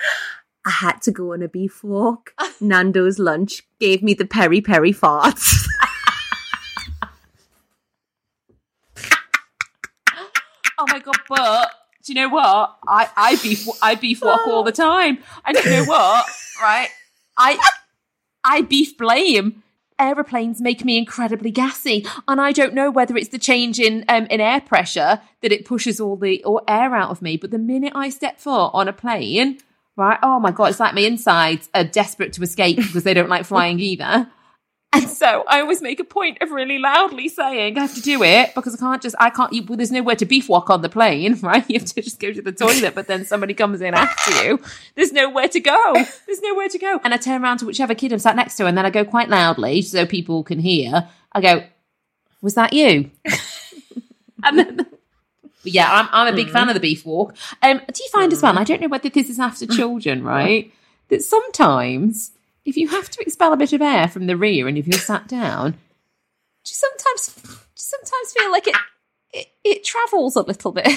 I 0.65 0.71
had 0.71 1.01
to 1.03 1.11
go 1.11 1.33
on 1.33 1.41
a 1.41 1.47
beef 1.47 1.83
walk. 1.83 2.33
Nando's 2.61 3.19
lunch 3.19 3.63
gave 3.79 4.01
me 4.03 4.13
the 4.13 4.25
peri 4.25 4.61
peri 4.61 4.93
farts. 4.93 5.65
Oh 10.81 10.85
my 10.87 10.98
god! 11.13 11.19
But 11.29 11.71
do 12.03 12.13
you 12.13 12.21
know 12.21 12.29
what? 12.29 12.77
I 12.87 13.09
I 13.15 13.35
beef 13.37 13.67
I 13.81 13.95
beef 13.95 14.21
walk 14.21 14.47
all 14.47 14.63
the 14.63 14.71
time. 14.71 15.19
And 15.45 15.57
you 15.57 15.69
know 15.71 15.85
what? 15.85 16.25
Right? 16.61 16.89
I 17.37 17.59
I 18.43 18.61
beef 18.61 18.97
blame. 18.97 19.63
Aeroplanes 19.97 20.61
make 20.61 20.85
me 20.85 20.97
incredibly 20.97 21.51
gassy, 21.51 22.05
and 22.25 22.39
I 22.39 22.53
don't 22.53 22.73
know 22.73 22.89
whether 22.89 23.17
it's 23.17 23.29
the 23.29 23.37
change 23.37 23.79
in 23.79 24.05
um, 24.07 24.27
in 24.27 24.39
air 24.39 24.61
pressure 24.61 25.21
that 25.41 25.51
it 25.51 25.65
pushes 25.65 25.99
all 25.99 26.15
the 26.15 26.41
or 26.45 26.61
air 26.69 26.95
out 26.95 27.11
of 27.11 27.21
me. 27.21 27.35
But 27.35 27.51
the 27.51 27.57
minute 27.59 27.91
I 27.93 28.09
step 28.09 28.39
foot 28.39 28.71
on 28.73 28.87
a 28.87 28.93
plane, 28.93 29.59
right? 29.97 30.17
Oh 30.23 30.39
my 30.39 30.51
god, 30.51 30.69
it's 30.69 30.79
like 30.79 30.95
my 30.95 31.01
insides 31.01 31.69
are 31.75 31.83
desperate 31.83 32.31
to 32.33 32.43
escape 32.43 32.77
because 32.77 33.03
they 33.03 33.13
don't 33.13 33.29
like 33.29 33.45
flying 33.45 33.81
either. 33.81 34.29
And 34.91 35.07
so 35.07 35.43
I 35.47 35.61
always 35.61 35.83
make 35.83 35.99
a 35.99 36.03
point 36.03 36.41
of 36.41 36.49
really 36.49 36.79
loudly 36.79 37.29
saying 37.29 37.77
I 37.77 37.81
have 37.81 37.93
to 37.93 38.01
do 38.01 38.23
it 38.23 38.55
because 38.55 38.73
I 38.73 38.77
can't 38.79 39.01
just 39.01 39.15
I 39.19 39.29
can't. 39.29 39.53
You, 39.53 39.63
well, 39.63 39.77
there's 39.77 39.91
nowhere 39.91 40.15
to 40.15 40.25
beef 40.25 40.49
walk 40.49 40.71
on 40.71 40.81
the 40.81 40.89
plane, 40.89 41.39
right? 41.41 41.63
You 41.69 41.79
have 41.79 41.87
to 41.89 42.01
just 42.01 42.19
go 42.19 42.33
to 42.33 42.41
the 42.41 42.51
toilet, 42.51 42.95
but 42.95 43.07
then 43.07 43.23
somebody 43.23 43.53
comes 43.53 43.81
in 43.81 43.93
after 43.93 44.43
you. 44.43 44.59
There's 44.95 45.13
nowhere 45.13 45.47
to 45.47 45.59
go. 45.59 45.93
There's 46.25 46.41
nowhere 46.41 46.69
to 46.69 46.79
go. 46.79 46.99
And 47.03 47.13
I 47.13 47.17
turn 47.17 47.43
around 47.43 47.59
to 47.59 47.65
whichever 47.65 47.93
kid 47.93 48.11
I'm 48.11 48.19
sat 48.19 48.35
next 48.35 48.55
to, 48.57 48.65
and 48.65 48.75
then 48.77 48.85
I 48.85 48.89
go 48.89 49.05
quite 49.05 49.29
loudly 49.29 49.83
so 49.83 50.05
people 50.07 50.43
can 50.43 50.59
hear. 50.59 51.07
I 51.33 51.41
go, 51.41 51.63
"Was 52.41 52.55
that 52.55 52.73
you?" 52.73 53.11
and 54.43 54.59
then. 54.59 54.87
Yeah, 55.63 55.91
I'm, 55.91 56.07
I'm 56.13 56.33
a 56.33 56.35
big 56.35 56.49
fan 56.49 56.69
of 56.69 56.73
the 56.73 56.79
beef 56.79 57.05
walk. 57.05 57.35
Um, 57.61 57.79
do 57.79 58.01
you 58.01 58.09
find 58.11 58.31
as 58.31 58.41
well? 58.41 58.57
I 58.57 58.63
don't 58.63 58.79
know 58.79 58.87
whether 58.87 59.09
this 59.09 59.29
is 59.29 59.39
after 59.39 59.67
children, 59.67 60.23
right? 60.23 60.71
That 61.09 61.21
sometimes 61.21 62.31
if 62.65 62.77
you 62.77 62.87
have 62.87 63.09
to 63.09 63.21
expel 63.21 63.53
a 63.53 63.57
bit 63.57 63.73
of 63.73 63.81
air 63.81 64.07
from 64.07 64.27
the 64.27 64.37
rear 64.37 64.67
and 64.67 64.77
if 64.77 64.87
you're 64.87 64.99
sat 64.99 65.27
down, 65.27 65.71
do 65.71 65.77
you 66.65 66.75
sometimes 66.75 67.33
do 67.35 67.51
you 67.51 67.57
sometimes 67.75 68.33
feel 68.37 68.51
like 68.51 68.67
it 68.67 68.75
it, 69.31 69.47
it 69.63 69.83
travels 69.83 70.35
a 70.35 70.41
little 70.41 70.71
bit. 70.71 70.87
you 70.87 70.93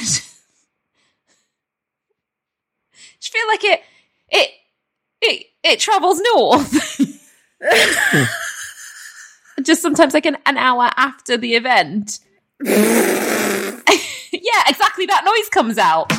feel 3.21 3.47
like 3.49 3.65
it 3.65 3.83
it 4.29 4.51
it 5.21 5.47
it 5.63 5.81
travels 5.81 6.21
north? 6.35 7.01
Just 9.63 9.83
sometimes 9.83 10.15
like 10.15 10.27
an, 10.27 10.39
an 10.47 10.57
hour 10.57 10.91
after 10.97 11.37
the 11.37 11.55
event. 11.55 12.19
yeah, 12.65 12.73
exactly. 14.67 15.07
That 15.07 15.25
noise 15.25 15.49
comes 15.51 15.79
out. 15.79 16.11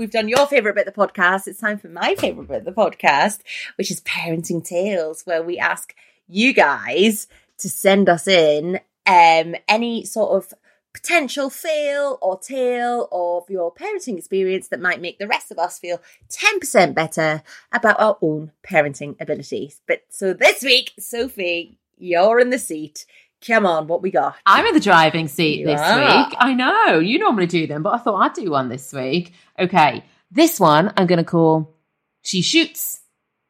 We've 0.00 0.10
done 0.10 0.30
your 0.30 0.46
favourite 0.46 0.76
bit 0.76 0.86
of 0.86 0.94
the 0.94 0.98
podcast. 0.98 1.46
It's 1.46 1.60
time 1.60 1.76
for 1.76 1.88
my 1.88 2.14
favourite 2.14 2.48
bit 2.48 2.60
of 2.60 2.64
the 2.64 2.72
podcast, 2.72 3.40
which 3.76 3.90
is 3.90 4.00
Parenting 4.00 4.64
Tales, 4.64 5.26
where 5.26 5.42
we 5.42 5.58
ask 5.58 5.94
you 6.26 6.54
guys 6.54 7.28
to 7.58 7.68
send 7.68 8.08
us 8.08 8.26
in 8.26 8.80
um, 9.04 9.56
any 9.68 10.06
sort 10.06 10.30
of 10.42 10.54
potential 10.94 11.50
fail 11.50 12.16
or 12.22 12.38
tale 12.38 13.10
of 13.12 13.50
your 13.50 13.74
parenting 13.74 14.16
experience 14.16 14.68
that 14.68 14.80
might 14.80 15.02
make 15.02 15.18
the 15.18 15.28
rest 15.28 15.50
of 15.50 15.58
us 15.58 15.78
feel 15.78 16.00
10% 16.30 16.94
better 16.94 17.42
about 17.70 18.00
our 18.00 18.16
own 18.22 18.52
parenting 18.66 19.20
abilities. 19.20 19.82
But 19.86 20.04
so 20.08 20.32
this 20.32 20.62
week, 20.62 20.92
Sophie, 20.98 21.78
you're 21.98 22.40
in 22.40 22.48
the 22.48 22.58
seat. 22.58 23.04
Come 23.46 23.64
on, 23.64 23.86
what 23.86 24.02
we 24.02 24.10
got? 24.10 24.36
I'm 24.44 24.66
in 24.66 24.74
the 24.74 24.80
driving 24.80 25.26
seat 25.28 25.60
You 25.60 25.66
this 25.66 25.80
are. 25.80 25.98
week. 26.28 26.36
I 26.38 26.52
know. 26.52 26.98
You 26.98 27.18
normally 27.18 27.46
do 27.46 27.66
them, 27.66 27.82
but 27.82 27.94
I 27.94 27.98
thought 27.98 28.20
I'd 28.20 28.34
do 28.34 28.50
one 28.50 28.68
this 28.68 28.92
week. 28.92 29.32
Okay. 29.58 30.04
This 30.30 30.60
one 30.60 30.92
I'm 30.96 31.06
going 31.06 31.18
to 31.18 31.24
call 31.24 31.74
She 32.22 32.42
Shoots, 32.42 33.00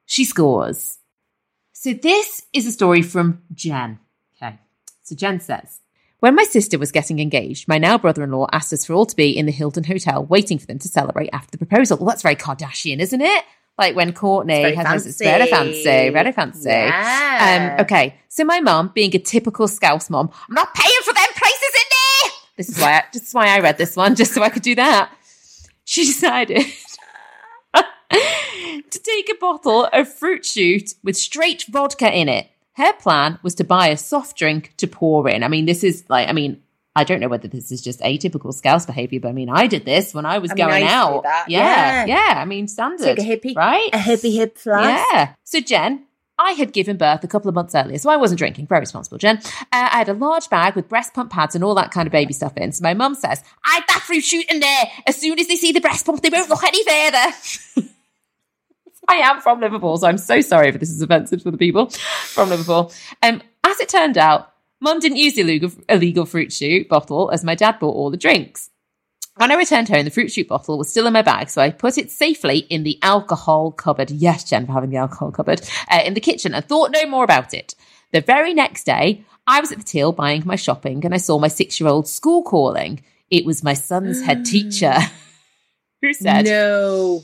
She 0.07 0.25
Scores. 0.25 0.99
So 1.73 1.93
this 1.93 2.43
is 2.53 2.67
a 2.67 2.73
story 2.73 3.03
from 3.03 3.43
Jen. 3.53 3.99
Okay. 4.41 4.59
So 5.03 5.17
Jen 5.17 5.41
says, 5.41 5.81
when 6.21 6.35
my 6.37 6.45
sister 6.45 6.79
was 6.79 6.93
getting 6.93 7.19
engaged, 7.19 7.67
my 7.67 7.79
now 7.79 7.99
brother 7.99 8.23
in 8.23 8.31
law 8.31 8.47
asked 8.53 8.73
us 8.73 8.85
for 8.85 8.93
all 8.93 9.07
to 9.07 9.17
be 9.17 9.37
in 9.37 9.47
the 9.47 9.53
Hilton 9.53 9.85
Hotel 9.85 10.25
waiting 10.25 10.59
for 10.59 10.67
them 10.67 10.79
to 10.79 10.89
celebrate 10.89 11.31
after 11.33 11.51
the 11.51 11.59
proposal. 11.67 11.97
Well, 11.97 12.07
that's 12.07 12.23
very 12.23 12.37
Kardashian, 12.37 13.01
isn't 13.01 13.23
it? 13.23 13.45
Like 13.81 13.97
when 13.97 14.13
Courtney 14.13 14.63
It's 14.63 14.77
very 14.77 14.87
has 14.87 15.07
it's 15.07 15.19
very 15.19 15.47
fancy. 15.51 15.83
fancy, 15.85 16.11
very 16.13 16.33
fancy. 16.33 16.69
Yeah. 16.69 17.75
Um, 17.79 17.85
okay, 17.85 18.15
so 18.29 18.45
my 18.45 18.61
mom, 18.61 18.93
being 18.95 19.17
a 19.17 19.19
typical 19.19 19.67
Scouse 19.67 20.11
mom, 20.11 20.31
I'm 20.49 20.55
not 20.55 20.75
paying 20.75 21.03
for 21.03 21.15
them 21.15 21.27
places 21.35 21.73
in 21.83 21.89
there. 21.97 22.31
This 22.59 22.69
is 22.69 22.79
why, 22.79 22.93
I, 22.99 23.03
this 23.11 23.27
is 23.29 23.33
why 23.33 23.47
I 23.49 23.61
read 23.61 23.79
this 23.79 23.97
one, 23.97 24.15
just 24.21 24.35
so 24.35 24.43
I 24.43 24.51
could 24.51 24.63
do 24.63 24.75
that. 24.75 25.11
She 25.85 26.05
decided 26.05 26.63
to 27.75 28.99
take 29.03 29.31
a 29.31 29.35
bottle 29.41 29.89
of 29.93 30.13
fruit 30.13 30.45
shoot 30.45 30.95
with 31.03 31.17
straight 31.17 31.65
vodka 31.71 32.13
in 32.15 32.29
it. 32.29 32.49
Her 32.75 32.93
plan 32.93 33.39
was 33.43 33.55
to 33.57 33.65
buy 33.65 33.89
a 33.89 33.97
soft 33.97 34.37
drink 34.37 34.75
to 34.77 34.87
pour 34.87 35.27
in. 35.29 35.43
I 35.43 35.49
mean, 35.49 35.65
this 35.65 35.83
is 35.83 36.05
like, 36.09 36.29
I 36.29 36.33
mean, 36.33 36.63
I 36.97 37.05
don't 37.05 37.21
know 37.21 37.29
whether 37.29 37.49
this 37.49 37.71
is 37.71 37.83
just 37.83 38.01
atypical 38.01 38.53
Scouse 38.53 38.85
behavior, 38.85 39.21
but 39.21 39.29
I 39.29 39.33
mean, 39.33 39.49
I 39.49 39.67
did 39.67 39.85
this 39.85 40.13
when 40.13 40.27
I 40.27 40.39
was 40.39 40.51
I 40.51 40.55
mean, 40.55 40.65
I 40.65 40.69
going 40.69 40.83
used 40.83 40.95
out. 40.95 41.25
Yeah, 41.25 41.47
yeah. 41.47 42.05
yeah. 42.07 42.41
I 42.41 42.45
mean, 42.45 42.67
standard, 42.67 43.17
Take 43.17 43.19
a 43.19 43.23
hippie, 43.23 43.57
right? 43.57 43.89
A 43.93 43.99
hippie 43.99 44.35
hip 44.35 44.59
flask. 44.59 45.07
Yeah. 45.13 45.35
So 45.45 45.61
Jen, 45.61 46.05
I 46.39 46.53
had 46.53 46.73
given 46.73 46.97
birth 46.97 47.23
a 47.23 47.29
couple 47.29 47.49
of 47.49 47.55
months 47.55 47.75
earlier, 47.75 47.99
so 47.99 48.11
I 48.11 48.17
wasn't 48.17 48.39
drinking. 48.39 48.67
Very 48.67 48.81
responsible, 48.81 49.19
Jen. 49.19 49.39
Uh, 49.39 49.63
I 49.73 49.99
had 49.99 50.09
a 50.09 50.15
large 50.15 50.51
bag 50.51 50.75
with 50.75 50.89
breast 50.89 51.15
pump 51.15 51.31
pads 51.31 51.55
and 51.55 51.63
all 51.63 51.75
that 51.77 51.93
kind 51.93 52.07
of 52.07 52.13
baby 52.13 52.33
stuff 52.33 52.57
in. 52.57 52.73
So 52.73 52.83
my 52.83 52.95
mum 52.95 53.15
says, 53.15 53.43
"I'd 53.65 53.85
fruit 54.11 54.25
shoot 54.25 54.51
in 54.51 54.61
there. 54.61 54.85
As 55.07 55.17
soon 55.17 55.39
as 55.39 55.47
they 55.47 55.57
see 55.57 55.73
the 55.73 55.81
breast 55.81 56.05
pump, 56.07 56.21
they 56.23 56.31
won't 56.31 56.51
look 56.51 56.65
any 56.65 56.85
further." 56.85 57.89
I 59.09 59.17
am 59.17 59.41
from 59.41 59.61
Liverpool, 59.61 59.97
so 59.99 60.07
I'm 60.07 60.19
so 60.19 60.41
sorry 60.41 60.69
if 60.69 60.79
this 60.79 60.91
is 60.91 61.01
offensive 61.01 61.43
for 61.43 61.51
the 61.51 61.59
people 61.59 61.91
from 61.91 62.49
Liverpool. 62.49 62.93
Um, 63.23 63.43
as 63.65 63.81
it 63.81 63.89
turned 63.89 64.19
out, 64.19 64.50
Mum 64.81 64.99
didn't 64.99 65.19
use 65.19 65.35
the 65.35 65.43
illegal, 65.43 65.71
illegal 65.89 66.27
fruit 66.27 66.53
shoot 66.53 66.89
bottle 66.89 67.31
as 67.31 67.45
my 67.45 67.55
dad 67.55 67.79
bought 67.79 67.95
all 67.95 68.11
the 68.11 68.17
drinks. 68.17 68.71
When 69.37 69.53
I 69.53 69.57
returned 69.57 69.89
home, 69.89 70.05
the 70.05 70.11
fruit 70.11 70.33
shoot 70.33 70.49
bottle 70.49 70.77
was 70.77 70.91
still 70.91 71.07
in 71.07 71.13
my 71.13 71.23
bag, 71.23 71.49
so 71.49 71.63
I 71.63 71.71
put 71.71 71.99
it 71.99 72.11
safely 72.11 72.59
in 72.59 72.83
the 72.83 72.99
alcohol 73.03 73.73
cupboard. 73.73 74.11
Yes, 74.11 74.45
Jen, 74.45 74.67
for 74.67 74.73
having 74.73 74.91
the 74.91 74.97
alcohol 74.97 75.31
cupboard 75.31 75.61
uh, 75.91 76.01
in 76.05 76.15
the 76.15 76.21
kitchen 76.21 76.55
and 76.55 76.65
thought 76.65 76.91
no 76.91 77.07
more 77.07 77.25
about 77.25 77.55
it. 77.55 77.75
The 78.13 78.21
very 78.21 78.55
next 78.55 78.85
day, 78.85 79.25
I 79.47 79.61
was 79.61 79.73
at 79.73 79.79
the 79.79 79.85
till 79.85 80.13
buying 80.13 80.43
my 80.45 80.57
shopping 80.57 81.05
and 81.05 81.15
I 81.15 81.19
saw 81.19 81.39
my 81.39 81.49
six 81.49 81.81
year 81.81 81.89
old 81.89 82.09
school 82.09 82.43
calling. 82.43 83.03
It 83.31 83.45
was 83.45 83.63
my 83.63 83.75
son's 83.75 84.23
head 84.23 84.45
teacher 84.47 84.95
who 86.03 86.13
said, 86.13 86.47
No. 86.47 87.23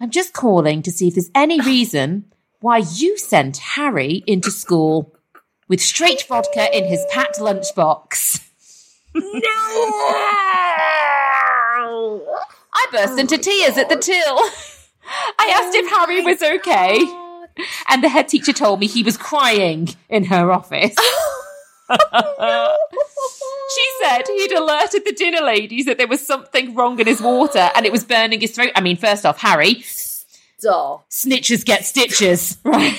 I'm 0.00 0.10
just 0.10 0.32
calling 0.32 0.82
to 0.82 0.90
see 0.90 1.08
if 1.08 1.14
there's 1.14 1.30
any 1.34 1.60
reason 1.60 2.32
why 2.60 2.78
you 2.78 3.18
sent 3.18 3.58
Harry 3.58 4.22
into 4.26 4.50
school 4.50 5.13
with 5.68 5.80
straight 5.80 6.24
vodka 6.28 6.76
in 6.76 6.84
his 6.84 7.04
packed 7.10 7.38
lunchbox. 7.38 8.40
no! 9.14 9.22
I 12.72 12.86
burst 12.92 13.18
into 13.18 13.38
tears 13.38 13.76
at 13.78 13.88
the 13.88 13.96
till. 13.96 14.38
I 15.38 15.52
asked 15.56 15.74
if 15.74 15.90
Harry 15.90 16.22
was 16.22 16.42
okay, 16.42 17.00
and 17.88 18.02
the 18.02 18.08
head 18.08 18.28
teacher 18.28 18.52
told 18.52 18.80
me 18.80 18.86
he 18.86 19.02
was 19.02 19.16
crying 19.16 19.88
in 20.08 20.24
her 20.24 20.50
office. 20.50 20.96
She 23.74 23.84
said 24.02 24.22
he'd 24.28 24.52
alerted 24.52 25.04
the 25.04 25.12
dinner 25.12 25.40
ladies 25.40 25.86
that 25.86 25.98
there 25.98 26.06
was 26.06 26.24
something 26.24 26.74
wrong 26.74 26.98
in 27.00 27.06
his 27.06 27.20
water 27.20 27.70
and 27.74 27.84
it 27.84 27.92
was 27.92 28.04
burning 28.04 28.40
his 28.40 28.52
throat. 28.52 28.70
I 28.76 28.80
mean, 28.80 28.96
first 28.96 29.26
off, 29.26 29.38
Harry, 29.40 29.84
Duh. 30.60 30.98
snitches 31.10 31.64
get 31.64 31.84
stitches, 31.84 32.58
right? 32.64 32.98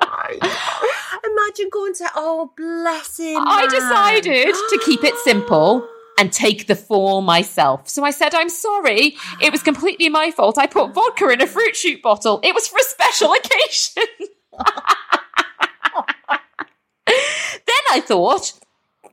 Imagine 0.00 1.68
going 1.70 1.94
to, 1.94 2.10
oh, 2.14 2.52
bless 2.56 3.18
him. 3.18 3.38
I 3.38 3.62
man. 3.62 3.70
decided 3.70 4.54
to 4.54 4.80
keep 4.84 5.04
it 5.04 5.14
simple 5.24 5.88
and 6.18 6.32
take 6.32 6.66
the 6.66 6.74
fall 6.76 7.20
myself. 7.22 7.88
So 7.88 8.04
I 8.04 8.10
said, 8.10 8.34
I'm 8.34 8.48
sorry. 8.48 9.16
It 9.40 9.52
was 9.52 9.62
completely 9.62 10.08
my 10.08 10.30
fault. 10.30 10.58
I 10.58 10.66
put 10.66 10.92
vodka 10.92 11.28
in 11.30 11.40
a 11.40 11.46
fruit 11.46 11.76
shoot 11.76 12.02
bottle. 12.02 12.40
It 12.42 12.54
was 12.54 12.66
for 12.68 12.78
a 12.78 12.82
special 12.82 13.32
occasion. 13.32 14.02
then 17.56 17.84
I 17.90 18.00
thought, 18.00 18.52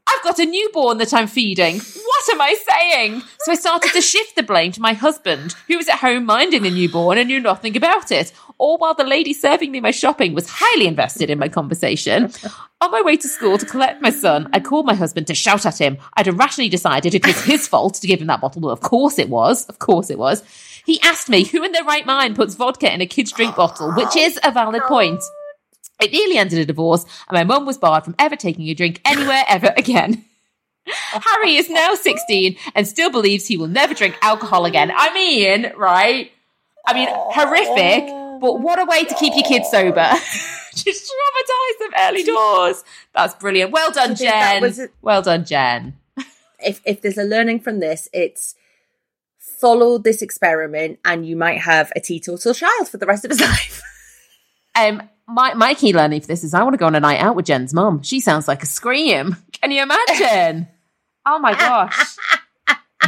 I've 0.07 0.23
got 0.23 0.39
a 0.39 0.45
newborn 0.45 0.97
that 0.99 1.13
I'm 1.13 1.27
feeding. 1.27 1.77
What 1.77 2.29
am 2.31 2.41
I 2.41 2.55
saying? 2.69 3.21
So 3.39 3.51
I 3.51 3.55
started 3.55 3.91
to 3.93 4.01
shift 4.01 4.35
the 4.35 4.43
blame 4.43 4.71
to 4.73 4.81
my 4.81 4.93
husband, 4.93 5.55
who 5.67 5.77
was 5.77 5.87
at 5.87 5.99
home 5.99 6.25
minding 6.25 6.63
the 6.63 6.71
newborn 6.71 7.17
and 7.17 7.27
knew 7.27 7.39
nothing 7.39 7.75
about 7.77 8.11
it. 8.11 8.31
All 8.57 8.77
while 8.77 8.93
the 8.93 9.03
lady 9.03 9.33
serving 9.33 9.71
me 9.71 9.79
my 9.81 9.91
shopping 9.91 10.33
was 10.33 10.49
highly 10.49 10.87
invested 10.87 11.29
in 11.29 11.39
my 11.39 11.49
conversation. 11.49 12.31
On 12.81 12.91
my 12.91 13.01
way 13.01 13.17
to 13.17 13.27
school 13.27 13.57
to 13.57 13.65
collect 13.65 14.01
my 14.01 14.09
son, 14.09 14.49
I 14.53 14.59
called 14.59 14.85
my 14.85 14.93
husband 14.93 15.27
to 15.27 15.33
shout 15.33 15.65
at 15.65 15.79
him. 15.79 15.97
I'd 16.15 16.27
irrationally 16.27 16.69
decided 16.69 17.15
it 17.15 17.25
was 17.25 17.43
his 17.43 17.67
fault 17.67 17.95
to 17.95 18.07
give 18.07 18.21
him 18.21 18.27
that 18.27 18.41
bottle. 18.41 18.61
Well, 18.61 18.71
of 18.71 18.81
course 18.81 19.17
it 19.17 19.29
was. 19.29 19.65
Of 19.67 19.79
course 19.79 20.09
it 20.09 20.17
was. 20.17 20.43
He 20.85 21.01
asked 21.01 21.29
me 21.29 21.43
who 21.43 21.63
in 21.63 21.71
their 21.71 21.83
right 21.83 22.05
mind 22.05 22.35
puts 22.35 22.55
vodka 22.55 22.93
in 22.93 23.01
a 23.01 23.07
kid's 23.07 23.31
drink 23.31 23.55
bottle, 23.55 23.91
which 23.95 24.15
is 24.15 24.39
a 24.43 24.51
valid 24.51 24.83
point. 24.83 25.21
It 26.01 26.11
nearly 26.11 26.37
ended 26.37 26.59
a 26.59 26.65
divorce, 26.65 27.05
and 27.29 27.35
my 27.35 27.43
mum 27.43 27.65
was 27.65 27.77
barred 27.77 28.03
from 28.03 28.15
ever 28.19 28.35
taking 28.35 28.67
a 28.67 28.73
drink 28.73 29.01
anywhere 29.05 29.43
ever 29.47 29.73
again. 29.77 30.25
Harry 30.85 31.55
is 31.55 31.69
now 31.69 31.95
16 31.95 32.57
and 32.75 32.87
still 32.87 33.09
believes 33.09 33.47
he 33.47 33.57
will 33.57 33.67
never 33.67 33.93
drink 33.93 34.17
alcohol 34.21 34.65
again. 34.65 34.91
I 34.95 35.13
mean, 35.13 35.71
right? 35.75 36.31
I 36.85 36.93
mean, 36.93 37.09
horrific, 37.11 38.03
but 38.45 38.61
what 38.61 38.77
a 38.77 38.85
way 38.85 39.03
to 39.03 39.15
keep 39.15 39.33
your 39.33 39.43
kids 39.43 39.71
sober. 39.71 40.07
Just 40.75 41.11
traumatize 41.11 41.79
them 41.79 41.91
early 41.99 42.23
doors. 42.23 42.83
That's 43.13 43.33
brilliant. 43.33 43.71
Well 43.71 43.91
done, 43.91 44.13
Do 44.13 44.23
you 44.23 44.29
think 44.29 44.43
that 44.43 44.75
Jen. 44.75 44.85
it? 44.85 44.93
Well 45.01 45.21
done, 45.23 45.45
Jen. 45.45 45.97
If, 46.59 46.79
if 46.85 47.01
there's 47.01 47.17
a 47.17 47.23
learning 47.23 47.61
from 47.61 47.79
this, 47.79 48.07
it's 48.13 48.53
follow 49.39 49.97
this 49.97 50.21
experiment 50.21 50.99
and 51.03 51.25
you 51.25 51.35
might 51.35 51.61
have 51.61 51.91
a 51.95 51.99
teetotal 51.99 52.53
child 52.53 52.87
for 52.87 52.97
the 52.97 53.05
rest 53.07 53.25
of 53.25 53.31
his 53.31 53.41
life. 53.53 53.81
Um, 54.75 55.01
my, 55.27 55.55
my 55.55 55.73
key 55.73 55.91
learning 55.93 56.21
for 56.21 56.27
this 56.27 56.43
is 56.43 56.53
I 56.53 56.61
want 56.61 56.73
to 56.75 56.77
go 56.77 56.85
on 56.85 56.93
a 56.93 56.99
night 56.99 57.19
out 57.19 57.35
with 57.35 57.45
Jen's 57.45 57.73
mum. 57.73 58.03
She 58.03 58.19
sounds 58.19 58.47
like 58.47 58.61
a 58.61 58.67
scream. 58.67 59.37
Can 59.53 59.71
you 59.71 59.81
imagine? 59.81 60.67
oh 61.25 61.39
my 61.39 61.53
gosh. 61.53 62.15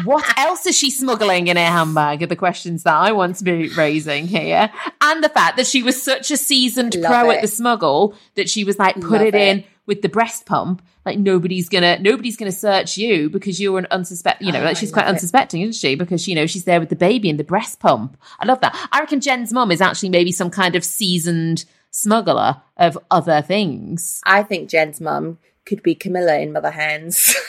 What 0.03 0.25
else 0.37 0.65
is 0.65 0.77
she 0.77 0.89
smuggling 0.91 1.47
in 1.47 1.57
her 1.57 1.65
handbag? 1.65 2.23
Are 2.23 2.27
the 2.27 2.35
questions 2.35 2.83
that 2.83 2.93
I 2.93 3.11
want 3.11 3.37
to 3.37 3.43
be 3.43 3.69
raising 3.69 4.27
here. 4.27 4.71
And 5.01 5.23
the 5.23 5.29
fact 5.29 5.57
that 5.57 5.67
she 5.67 5.83
was 5.83 6.01
such 6.01 6.31
a 6.31 6.37
seasoned 6.37 6.95
Love 6.95 7.11
pro 7.11 7.29
it. 7.31 7.35
at 7.37 7.41
the 7.41 7.47
smuggle 7.47 8.15
that 8.35 8.49
she 8.49 8.63
was 8.63 8.77
like, 8.79 8.95
put 8.95 9.03
Love 9.11 9.21
it, 9.21 9.35
in 9.35 9.59
it. 9.59 9.65
with 9.85 10.01
the 10.01 10.09
breast 10.09 10.45
pump. 10.45 10.81
Like 11.05 11.17
nobody's 11.19 11.69
gonna 11.69 11.97
nobody's 11.99 12.35
gonna 12.35 12.51
search 12.51 12.97
you 12.97 13.29
because 13.29 13.61
you're 13.61 13.79
an 13.79 13.87
unsuspect 13.91 14.41
you 14.41 14.51
know, 14.51 14.59
Oh, 14.59 14.65
like 14.65 14.75
she's 14.75 14.91
quite 14.91 15.05
unsuspecting, 15.05 15.61
isn't 15.61 15.75
she? 15.79 15.95
Because 15.95 16.27
you 16.27 16.35
know, 16.35 16.45
she's 16.47 16.65
there 16.65 16.81
with 16.81 16.89
the 16.89 16.97
baby 16.97 17.29
and 17.29 17.39
the 17.39 17.45
breast 17.45 17.79
pump. 17.79 18.17
I 18.39 18.45
love 18.45 18.59
that. 18.59 18.75
I 18.91 18.99
reckon 18.99 19.21
Jen's 19.21 19.53
mum 19.53 19.71
is 19.71 19.79
actually 19.79 20.09
maybe 20.09 20.33
some 20.33 20.49
kind 20.49 20.75
of 20.75 20.83
seasoned 20.83 21.63
smuggler 21.91 22.61
of 22.75 22.97
other 23.09 23.41
things. 23.41 24.19
I 24.25 24.43
think 24.43 24.69
Jen's 24.69 24.99
mum 24.99 25.37
could 25.65 25.81
be 25.81 25.95
Camilla 25.95 26.37
in 26.39 26.51
Mother 26.51 26.71
Hands. 26.71 27.35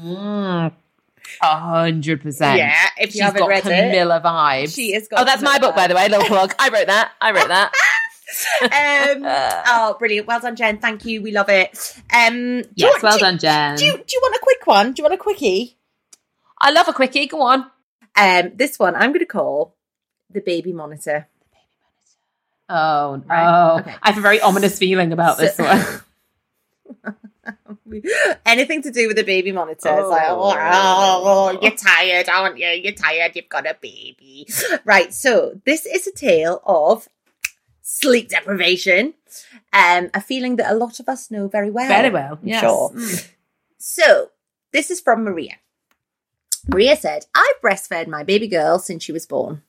Mm, 0.00 0.72
A 1.42 1.58
hundred 1.58 2.22
percent. 2.22 2.58
Yeah, 2.58 2.74
if 2.96 3.06
you 3.08 3.12
She's 3.12 3.20
haven't 3.22 3.40
got 3.40 3.48
read 3.48 3.66
it, 3.66 3.90
Camilla 3.90 4.20
vibes. 4.24 4.74
she 4.74 4.92
has 4.92 5.08
got 5.08 5.20
Oh, 5.20 5.24
that's 5.24 5.42
my 5.42 5.58
book, 5.58 5.74
by 5.76 5.86
the 5.86 5.94
way. 5.94 6.08
Little 6.08 6.26
plug. 6.26 6.54
I 6.58 6.68
wrote 6.70 6.86
that. 6.86 7.12
I 7.20 7.32
wrote 7.32 7.48
that. 7.48 7.72
um, 8.62 9.22
oh, 9.66 9.96
brilliant. 9.98 10.26
Well 10.26 10.40
done, 10.40 10.56
Jen. 10.56 10.78
Thank 10.78 11.04
you. 11.04 11.22
We 11.22 11.32
love 11.32 11.48
it. 11.48 11.70
Um, 12.12 12.62
yes, 12.74 12.92
want- 12.94 13.02
well 13.02 13.18
do, 13.18 13.20
done, 13.20 13.38
Jen. 13.38 13.76
Do 13.76 13.84
you, 13.84 13.92
do 13.92 14.04
you 14.12 14.20
want 14.22 14.34
a 14.36 14.40
quick 14.42 14.66
one? 14.66 14.92
Do 14.92 15.00
you 15.00 15.04
want 15.04 15.14
a 15.14 15.18
quickie? 15.18 15.76
I 16.60 16.70
love 16.70 16.88
a 16.88 16.92
quickie. 16.92 17.26
Go 17.26 17.42
on. 17.42 17.70
Um, 18.16 18.52
this 18.54 18.78
one 18.78 18.94
I'm 18.96 19.10
going 19.10 19.20
to 19.20 19.26
call 19.26 19.76
the 20.30 20.40
baby 20.40 20.72
monitor. 20.72 21.28
Oh, 22.68 23.22
Right, 23.26 23.46
oh. 23.72 23.78
okay. 23.78 23.94
I 24.02 24.08
have 24.10 24.18
a 24.18 24.20
very 24.20 24.40
ominous 24.40 24.78
feeling 24.78 25.12
about 25.12 25.38
this 25.38 25.56
one. 25.58 25.84
Anything 28.46 28.82
to 28.82 28.90
do 28.90 29.08
with 29.08 29.18
a 29.18 29.24
baby 29.24 29.52
monitor. 29.52 29.88
It's 29.88 30.08
like, 30.08 30.26
oh, 30.28 31.58
you're 31.62 31.72
tired, 31.72 32.28
aren't 32.28 32.58
you? 32.58 32.68
You're 32.68 32.92
tired. 32.92 33.32
You've 33.34 33.48
got 33.48 33.66
a 33.66 33.76
baby. 33.80 34.46
Right. 34.84 35.12
So 35.12 35.60
this 35.64 35.86
is 35.86 36.06
a 36.06 36.12
tale 36.12 36.60
of 36.64 37.08
sleep 37.82 38.28
deprivation. 38.28 39.14
Um, 39.72 40.10
a 40.14 40.20
feeling 40.20 40.56
that 40.56 40.70
a 40.70 40.74
lot 40.74 41.00
of 41.00 41.08
us 41.08 41.30
know 41.30 41.48
very 41.48 41.70
well. 41.70 41.88
Very 41.88 42.10
well. 42.10 42.38
Yes. 42.42 42.60
Sure. 42.60 42.90
Mm. 42.90 43.32
So 43.78 44.30
this 44.72 44.90
is 44.90 45.00
from 45.00 45.24
Maria. 45.24 45.54
Maria 46.66 46.96
said, 46.96 47.26
I've 47.34 47.60
breastfed 47.62 48.08
my 48.08 48.22
baby 48.22 48.46
girl 48.46 48.78
since 48.78 49.02
she 49.02 49.12
was 49.12 49.26
born. 49.26 49.62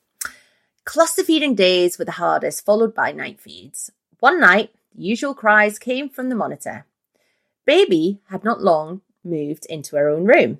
Cluster 0.84 1.22
feeding 1.22 1.54
days 1.54 1.98
were 1.98 2.04
the 2.04 2.12
hardest, 2.12 2.64
followed 2.64 2.94
by 2.94 3.12
night 3.12 3.40
feeds. 3.40 3.90
One 4.18 4.40
night, 4.40 4.70
the 4.94 5.02
usual 5.02 5.34
cries 5.34 5.78
came 5.78 6.08
from 6.10 6.28
the 6.28 6.34
monitor. 6.34 6.84
Baby 7.70 8.18
had 8.30 8.42
not 8.42 8.64
long 8.64 9.02
moved 9.22 9.64
into 9.66 9.94
her 9.94 10.08
own 10.08 10.24
room. 10.24 10.58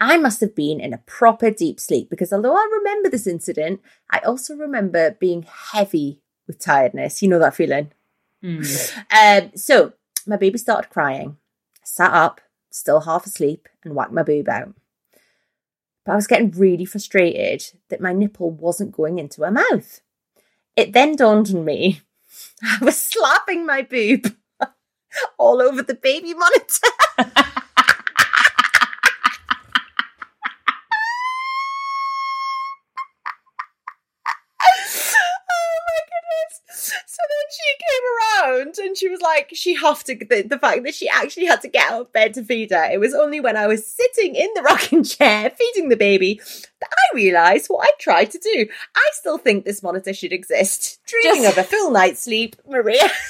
I 0.00 0.16
must 0.16 0.40
have 0.40 0.54
been 0.54 0.80
in 0.80 0.94
a 0.94 1.04
proper 1.04 1.50
deep 1.50 1.78
sleep 1.78 2.08
because 2.08 2.32
although 2.32 2.56
I 2.56 2.66
remember 2.72 3.10
this 3.10 3.26
incident, 3.26 3.82
I 4.08 4.20
also 4.20 4.56
remember 4.56 5.10
being 5.20 5.42
heavy 5.42 6.22
with 6.46 6.58
tiredness. 6.58 7.20
You 7.20 7.28
know 7.28 7.38
that 7.38 7.54
feeling? 7.54 7.92
Mm. 8.42 8.64
Um, 9.44 9.50
so 9.54 9.92
my 10.26 10.38
baby 10.38 10.56
started 10.56 10.88
crying. 10.88 11.36
I 11.76 11.84
sat 11.84 12.14
up, 12.14 12.40
still 12.70 13.00
half 13.00 13.26
asleep, 13.26 13.68
and 13.84 13.94
whacked 13.94 14.12
my 14.12 14.22
boob 14.22 14.48
out. 14.48 14.72
But 16.06 16.12
I 16.12 16.16
was 16.16 16.26
getting 16.26 16.52
really 16.52 16.86
frustrated 16.86 17.78
that 17.90 18.00
my 18.00 18.14
nipple 18.14 18.50
wasn't 18.50 18.92
going 18.92 19.18
into 19.18 19.42
her 19.42 19.50
mouth. 19.50 20.00
It 20.76 20.94
then 20.94 21.14
dawned 21.14 21.50
on 21.54 21.66
me 21.66 22.00
I 22.62 22.78
was 22.82 22.98
slapping 22.98 23.66
my 23.66 23.82
boob 23.82 24.34
all 25.38 25.60
over 25.62 25.82
the 25.82 25.94
baby 25.94 26.34
monitor. 26.34 26.88
oh 34.64 35.78
my 35.86 36.00
goodness. 36.08 36.92
So 37.06 37.22
then 37.28 37.46
she 37.50 37.68
came 37.84 38.04
around 38.62 38.78
and 38.78 38.96
she 38.96 39.08
was 39.08 39.20
like, 39.20 39.50
she 39.54 39.74
huffed 39.74 40.06
to 40.06 40.14
the, 40.16 40.42
the 40.42 40.58
fact 40.58 40.84
that 40.84 40.94
she 40.94 41.08
actually 41.08 41.46
had 41.46 41.60
to 41.62 41.68
get 41.68 41.90
out 41.90 42.00
of 42.02 42.12
bed 42.12 42.34
to 42.34 42.44
feed 42.44 42.70
her. 42.70 42.90
It 42.90 43.00
was 43.00 43.14
only 43.14 43.40
when 43.40 43.56
I 43.56 43.66
was 43.66 43.86
sitting 43.86 44.34
in 44.34 44.48
the 44.54 44.62
rocking 44.62 45.04
chair 45.04 45.50
feeding 45.50 45.88
the 45.88 45.96
baby 45.96 46.40
that 46.80 46.90
I 46.90 47.16
realised 47.16 47.66
what 47.68 47.86
I 47.86 47.90
tried 48.00 48.30
to 48.32 48.38
do. 48.38 48.66
I 48.96 49.08
still 49.12 49.38
think 49.38 49.64
this 49.64 49.82
monitor 49.82 50.12
should 50.12 50.32
exist. 50.32 51.00
Dreaming 51.06 51.42
Just- 51.42 51.58
of 51.58 51.64
a 51.64 51.68
full 51.68 51.90
night's 51.90 52.24
sleep, 52.24 52.56
Maria. 52.68 53.02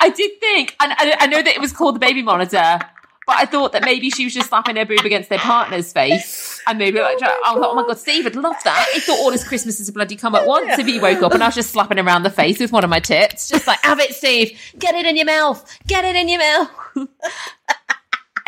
I 0.00 0.10
did 0.10 0.40
think, 0.40 0.74
and 0.80 0.92
I, 0.92 1.16
I 1.20 1.26
know 1.26 1.42
that 1.42 1.54
it 1.54 1.60
was 1.60 1.72
called 1.72 1.94
the 1.94 1.98
baby 2.00 2.22
monitor, 2.22 2.80
but 3.26 3.36
I 3.36 3.44
thought 3.44 3.72
that 3.72 3.84
maybe 3.84 4.08
she 4.08 4.22
was 4.24 4.34
just 4.34 4.50
slapping 4.50 4.76
her 4.76 4.84
boob 4.84 5.04
against 5.04 5.28
their 5.28 5.40
partner's 5.40 5.92
face. 5.92 6.62
And 6.68 6.78
maybe 6.78 7.00
like, 7.00 7.20
I 7.20 7.54
thought, 7.54 7.58
oh 7.58 7.74
my 7.74 7.82
god, 7.82 7.98
Steve 7.98 8.22
would 8.24 8.36
love 8.36 8.54
that. 8.62 8.88
He 8.94 9.00
thought 9.00 9.18
all 9.18 9.32
his 9.32 9.42
Christmases 9.42 9.88
would 9.88 9.94
bloody 9.94 10.14
come 10.14 10.36
at 10.36 10.46
once 10.46 10.78
if 10.78 10.86
he 10.86 11.00
woke 11.00 11.22
up 11.22 11.32
and 11.32 11.42
I 11.42 11.46
was 11.46 11.56
just 11.56 11.70
slapping 11.70 11.98
around 11.98 12.22
the 12.22 12.30
face 12.30 12.60
with 12.60 12.70
one 12.70 12.84
of 12.84 12.90
my 12.90 13.00
tits. 13.00 13.48
Just 13.48 13.66
like, 13.66 13.82
have 13.82 13.98
it, 13.98 14.14
Steve. 14.14 14.56
Get 14.78 14.94
it 14.94 15.06
in 15.06 15.16
your 15.16 15.26
mouth. 15.26 15.68
Get 15.88 16.04
it 16.04 16.14
in 16.14 16.28
your 16.28 16.38
mouth. 16.38 16.70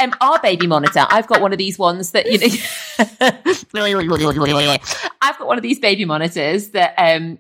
Um, 0.01 0.15
our 0.21 0.39
baby 0.41 0.69
monitor, 0.69 1.05
I've 1.11 1.27
got 1.27 1.41
one 1.41 1.51
of 1.51 1.59
these 1.59 1.77
ones 1.77 2.13
that, 2.13 2.31
you 2.31 2.39
know, 2.39 2.47
I've 5.21 5.37
got 5.37 5.49
one 5.49 5.57
of 5.57 5.65
these 5.65 5.81
baby 5.81 6.05
monitors 6.05 6.69
that, 6.69 6.95
um, 6.97 7.39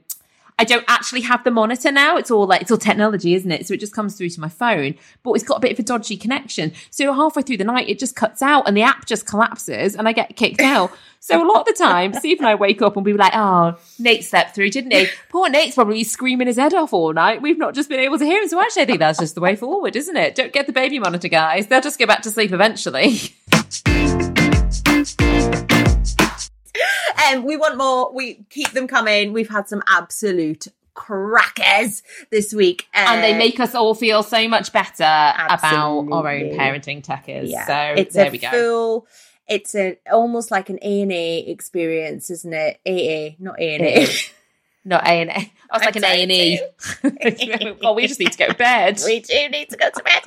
I 0.58 0.64
don't 0.64 0.84
actually 0.88 1.20
have 1.22 1.44
the 1.44 1.52
monitor 1.52 1.92
now. 1.92 2.16
It's 2.16 2.30
all 2.30 2.46
like 2.46 2.62
it's 2.62 2.70
all 2.70 2.78
technology, 2.78 3.34
isn't 3.34 3.50
it? 3.50 3.66
So 3.66 3.74
it 3.74 3.80
just 3.80 3.94
comes 3.94 4.16
through 4.16 4.30
to 4.30 4.40
my 4.40 4.48
phone, 4.48 4.96
but 5.22 5.32
it's 5.32 5.44
got 5.44 5.58
a 5.58 5.60
bit 5.60 5.72
of 5.72 5.78
a 5.78 5.82
dodgy 5.82 6.16
connection. 6.16 6.72
So 6.90 7.12
halfway 7.12 7.42
through 7.42 7.58
the 7.58 7.64
night, 7.64 7.88
it 7.88 7.98
just 7.98 8.16
cuts 8.16 8.42
out 8.42 8.66
and 8.66 8.76
the 8.76 8.82
app 8.82 9.06
just 9.06 9.24
collapses 9.26 9.94
and 9.94 10.08
I 10.08 10.12
get 10.12 10.36
kicked 10.36 10.60
out. 10.60 10.90
So 11.20 11.42
a 11.42 11.44
lot 11.44 11.62
of 11.62 11.66
the 11.66 11.72
time, 11.72 12.14
Steve 12.14 12.38
and 12.38 12.46
I 12.46 12.54
wake 12.54 12.80
up 12.80 12.96
and 12.96 13.04
we 13.04 13.10
were 13.12 13.18
like, 13.18 13.32
"Oh, 13.34 13.76
Nate 13.98 14.24
slept 14.24 14.54
through, 14.54 14.70
didn't 14.70 14.92
he? 14.92 15.08
Poor 15.30 15.50
Nate's 15.50 15.74
probably 15.74 16.04
screaming 16.04 16.46
his 16.46 16.56
head 16.56 16.74
off 16.74 16.92
all 16.92 17.12
night. 17.12 17.42
We've 17.42 17.58
not 17.58 17.74
just 17.74 17.88
been 17.88 17.98
able 17.98 18.20
to 18.20 18.24
hear 18.24 18.40
him." 18.40 18.46
So 18.48 18.60
actually, 18.60 18.82
I 18.82 18.86
think 18.86 19.00
that's 19.00 19.18
just 19.18 19.34
the 19.34 19.40
way 19.40 19.56
forward, 19.56 19.96
isn't 19.96 20.16
it? 20.16 20.36
Don't 20.36 20.52
get 20.52 20.68
the 20.68 20.72
baby 20.72 21.00
monitor, 21.00 21.26
guys. 21.26 21.66
They'll 21.66 21.80
just 21.80 21.98
go 21.98 22.06
back 22.06 22.22
to 22.22 22.30
sleep 22.30 22.52
eventually. 22.52 23.34
Um, 27.32 27.44
we 27.44 27.56
want 27.56 27.76
more. 27.76 28.12
We 28.12 28.44
keep 28.48 28.70
them 28.70 28.86
coming. 28.86 29.32
We've 29.32 29.48
had 29.50 29.68
some 29.68 29.82
absolute 29.88 30.68
crackers 30.94 32.02
this 32.30 32.52
week. 32.54 32.86
and 32.94 33.22
they 33.22 33.34
Uh, 33.34 33.38
make 33.38 33.60
us 33.60 33.74
all 33.74 33.94
feel 33.94 34.22
so 34.22 34.46
much 34.48 34.72
better 34.72 35.02
about 35.02 36.06
our 36.12 36.28
own 36.28 36.50
parenting 36.56 37.04
techers. 37.04 37.50
Yeah, 37.50 37.66
So 37.66 38.00
it's 38.00 38.14
there 38.14 38.30
we 38.30 38.38
go. 38.38 38.50
full. 38.50 39.06
It's 39.48 39.74
a 39.74 39.98
almost 40.12 40.50
like 40.50 40.68
an 40.70 40.78
A 40.82 41.02
and 41.02 41.12
A 41.12 41.38
experience, 41.40 42.30
isn't 42.30 42.52
it? 42.52 42.80
AA, 42.86 43.36
not 43.42 43.58
A 43.60 43.74
and 43.74 43.84
It 43.84 43.96
A. 43.96 44.00
is. 44.02 44.30
Not 44.84 45.04
A 45.04 45.10
and 45.10 45.30
A. 45.30 45.34
I 45.70 45.76
was 45.76 45.84
like 45.84 45.96
an 45.96 46.04
A 46.04 46.22
and 46.22 46.32
E. 46.32 46.60
Well, 47.82 47.94
we 47.94 48.06
just 48.06 48.20
need 48.20 48.32
to 48.32 48.38
go 48.38 48.46
to 48.48 48.54
bed. 48.54 49.00
We 49.04 49.20
do 49.20 49.48
need 49.50 49.68
to 49.70 49.76
go 49.76 49.90
to 49.90 50.02
bed. 50.02 50.22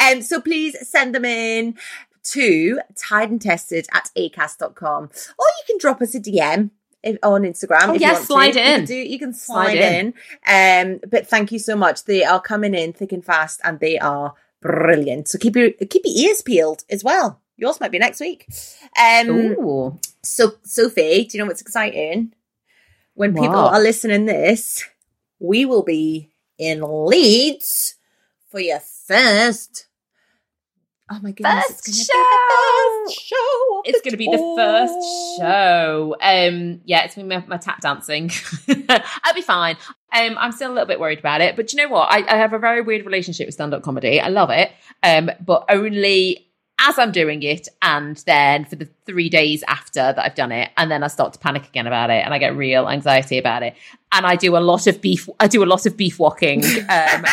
Um, 0.00 0.22
so 0.22 0.40
please 0.40 0.76
send 0.88 1.14
them 1.14 1.24
in 1.24 1.76
to 2.24 2.80
Tired 2.96 3.30
and 3.30 3.40
Tested 3.40 3.86
at 3.92 4.10
acast.com. 4.16 5.04
Or 5.04 5.46
you 5.46 5.64
can 5.66 5.78
drop 5.78 6.00
us 6.02 6.14
a 6.14 6.20
DM 6.20 6.70
if, 7.02 7.18
on 7.22 7.42
Instagram. 7.42 7.88
Oh, 7.88 7.94
if 7.94 8.00
yeah, 8.00 8.08
you 8.08 8.14
want 8.14 8.26
slide 8.26 8.52
to. 8.52 8.60
You 8.60 8.64
in. 8.64 8.76
can, 8.76 8.84
do, 8.84 8.94
you 8.94 9.18
can 9.18 9.34
slide, 9.34 9.64
Slide 9.72 9.78
in. 9.78 10.14
in. 10.48 10.92
Um, 10.94 11.00
but 11.10 11.26
thank 11.26 11.52
you 11.52 11.58
so 11.58 11.76
much. 11.76 12.04
They 12.04 12.24
are 12.24 12.40
coming 12.40 12.74
in 12.74 12.92
thick 12.92 13.12
and 13.12 13.24
fast 13.24 13.60
and 13.64 13.80
they 13.80 13.98
are 13.98 14.34
brilliant. 14.60 15.28
So 15.28 15.38
keep 15.38 15.56
your 15.56 15.70
keep 15.72 16.02
your 16.04 16.28
ears 16.28 16.42
peeled 16.42 16.84
as 16.88 17.04
well. 17.04 17.40
Yours 17.56 17.80
might 17.80 17.92
be 17.92 17.98
next 17.98 18.20
week. 18.20 18.46
Um, 18.98 19.30
Ooh. 19.30 20.00
so, 20.22 20.52
Sophie, 20.64 21.24
do 21.24 21.36
you 21.36 21.42
know 21.42 21.48
what's 21.48 21.60
exciting? 21.60 22.32
When 23.14 23.34
people 23.34 23.54
are 23.54 23.80
listening 23.80 24.24
this, 24.24 24.84
we 25.38 25.66
will 25.66 25.82
be 25.82 26.32
in 26.58 26.80
Leeds 26.80 27.96
for 28.48 28.58
your 28.58 28.80
first. 28.80 29.86
Oh 31.14 31.18
my 31.22 31.32
goodness! 31.32 31.66
First 31.66 31.88
it's 31.88 32.06
show! 32.06 32.14
gonna 32.14 32.24
be 32.24 32.96
the 32.96 33.02
first 33.04 33.20
show. 33.20 33.82
It's 33.84 34.00
going 34.00 34.12
to 34.12 34.16
be 34.16 34.30
the 34.30 34.54
first 34.56 35.38
show. 35.38 36.16
Um, 36.22 36.80
yeah, 36.86 37.04
it's 37.04 37.14
going 37.14 37.28
to 37.28 37.34
be 37.34 37.40
my, 37.40 37.46
my 37.46 37.56
tap 37.58 37.82
dancing. 37.82 38.30
I'll 38.88 39.34
be 39.34 39.42
fine. 39.42 39.76
Um, 40.12 40.36
I'm 40.38 40.52
still 40.52 40.70
a 40.70 40.72
little 40.72 40.86
bit 40.86 41.00
worried 41.00 41.18
about 41.18 41.42
it, 41.42 41.54
but 41.54 41.70
you 41.72 41.82
know 41.82 41.92
what? 41.92 42.10
I, 42.10 42.24
I 42.26 42.36
have 42.38 42.54
a 42.54 42.58
very 42.58 42.80
weird 42.80 43.04
relationship 43.04 43.46
with 43.46 43.54
stand-up 43.54 43.82
comedy. 43.82 44.20
I 44.20 44.28
love 44.28 44.48
it, 44.48 44.72
um, 45.02 45.30
but 45.44 45.66
only 45.68 46.48
as 46.80 46.98
I'm 46.98 47.12
doing 47.12 47.42
it, 47.42 47.68
and 47.82 48.16
then 48.26 48.64
for 48.64 48.76
the 48.76 48.88
three 49.06 49.28
days 49.28 49.62
after 49.68 50.00
that 50.00 50.18
I've 50.18 50.34
done 50.34 50.50
it, 50.50 50.70
and 50.76 50.90
then 50.90 51.04
I 51.04 51.08
start 51.08 51.32
to 51.34 51.38
panic 51.38 51.66
again 51.68 51.86
about 51.86 52.10
it, 52.10 52.24
and 52.24 52.34
I 52.34 52.38
get 52.38 52.56
real 52.56 52.88
anxiety 52.88 53.38
about 53.38 53.62
it, 53.62 53.74
and 54.12 54.26
I 54.26 54.36
do 54.36 54.56
a 54.56 54.60
lot 54.60 54.86
of 54.86 55.00
beef. 55.00 55.28
I 55.40 55.48
do 55.48 55.64
a 55.64 55.66
lot 55.66 55.86
of 55.86 55.96
beef 55.96 56.18
walking. 56.18 56.62
Um, 56.64 57.24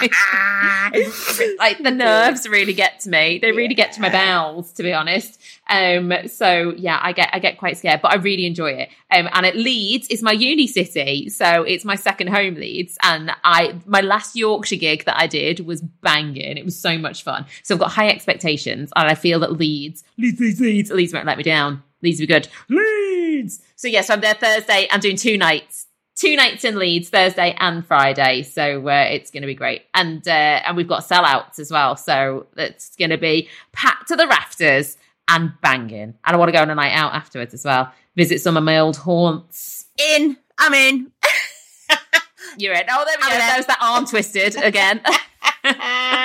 because 0.00 1.40
like 1.58 1.82
the 1.82 1.90
nerves 1.90 2.48
really 2.48 2.72
get 2.72 3.00
to 3.00 3.10
me. 3.10 3.38
They 3.38 3.52
really 3.52 3.74
get 3.74 3.92
to 3.92 4.00
my 4.00 4.10
bowels, 4.10 4.72
to 4.72 4.82
be 4.82 4.92
honest. 4.92 5.40
Um, 5.70 6.12
so 6.26 6.74
yeah, 6.76 6.98
I 7.00 7.12
get 7.12 7.30
I 7.32 7.38
get 7.38 7.58
quite 7.58 7.78
scared, 7.78 8.02
but 8.02 8.12
I 8.12 8.16
really 8.16 8.46
enjoy 8.46 8.72
it. 8.72 8.88
Um, 9.10 9.28
and 9.32 9.46
it 9.46 9.56
Leeds 9.56 10.08
is 10.08 10.22
my 10.22 10.32
uni 10.32 10.66
city, 10.66 11.28
so 11.28 11.62
it's 11.62 11.84
my 11.84 11.94
second 11.94 12.28
home 12.28 12.54
Leeds. 12.54 12.98
And 13.02 13.30
I 13.44 13.76
my 13.86 14.00
last 14.00 14.36
Yorkshire 14.36 14.76
gig 14.76 15.04
that 15.04 15.16
I 15.18 15.26
did 15.26 15.60
was 15.60 15.80
banging. 15.80 16.58
It 16.58 16.64
was 16.64 16.78
so 16.78 16.98
much 16.98 17.22
fun. 17.22 17.46
So 17.62 17.74
I've 17.74 17.80
got 17.80 17.92
high 17.92 18.08
expectations, 18.08 18.90
and 18.96 19.08
I 19.08 19.14
feel 19.14 19.38
that 19.40 19.52
Leeds, 19.52 20.04
Leeds, 20.18 20.40
Leeds, 20.40 20.60
Leeds, 20.60 20.90
Leeds 20.90 21.12
won't 21.14 21.26
let 21.26 21.38
me 21.38 21.44
down. 21.44 21.82
Leeds 22.04 22.20
will 22.20 22.26
be 22.28 22.34
good. 22.34 22.48
Leeds. 22.68 23.60
So 23.74 23.88
yes, 23.88 24.10
I'm 24.10 24.20
there 24.20 24.34
Thursday. 24.34 24.86
I'm 24.90 25.00
doing 25.00 25.16
two 25.16 25.36
nights 25.36 25.84
two 26.16 26.36
nights 26.36 26.64
in 26.64 26.78
Leeds, 26.78 27.08
Thursday 27.08 27.54
and 27.58 27.86
Friday. 27.86 28.42
So 28.42 28.86
uh, 28.88 29.08
it's 29.10 29.30
going 29.30 29.42
to 29.42 29.46
be 29.46 29.54
great, 29.54 29.82
and 29.94 30.26
uh, 30.26 30.30
and 30.64 30.76
we've 30.76 30.88
got 30.88 31.02
sellouts 31.02 31.58
as 31.58 31.70
well. 31.70 31.96
So 31.96 32.46
it's 32.56 32.94
going 32.96 33.10
to 33.10 33.18
be 33.18 33.48
packed 33.72 34.08
to 34.08 34.16
the 34.16 34.26
rafters 34.26 34.96
and 35.28 35.52
banging. 35.62 36.02
And 36.02 36.18
I 36.24 36.36
want 36.36 36.48
to 36.48 36.52
go 36.52 36.62
on 36.62 36.70
a 36.70 36.74
night 36.74 36.92
out 36.92 37.14
afterwards 37.14 37.54
as 37.54 37.64
well. 37.64 37.92
Visit 38.16 38.40
some 38.40 38.56
of 38.56 38.64
my 38.64 38.78
old 38.78 38.96
haunts. 38.96 39.86
In, 39.98 40.36
I'm 40.58 40.74
in. 40.74 41.10
You're 42.58 42.74
in. 42.74 42.84
Oh, 42.88 43.04
there 43.04 43.16
we 43.18 43.22
go. 43.22 43.28
I'm 43.28 43.40
in. 43.40 43.48
There's 43.48 43.66
that 43.66 43.78
arm 43.80 44.06
twisted 44.06 44.56
again. 44.56 45.00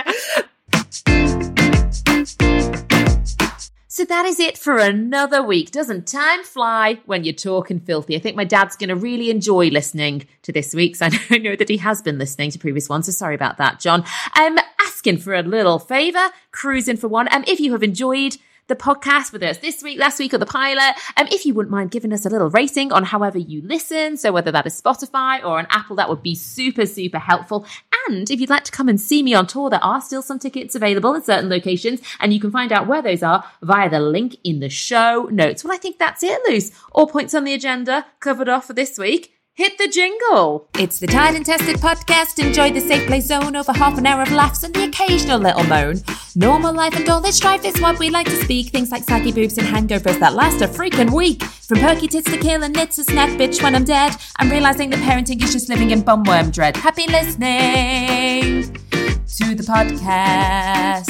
So 3.91 4.05
that 4.05 4.23
is 4.27 4.39
it 4.39 4.55
for 4.55 4.77
another 4.77 5.41
week. 5.41 5.71
Doesn't 5.71 6.05
time 6.05 6.43
fly 6.43 6.99
when 7.07 7.23
you're 7.23 7.33
talking 7.33 7.79
filthy? 7.79 8.15
I 8.15 8.19
think 8.19 8.35
my 8.35 8.43
dad's 8.43 8.75
going 8.75 8.89
to 8.89 8.95
really 8.95 9.31
enjoy 9.31 9.69
listening 9.69 10.27
to 10.43 10.51
this 10.51 10.75
week's. 10.75 11.01
I 11.01 11.09
know, 11.09 11.55
that 11.55 11.69
he 11.69 11.77
has 11.77 11.99
been 12.03 12.19
listening 12.19 12.51
to 12.51 12.59
previous 12.59 12.87
ones, 12.87 13.07
so 13.07 13.11
sorry 13.11 13.33
about 13.33 13.57
that, 13.57 13.79
John. 13.79 14.05
Um, 14.39 14.59
asking 14.79 15.17
for 15.17 15.33
a 15.33 15.41
little 15.41 15.79
favour, 15.79 16.29
cruising 16.51 16.97
for 16.97 17.07
one. 17.07 17.33
Um, 17.33 17.43
if 17.47 17.59
you 17.59 17.71
have 17.71 17.81
enjoyed 17.81 18.37
the 18.69 18.75
podcast, 18.75 19.33
whether 19.33 19.47
it's 19.47 19.59
this 19.59 19.83
week, 19.83 19.99
last 19.99 20.19
week, 20.19 20.33
or 20.33 20.37
the 20.37 20.45
pilot. 20.45 20.95
Um, 21.17 21.27
if 21.31 21.45
you 21.45 21.53
wouldn't 21.53 21.71
mind 21.71 21.91
giving 21.91 22.13
us 22.13 22.25
a 22.25 22.29
little 22.29 22.49
rating 22.49 22.93
on 22.93 23.03
however 23.03 23.37
you 23.37 23.61
listen, 23.63 24.15
so 24.15 24.31
whether 24.31 24.51
that 24.51 24.65
is 24.65 24.79
Spotify 24.79 25.43
or 25.43 25.59
an 25.59 25.67
Apple, 25.69 25.97
that 25.97 26.07
would 26.07 26.23
be 26.23 26.35
super, 26.35 26.85
super 26.85 27.19
helpful. 27.19 27.65
And 28.07 28.29
if 28.31 28.39
you'd 28.39 28.49
like 28.49 28.63
to 28.63 28.71
come 28.71 28.87
and 28.87 29.01
see 29.01 29.21
me 29.21 29.33
on 29.33 29.47
tour, 29.47 29.69
there 29.69 29.83
are 29.83 29.99
still 29.99 30.21
some 30.21 30.39
tickets 30.39 30.75
available 30.75 31.13
in 31.15 31.23
certain 31.23 31.49
locations, 31.49 31.99
and 32.21 32.31
you 32.31 32.39
can 32.39 32.51
find 32.51 32.71
out 32.71 32.87
where 32.87 33.01
those 33.01 33.23
are 33.23 33.43
via 33.61 33.89
the 33.89 33.99
link 33.99 34.37
in 34.43 34.59
the 34.59 34.69
show 34.69 35.27
notes. 35.31 35.63
Well, 35.63 35.73
I 35.73 35.77
think 35.77 35.99
that's 35.99 36.23
it, 36.23 36.39
Luce. 36.47 36.71
All 36.93 37.07
points 37.07 37.33
on 37.33 37.43
the 37.43 37.53
agenda 37.53 38.05
covered 38.19 38.47
off 38.47 38.67
for 38.67 38.73
this 38.73 38.97
week. 38.97 39.33
Hit 39.59 39.77
the 39.77 39.89
jingle. 39.89 40.69
It's 40.75 40.99
the 40.99 41.07
Tired 41.07 41.35
and 41.35 41.45
Tested 41.45 41.75
podcast. 41.79 42.41
Enjoy 42.41 42.71
the 42.71 42.79
safe 42.79 43.05
play 43.07 43.19
zone 43.19 43.57
over 43.57 43.73
half 43.73 43.97
an 43.97 44.05
hour 44.05 44.21
of 44.21 44.31
laughs 44.31 44.63
and 44.63 44.73
the 44.73 44.85
occasional 44.85 45.37
little 45.37 45.65
moan. 45.65 45.97
Normal 46.33 46.73
life 46.73 46.95
and 46.95 47.09
all 47.09 47.19
this 47.19 47.35
strife 47.35 47.65
is 47.65 47.77
what 47.81 47.99
we 47.99 48.09
like 48.09 48.27
to 48.27 48.41
speak. 48.41 48.69
Things 48.69 48.89
like 48.89 49.03
saggy 49.03 49.33
boobs 49.33 49.57
and 49.57 49.67
hangovers 49.67 50.17
that 50.21 50.33
last 50.33 50.61
a 50.61 50.67
freaking 50.69 51.11
week. 51.11 51.43
From 51.43 51.79
perky 51.79 52.07
tits 52.07 52.31
to 52.31 52.37
kill 52.37 52.63
and 52.63 52.73
knits 52.73 52.99
a 52.99 53.03
snack 53.03 53.31
bitch 53.31 53.61
when 53.61 53.75
I'm 53.75 53.83
dead. 53.83 54.15
I'm 54.37 54.49
realizing 54.49 54.91
that 54.91 54.99
parenting 54.99 55.43
is 55.43 55.51
just 55.51 55.67
living 55.67 55.91
in 55.91 56.03
bumworm 56.03 56.53
dread. 56.53 56.77
Happy 56.77 57.07
listening 57.07 58.71
to 58.91 59.55
the 59.55 59.63
podcast. 59.67 61.09